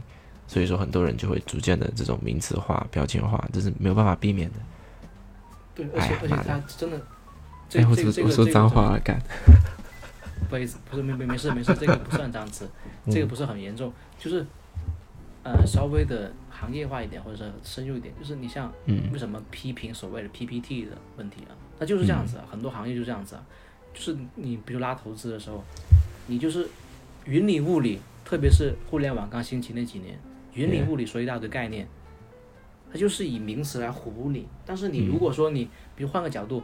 [0.47, 4.55] 所以说很多人就会逐渐的这种名词化、标签化，这是没有办法避免的。
[5.73, 7.01] 对，而且而且他真的，
[7.69, 9.21] 这哎，我这我说脏话了，干。
[10.49, 12.67] 不好意思，不是没没没事没事，这个不算脏词，
[13.11, 14.43] 这个不是很严重，就是
[15.43, 21.53] 呃稍微的行业化一点或者是深入一点，就是你像嗯为什么批评所谓的 PPT 的问题啊？
[21.77, 23.43] 那就是这样子啊，很多行业就这样子啊，
[23.93, 25.63] 就是你比如拉投资的时候，
[26.25, 26.67] 你就是
[27.25, 30.19] 云里雾里，特别是互联网刚兴起那几年，
[30.55, 31.87] 云里雾里说一大堆概念，
[32.91, 34.47] 它就是以名词来唬你。
[34.65, 35.65] 但是你如果说你，
[35.95, 36.63] 比如换个角度，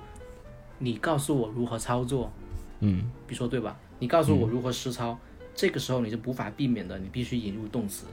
[0.77, 2.31] 你告诉我如何操作，
[2.79, 3.77] 嗯比如说对吧？
[3.99, 5.17] 你告诉我如何实操，
[5.55, 8.05] 这个时候你是无法避免的，你必须引入动词。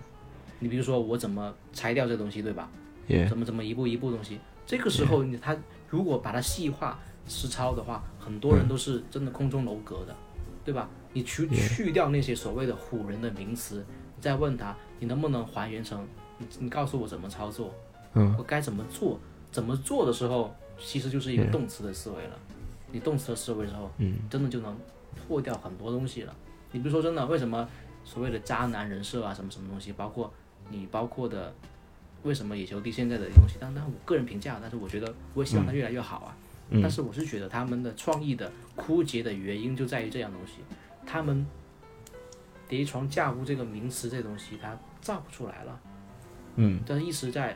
[0.61, 2.71] 你比如说我怎么拆掉这东西，对吧？
[3.09, 4.39] 也怎么怎么一步一步东西。
[4.65, 5.57] 这个时候你他
[5.91, 10.15] 如果把它细化实操的话，很多人都是真的空中楼阁的，
[10.65, 10.89] 对吧？
[11.13, 13.85] 你去去掉那些所谓的唬人的名词，
[14.17, 16.07] 你再问他，你能不能还原成
[16.39, 17.75] 你你告诉我怎么操作，
[18.15, 19.19] 嗯我该怎么做？
[19.51, 22.39] 怎么做的时候，其实就是一个动词的思维了。
[22.93, 24.79] 你动词的思维之后，嗯真的就能
[25.17, 26.37] 破掉很多东西了。
[26.71, 27.69] 你比如说真的，为什么
[28.05, 30.33] 所谓的渣男人设啊，什么什么东西，包括
[30.71, 31.53] 你包括的
[32.23, 36.37] 为什么野球帝现在的东西，当然我个人评价，但是我觉得我也希望他越来越好啊。
[36.71, 40.61] 嗯但是我是觉得他们的创意的枯竭的原因就在于这样东西，
[41.05, 41.47] 他们
[42.67, 45.81] 叠床架屋这个名词这东西它造不出来了，
[46.57, 47.55] 嗯但是一直在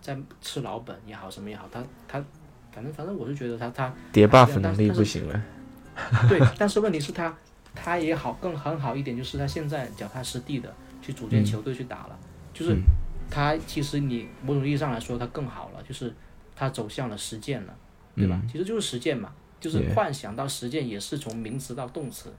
[0.00, 2.24] 在吃老本也好，什么也好，他他
[2.72, 5.42] 反正反正我是觉得他他叠 buff 能力不行了。
[6.28, 7.36] 对，但是问题是他
[7.74, 12.18] 他也好更很好一点，就是他现在脚踏实地的去组建球队去打了，
[12.54, 12.82] 就是嗯
[13.30, 16.12] 他其实你某种意义上来说他更好了，就是
[16.56, 17.74] 他走向了实践了，
[18.16, 18.40] 对吧？
[18.50, 22.32] 其实就是实践嘛，就是幻想到实践也是从名词到动词，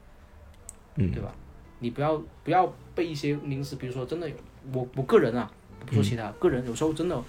[0.95, 1.33] 嗯对吧？
[1.79, 4.35] 你不要不要被一些名词，比如说真的有
[4.71, 5.51] 我我个人啊，
[5.85, 7.19] 不说其他，个人有时候真的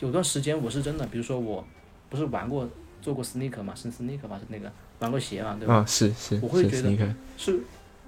[0.00, 1.64] 有段时间我是真的，比如说我
[2.08, 2.68] 不是玩过
[3.02, 5.76] 做过 sneaker 嘛，是 sneaker 嘛，是那个玩过鞋嘛，对吧？
[5.76, 7.60] 啊，是是是我会觉得 sneaker 是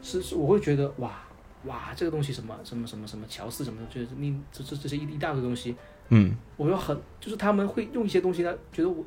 [0.03, 1.21] 是是，我会觉得哇
[1.65, 5.75] 哇，这个东西什么什么什么什么乔四什么的，就是你这这这些一一大堆东西，
[6.11, 9.05] 嗯，我又很就是他们会用一些东西呢，觉得我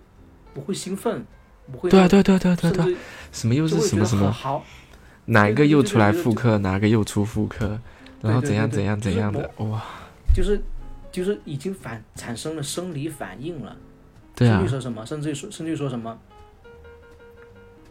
[0.53, 1.25] 我会兴奋，
[1.71, 2.95] 我会对啊对啊对啊对啊对
[3.31, 4.63] 什么又是什么什么，好，
[5.25, 7.79] 哪一个又出来复刻，哪个又出复刻，
[8.21, 9.81] 然后怎样怎样怎样的，哇，
[10.35, 10.61] 就是
[11.09, 13.75] 就是已经反产生了生理反应了。
[14.35, 14.57] 对啊。
[14.59, 16.19] 甚至，说什么，甚至于说甚至于说什么，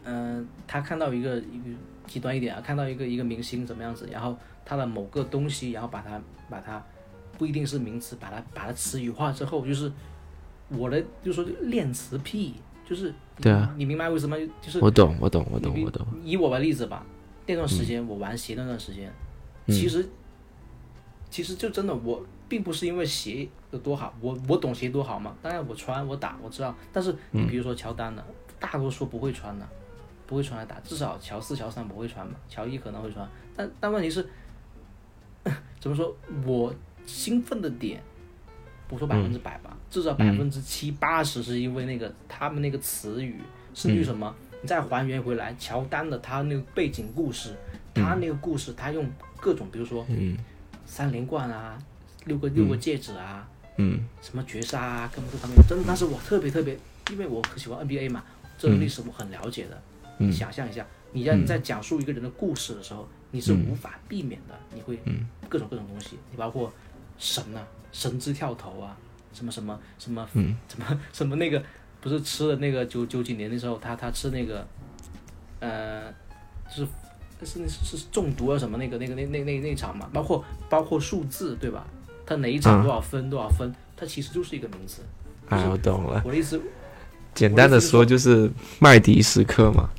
[0.03, 1.69] 嗯、他看到一个一个
[2.07, 6.83] 极端一点啊，看到一个一个明星怎么样子，然后他的某个东西，然后把它把它
[7.37, 9.91] 不一定是名词，把它把它词语化之后，就是
[10.69, 12.55] 我的就说练词癖，
[12.87, 14.37] 就是对啊，你明白为什么？
[14.61, 17.05] 就是我懂我懂我懂我懂，以我为例子吧，
[17.45, 19.11] 那段时间、我玩鞋那段时间，
[19.67, 19.73] 嗯。
[19.73, 20.09] 其实
[21.29, 27.43] 其实就真的我并不是因为鞋有多好，我我懂鞋多好嘛，当然我穿我打我知道，但是嗯。
[27.43, 28.23] 你比如说乔丹的，
[28.59, 29.67] 大多数不会穿的，
[30.27, 34.27] 不会穿来打，至少乔四、乔三不会穿嘛，乔一可能会穿，但但问题是，
[35.79, 36.15] 怎么说？
[36.45, 36.73] 我
[37.05, 38.01] 兴奋的点，
[38.87, 43.39] 不说百分之百吧，至少百分之七八十是因为那个他们那个词语，
[43.73, 47.55] 甚至于什么，你再还原回来，乔丹的他那个背景故事，
[47.93, 50.37] 他那个故事，他用各种，比如说嗯。
[50.83, 51.77] 三连冠啊，
[52.25, 53.47] 六个六个戒指啊，
[53.81, 53.99] 嗯。
[54.21, 56.77] 什么绝杀啊，根本这方面真的，但是我特别特别，
[57.11, 58.23] 因为我很喜欢 NBA 嘛，
[58.57, 59.81] 这个历史我很了解的。
[60.31, 65.25] 想象一下，你让你在讲述一个人的故事的时候，你是无法避免的，你会嗯。
[65.49, 66.71] 各种各种东西，你包括
[67.17, 68.95] 神啊，神之跳投啊，
[69.33, 70.55] 什么什么什么，嗯。
[70.69, 71.63] 什么 什么那个，
[71.99, 74.67] 不是吃了那个九九几年的时候，他他吃那个，
[75.59, 76.13] 呃，
[76.69, 76.87] 就是
[77.43, 81.87] 是是是中毒啊什么那个那个那那那那场嘛，包括包括数字对吧？
[82.31, 82.83] 他哪一场嗯。
[82.83, 85.01] 多少分、多少分，它其实就是一个名词。
[85.49, 86.61] 哎，我懂了，我的意思，
[87.35, 88.49] 简单的说就是
[88.79, 89.89] 麦迪时刻嘛，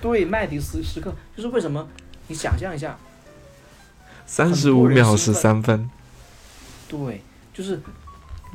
[0.00, 1.86] 对麦迪时时刻，就是为什么？
[2.26, 2.98] 你想象一下，
[4.26, 5.88] 三十五秒十三分，
[6.88, 7.22] 对，
[7.54, 7.80] 就是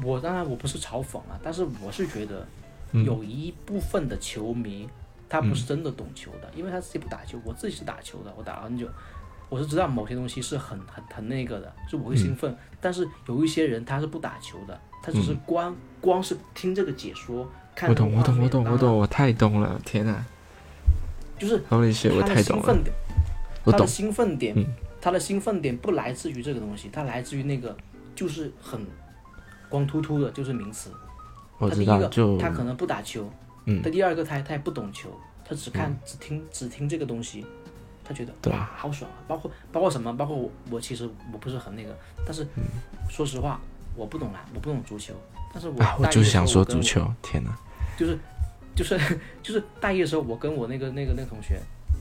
[0.03, 2.45] 我当然我不是嘲讽啊，但是我是觉得
[2.91, 3.05] 嗯。
[3.05, 4.89] 有一部分的球迷
[5.29, 8.85] 他不是真的懂球的，因为他自己不打球，我自己是打球的，我打了很久，
[9.51, 17.45] 我是知道某些东西是很很很那个的，就我会兴奋，但是有一些人他是不打球的，他只是光、光是听这个解说，
[17.75, 20.23] 看我懂我懂我懂我懂，我太懂了，天哪
[21.37, 22.95] 就是，Holy shit，我他的太懂了，兴奋点，
[23.65, 24.65] 他的兴奋点，嗯
[25.01, 27.75] 他的兴奋点不来自于这个东西，他来自于那个
[28.15, 28.79] 就是很
[29.67, 30.91] 光秃秃的，就是名词。
[31.57, 33.29] 我知他第一个道就他可能不打球，
[33.65, 33.81] 嗯。
[33.81, 35.09] 他第二个他他也不懂球，
[35.43, 37.45] 他只看、只听只听这个东西，
[38.11, 39.17] 他觉得对吧好爽啊！
[39.27, 40.15] 包括包括什么？
[40.17, 42.45] 包括我我其实我不是很那个，但是、
[43.09, 43.59] 说实话
[43.95, 45.13] 我不懂篮，我不懂足球，
[45.53, 47.57] 但是我啊，我就是想说足球，天哪，
[47.97, 48.17] 就是
[48.75, 48.99] 就是
[49.41, 51.59] 就是大一的时候，我跟我那个那个那个同学，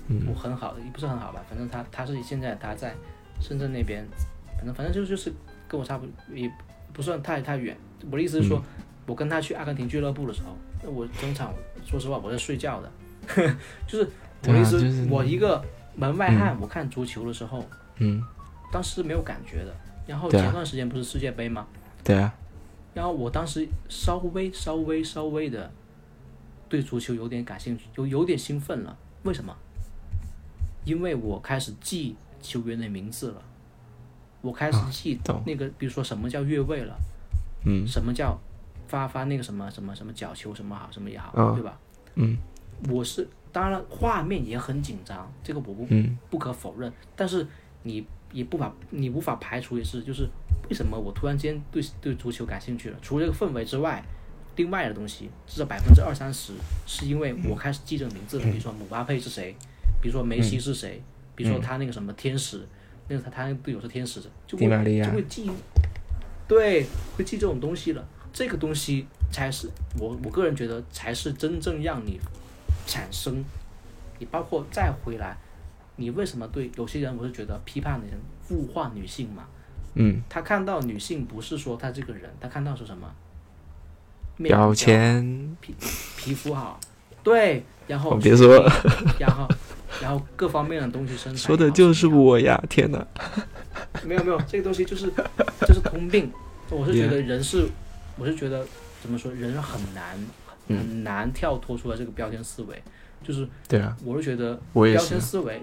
[0.09, 2.95] 嗯我很好的，也不是很好吧，反正他他是现在他在
[3.41, 4.05] 深圳那边，
[4.57, 5.32] 反正反正就就是
[5.69, 6.51] 跟我差不多，也
[6.93, 7.77] 不算太太远。
[8.11, 11.53] 我的意思是说，嗯我跟他去阿根廷俱乐部的时候，那我中场
[11.85, 12.93] 说实话我在睡觉的，
[13.89, 14.09] 就是
[14.47, 15.61] 我的意思，就是我一个
[16.01, 17.64] 门外汉，我看足球的时候，
[17.98, 18.22] 嗯，
[18.72, 19.74] 当时没有感觉的。
[20.06, 21.66] 然后前段时间不是世界杯吗？
[22.02, 22.35] 对啊，
[22.94, 25.70] 然后我当时稍微稍微稍微的
[26.68, 28.97] 对足球有点感兴趣，有有点兴奋了。
[29.22, 29.55] 为什么？
[30.85, 33.43] 因为我开始记球员的名字了，
[34.40, 36.97] 我开始记那个，比如说什么叫越位了，
[37.66, 38.36] 嗯什么叫
[38.89, 41.78] 发发那个什么什么什么角球什么好什么也好，嗯对吧？
[42.14, 42.39] 嗯
[42.89, 47.47] 我是当然画面也很紧张，这个我不嗯不可否认，但是
[47.82, 50.28] 你也不法你无法排除的是，就是
[50.68, 52.98] 为什么我突然间对对足球感兴趣了？
[53.02, 54.02] 除了这个氛围之外，
[54.56, 56.52] 另外的东西至少百分之二三十
[56.86, 59.55] 是因为我开始记这个名字了，比如说姆巴佩是谁，
[60.01, 61.02] 比如说梅西是谁，
[61.35, 62.66] 比如说他那个什么天使，
[63.09, 64.68] 那个他他那个队友是天使，就会
[65.02, 65.51] 就会记，
[66.47, 66.85] 对，
[67.16, 68.06] 会记这种东西了。
[68.32, 69.68] 这个东西才是
[69.98, 72.16] 我我个人觉得才是真正让你
[72.86, 73.44] 产生，
[74.19, 75.36] 你包括再回来，
[75.97, 78.19] 你为什么对有些人我是觉得批判的人
[78.51, 79.44] 物化女性嘛？
[79.94, 83.11] 嗯，他看到女性不是说他这个人，他看到是什么？
[84.36, 85.57] 面标部签，
[86.16, 86.81] 皮肤好，
[87.23, 88.57] 对，然后我别说，
[89.19, 89.47] 然后
[90.01, 92.59] 然后各方面的东西身材 说的就是我呀！
[92.70, 93.07] 天哪，
[94.02, 95.12] 没有没有，这个东西就是
[95.66, 96.32] 就是通病。
[96.70, 97.69] 我是觉得人是，
[98.16, 98.65] 我是觉得
[99.02, 100.28] 怎么说，人很难嗯
[100.77, 102.83] 很难跳脱出来这个标签思维。
[103.23, 105.61] 就是对啊，我是觉得标签，思维，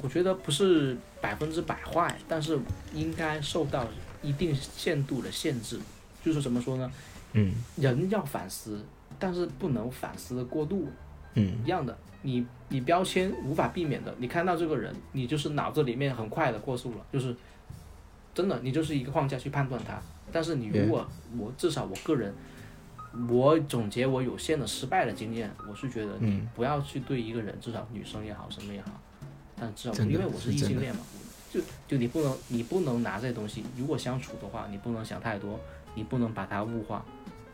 [0.00, 2.56] 我觉得不是百分之百坏，但是
[2.94, 3.86] 应该受到
[4.22, 5.78] 一定限度的限制。
[6.24, 6.90] 就是怎么说呢？
[7.32, 8.80] 嗯人要反思，
[9.18, 10.88] 但是不能反思的过度。
[11.34, 17.34] 嗯一样的，你你标签无法避免的，你看到这个人，你就是脑子里面很快的过速了，就是
[18.34, 20.00] 真的，你就是一个框架去判断他。
[20.30, 21.08] 但是你如果
[21.38, 22.32] 我至少我个人，
[23.28, 28.90] 我总结我有限的失败的经验，我是觉得你嗯不要去对一个人，至少女生也好，什么也好，
[29.58, 31.00] 但至少因为我是异性恋嘛，
[31.52, 35.58] 就就你不能你不能拿这些东西，如果相处的话，你不能想太多，
[35.94, 37.04] 你不能把它物化。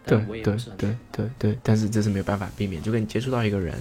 [0.05, 3.77] 对我也对不是很对对对，但是这是没有办法避免，就跟你接触到一个人，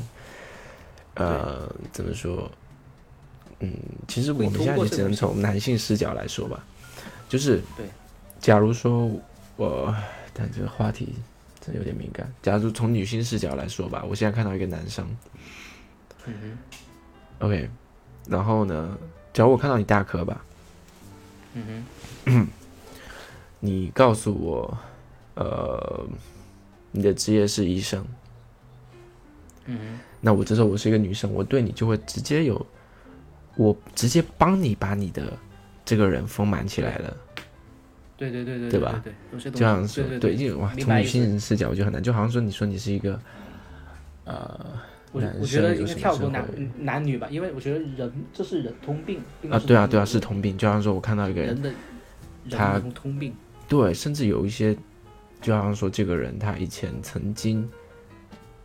[1.13, 2.49] 呃，怎么说？
[3.59, 3.71] 嗯，
[4.07, 6.65] 其实我们现在也只能从男性视角来说吧，
[7.29, 7.85] 就是对，
[8.39, 9.07] 假如说
[9.55, 9.95] 我，
[10.33, 11.13] 但这个话题
[11.65, 12.31] 真的有点敏感。
[12.41, 15.07] 假如从女性视角来说吧，我现在看到一个男生。
[16.25, 16.57] 嗯哼
[17.47, 17.69] ，，OK，
[18.27, 18.97] 然后呢，
[19.33, 20.45] 假如我看到你大科吧，
[21.53, 21.83] 嗯
[22.25, 22.47] 哼，
[23.59, 24.77] 你告诉我，
[25.35, 26.07] 呃，
[26.91, 28.05] 你的职业是医生，
[29.65, 29.99] 嗯哼。
[30.21, 32.65] 那我这时候我是一个女生，我对你就会直接有，
[33.55, 35.37] 我直接帮你把你的
[35.83, 37.17] 这个人丰满起来了，
[38.31, 39.03] 对对对对对吧？
[39.31, 43.19] 就像说对哇，从女性人视角我觉得很难，就好像说你说你是一个，
[44.25, 44.79] 呃，
[45.11, 46.45] 我觉得应该跳脱男
[46.77, 49.19] 男女吧，因为我觉得人这是人通病
[49.49, 51.71] 啊，对啊，对啊，是通病，就好像说我看到一个人，人的
[52.49, 53.33] 他通病。
[53.67, 54.77] 对，甚至有一些，
[55.41, 57.67] 就好像说这个人他以前曾经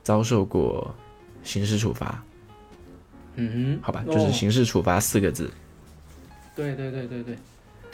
[0.03, 0.95] 遭受过
[1.43, 2.23] 刑事处罚，
[3.37, 5.51] 嗯哼，好吧，哦就是刑事处罚四个字，
[6.55, 7.41] 对对对对对，他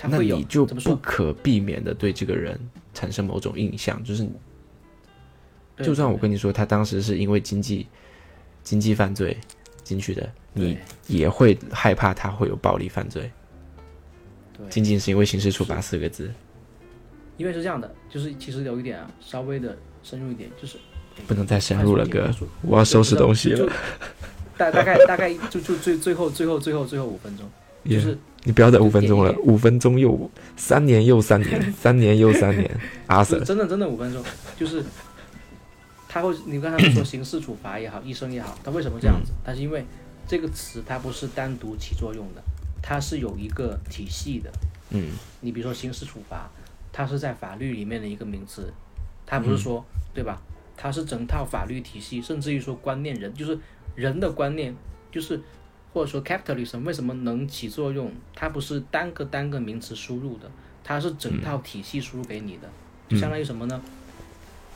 [0.03, 0.67] 那你就？
[0.67, 2.59] 不可避免的对这个人
[2.93, 4.27] 产生某种印象，就是
[5.79, 7.87] 就算我跟你说他当时是因为经济
[8.63, 9.37] 经济犯罪
[9.83, 13.31] 进去的，你也会害怕他会有暴力犯罪，
[14.57, 16.31] 对，仅仅是因为刑事处罚四个字，
[17.37, 20.79] 因为是这样的，就是其实有一点啊，稍微的深入一点，就是
[21.27, 22.31] 不能再深入了，哥，
[22.63, 23.73] 我要收拾东西了。
[24.59, 27.47] 大大概大概就就最最后最后最后最后五分钟，
[27.85, 32.71] 就 Yeah 是你不要再五分钟了，五分钟又三年又三年，三年又三年，
[33.07, 34.23] 阿是 Sir，真的真的五分钟，
[34.57, 34.85] 就是
[36.09, 39.33] 他会，你刚才说刑事处罚也好，医生也好，他为什么这样子？
[39.45, 39.85] 他是因为
[40.29, 42.43] 这个词它不是单独起作用的，
[42.83, 44.51] 它是有一个体系的。
[44.91, 45.11] 嗯
[45.41, 46.49] 你比如说刑事处罚，
[46.93, 48.73] 它是在法律里面的一个名词，
[49.27, 49.85] 它不是说、
[50.15, 50.41] 对吧？
[50.77, 53.59] 它是整套法律体系，甚至于说观念人就是
[53.95, 54.75] 人的观念，
[55.11, 55.41] 就是
[55.97, 58.13] 或者说 capitalism 为什么能起作用？
[58.35, 60.51] 它不是单个单个名词输入的，
[60.85, 62.69] 它是整套体系输入给你的，
[63.09, 63.81] 就相当于什么呢？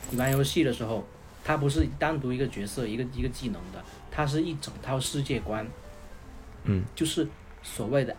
[0.09, 1.05] 你玩游戏的时候，
[1.43, 3.79] 它不是单独一个角色一个一个技能的，
[4.09, 5.63] 它是一整套世界观，
[6.63, 7.27] 嗯，就是
[7.61, 8.15] 所谓的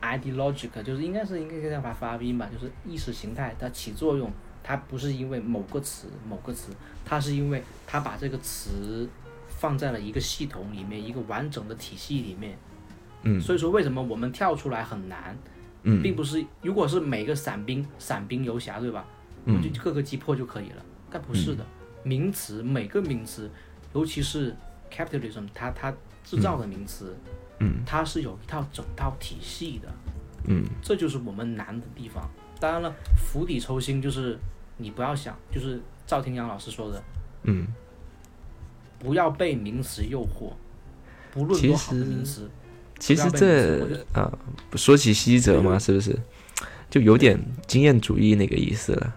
[0.00, 4.30] ideological，就是应该是应该这样发发音吧，就是意识形态它起作用，
[4.62, 6.70] 它不是因为某个词某个词，
[7.04, 9.08] 它是因为它把这个词
[9.58, 12.56] 放在了一个系统里面，一个完整的体系里面。
[13.22, 15.36] 嗯所以说，为什么我们跳出来很难，
[15.82, 19.04] 嗯并不是如果是每个散兵散兵游侠，对吧？
[19.46, 20.84] 我就各个击破就可以了。
[21.10, 21.64] 但不是的，
[22.04, 23.50] 名词每个名词，
[23.94, 24.54] 尤其是
[24.92, 25.92] capitalism，它它
[26.22, 27.16] 制造的名词，
[27.60, 29.88] 嗯它是有一套整套体系的。
[30.48, 32.28] 嗯这就是我们难的地方。
[32.60, 34.38] 当然了，釜底抽薪就是
[34.76, 37.02] 你不要想，就是赵廷阳老师说的，
[37.44, 37.66] 嗯，
[38.98, 40.52] 不要被名词诱惑，
[41.32, 42.48] 不论多好的名词，
[42.98, 44.32] 其实这就啊，
[44.74, 46.18] 说起西哲嘛，是不是？
[46.88, 49.14] 就有点经验主义那个意思了？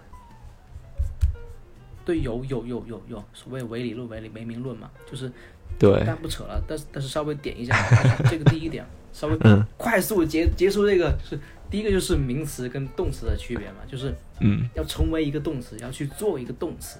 [2.04, 5.30] 对，有有有有有所谓唯理论、唯理唯名论嘛，就是
[5.78, 7.74] 对，但不扯了，但是但是稍微点一下
[8.28, 9.64] 这个第一点，稍微嗯。
[9.76, 11.38] 快速地结结束这个是
[11.70, 14.68] 第一个就是名词跟动词的区别嘛，就是嗯。
[14.74, 16.98] 要成为一个动词，要去做一个动词，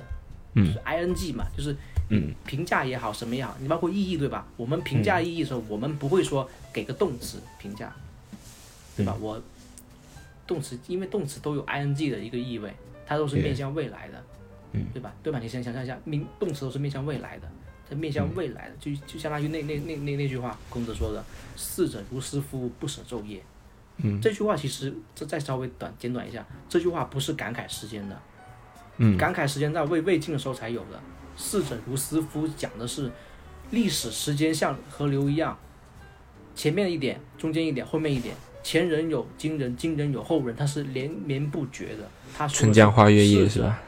[0.55, 0.65] 嗯。
[0.65, 1.77] 就是 ing 嘛，就是
[2.13, 4.47] 嗯评价也好，什么也好，你包括意义对吧？
[4.57, 7.93] 我们评价意义的时候，我们不会说给个动词评价，
[8.97, 9.17] 对吧？
[9.21, 9.41] 我
[10.47, 12.75] 动词因为动词都有 ing 的一个意味，
[13.07, 14.25] 它都是面向未来的，
[14.73, 15.15] 嗯，对吧？
[15.23, 15.39] 对吧？
[15.39, 17.49] 你先想象一下，名动词都是面向未来的，
[17.89, 21.25] 它面向未来的，就就相当于那那那那那句话，孔子说的
[21.57, 23.41] “逝者如斯夫，不舍昼夜”。
[24.03, 28.21] 嗯这句话其实这再稍微短简短一下，这句话不是感慨时间的，
[28.97, 31.01] 嗯感慨时间在魏魏晋的时候才有的。
[31.41, 33.11] 逝者如斯夫讲的是
[33.71, 35.59] 历史时间像河流一样，
[36.55, 42.09] 前面一点，中间一点，后面一点，前人有今人，今人有后人，它是连绵不绝的。
[42.37, 43.81] 他说春江花月夜是吧？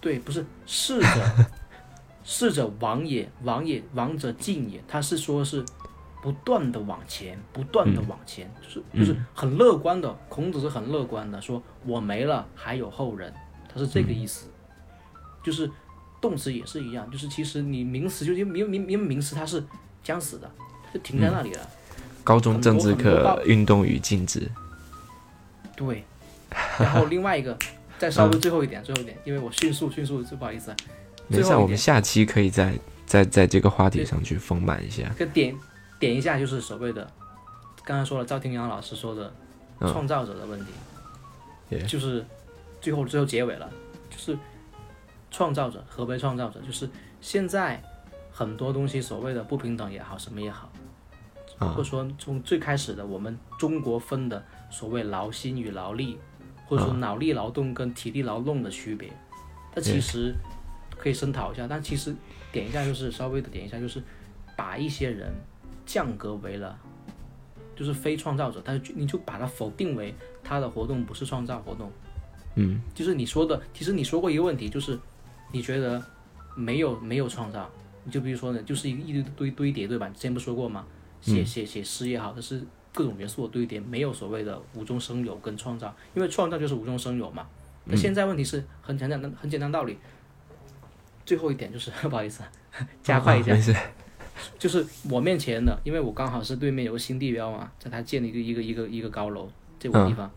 [0.00, 1.46] 对，不是逝者，
[2.24, 4.82] 逝者 亡也，亡也，亡者进也。
[4.88, 5.62] 他是说是
[6.22, 10.10] 不断的往前，不断的往前，就是就是很乐观的。
[10.30, 13.32] 孔子是很乐观的，说我没了还有后人，
[13.68, 14.48] 他是这个意思。
[15.44, 15.70] 就是
[16.28, 19.62] 动词也是一样，就是其实你名词就因为因为因为名词它是
[20.02, 20.50] 将死的，
[20.92, 21.60] 就停在那里了。
[22.24, 24.50] 高中政治课运动与静止。
[25.76, 26.04] 对，
[26.78, 27.56] 然后另外一个，
[27.98, 30.76] 再稍微最后一点，最后一点，因为我迅速迅速，就不好意思啊，
[31.28, 32.74] 没事，我们下期可以再
[33.06, 35.04] 再在这个话题上去丰满一下。
[35.16, 35.54] 可点
[36.00, 37.08] 点一下，就是所谓的
[37.84, 39.32] 刚才说了赵廷阳老师说的
[39.80, 40.66] 嗯创造者的问题
[41.86, 42.24] 就是
[42.80, 43.70] 最后最后结尾了，
[44.08, 44.36] 就是
[45.30, 46.60] 创造者何为创造者？
[46.60, 46.88] 就是
[47.20, 47.82] 现在
[48.32, 50.70] 很多东西所谓的不平等也好，什么也好，
[51.58, 56.18] 啊或者说从最开始的我们中国分的所谓劳心与劳力，
[56.66, 59.10] 或者说脑力劳动跟体力劳动的区别，
[59.74, 60.34] 它其实
[60.96, 61.66] 可以深讨一下。
[61.66, 62.14] 但其实
[62.52, 64.02] 点一下就是稍微的点一下，就是
[64.56, 65.32] 把一些人
[65.84, 66.78] 降格为了
[67.74, 71.90] 就是非创造者，他就你就把它否定为他的活动不是创造活动。
[72.54, 74.98] 嗯就是你说的，其实你说过一个问题，就是
[75.52, 76.02] 你觉得
[76.54, 77.70] 没有没有创造，
[78.04, 80.08] 你就比如说呢，就是一个一堆堆堆叠，对吧？
[80.08, 80.84] 你之前不说过吗？
[81.20, 82.62] 写写写诗也好，它是
[82.92, 87.46] 各种元素的堆叠，没有所谓的无中生有跟创造，因为创造就是无中生有嘛。
[87.84, 89.96] 那现在问题是很简单的，很简单道理。
[91.24, 92.42] 最后一点就是 不好意思，
[93.02, 93.80] 加快一下啊，
[94.58, 100.30] 就是我面前的，因为我刚好是对面有个新地标嘛，在它建了一个一个一个一个高楼这个地方。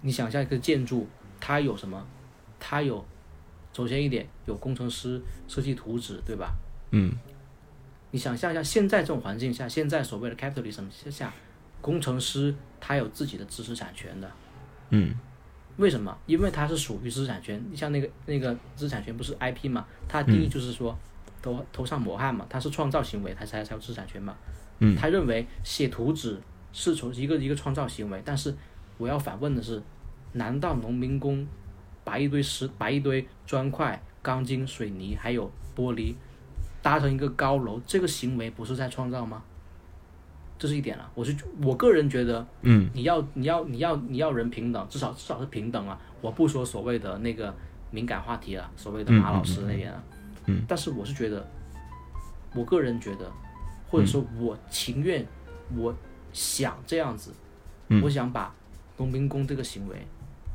[0.00, 1.06] 你想象一个建筑，
[1.38, 2.04] 它有什么？
[2.58, 3.04] 它有，
[3.72, 6.52] 首先一点有工程师设计图纸，对吧？
[6.92, 7.12] 嗯
[8.12, 11.32] 你想象一下，现在这种环境下，现在所谓的 capitalism 下，
[11.80, 14.30] 工程师他有自己的知识产权的。
[14.90, 15.14] 嗯
[15.76, 16.18] 为什么？
[16.26, 17.62] 因为它是属于知识产权。
[17.70, 19.86] 你像那个那个知识产权不是 IP 嘛？
[20.08, 20.98] 它的定义就是说，
[21.40, 24.36] 头头上抹汗嘛，他是创造行为，他才才有知识产权嘛。
[24.80, 26.38] 嗯他认为写图纸
[26.72, 28.54] 是从一个一个创造行为，但是
[28.98, 29.80] 我要反问的是，
[30.32, 31.46] 难道农民工
[32.10, 36.12] 把一堆石、把一堆砖块、钢筋、水泥还有玻璃
[36.82, 39.40] 搭成一个高楼，这个行为不是在创造吗？
[40.58, 42.90] 这是一点啊，我是我个人觉得，嗯。
[42.92, 45.96] 你要你要你要你要人平等，至少至少是平等啊！
[46.20, 47.54] 我不说所谓的那个
[47.92, 50.02] 敏感话题啊，所谓的马老师那边啊，
[50.46, 51.48] 嗯但是我是觉得，
[52.56, 53.30] 我个人觉得，
[53.88, 55.24] 或者说我情愿，
[55.76, 55.94] 我
[56.32, 57.32] 想这样子，
[57.86, 58.02] 嗯。
[58.02, 58.52] 我想把
[58.96, 60.04] 农民工这个行为，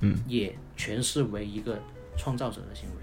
[0.02, 1.80] 嗯，也诠释为一个
[2.18, 2.96] 创造者的行为。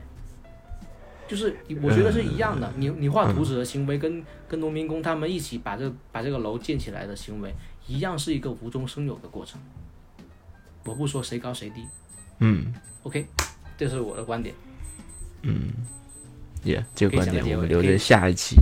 [1.28, 7.54] 就是你我觉得是一样的，你你画图纸的行为跟跟农民工他们一起把这个把这个楼建起来的行为，
[7.86, 9.58] 一样是一个无中生有的过程。
[10.84, 11.86] 我不说谁高谁低
[12.40, 12.74] 嗯
[13.04, 13.24] ，OK，
[13.78, 14.54] 这是我的观点。
[15.42, 15.72] 嗯
[16.64, 18.56] ，Yeah，这个观点我们留着下一期。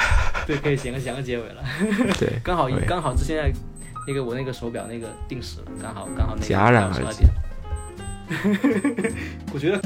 [0.46, 1.64] 对，可以想个想个结尾了。
[2.18, 3.52] 对，刚好刚好是现在
[4.06, 7.30] 那个我那个手表那个定时了，刚好刚好那个戛然而12止点。
[9.52, 9.82] 我觉得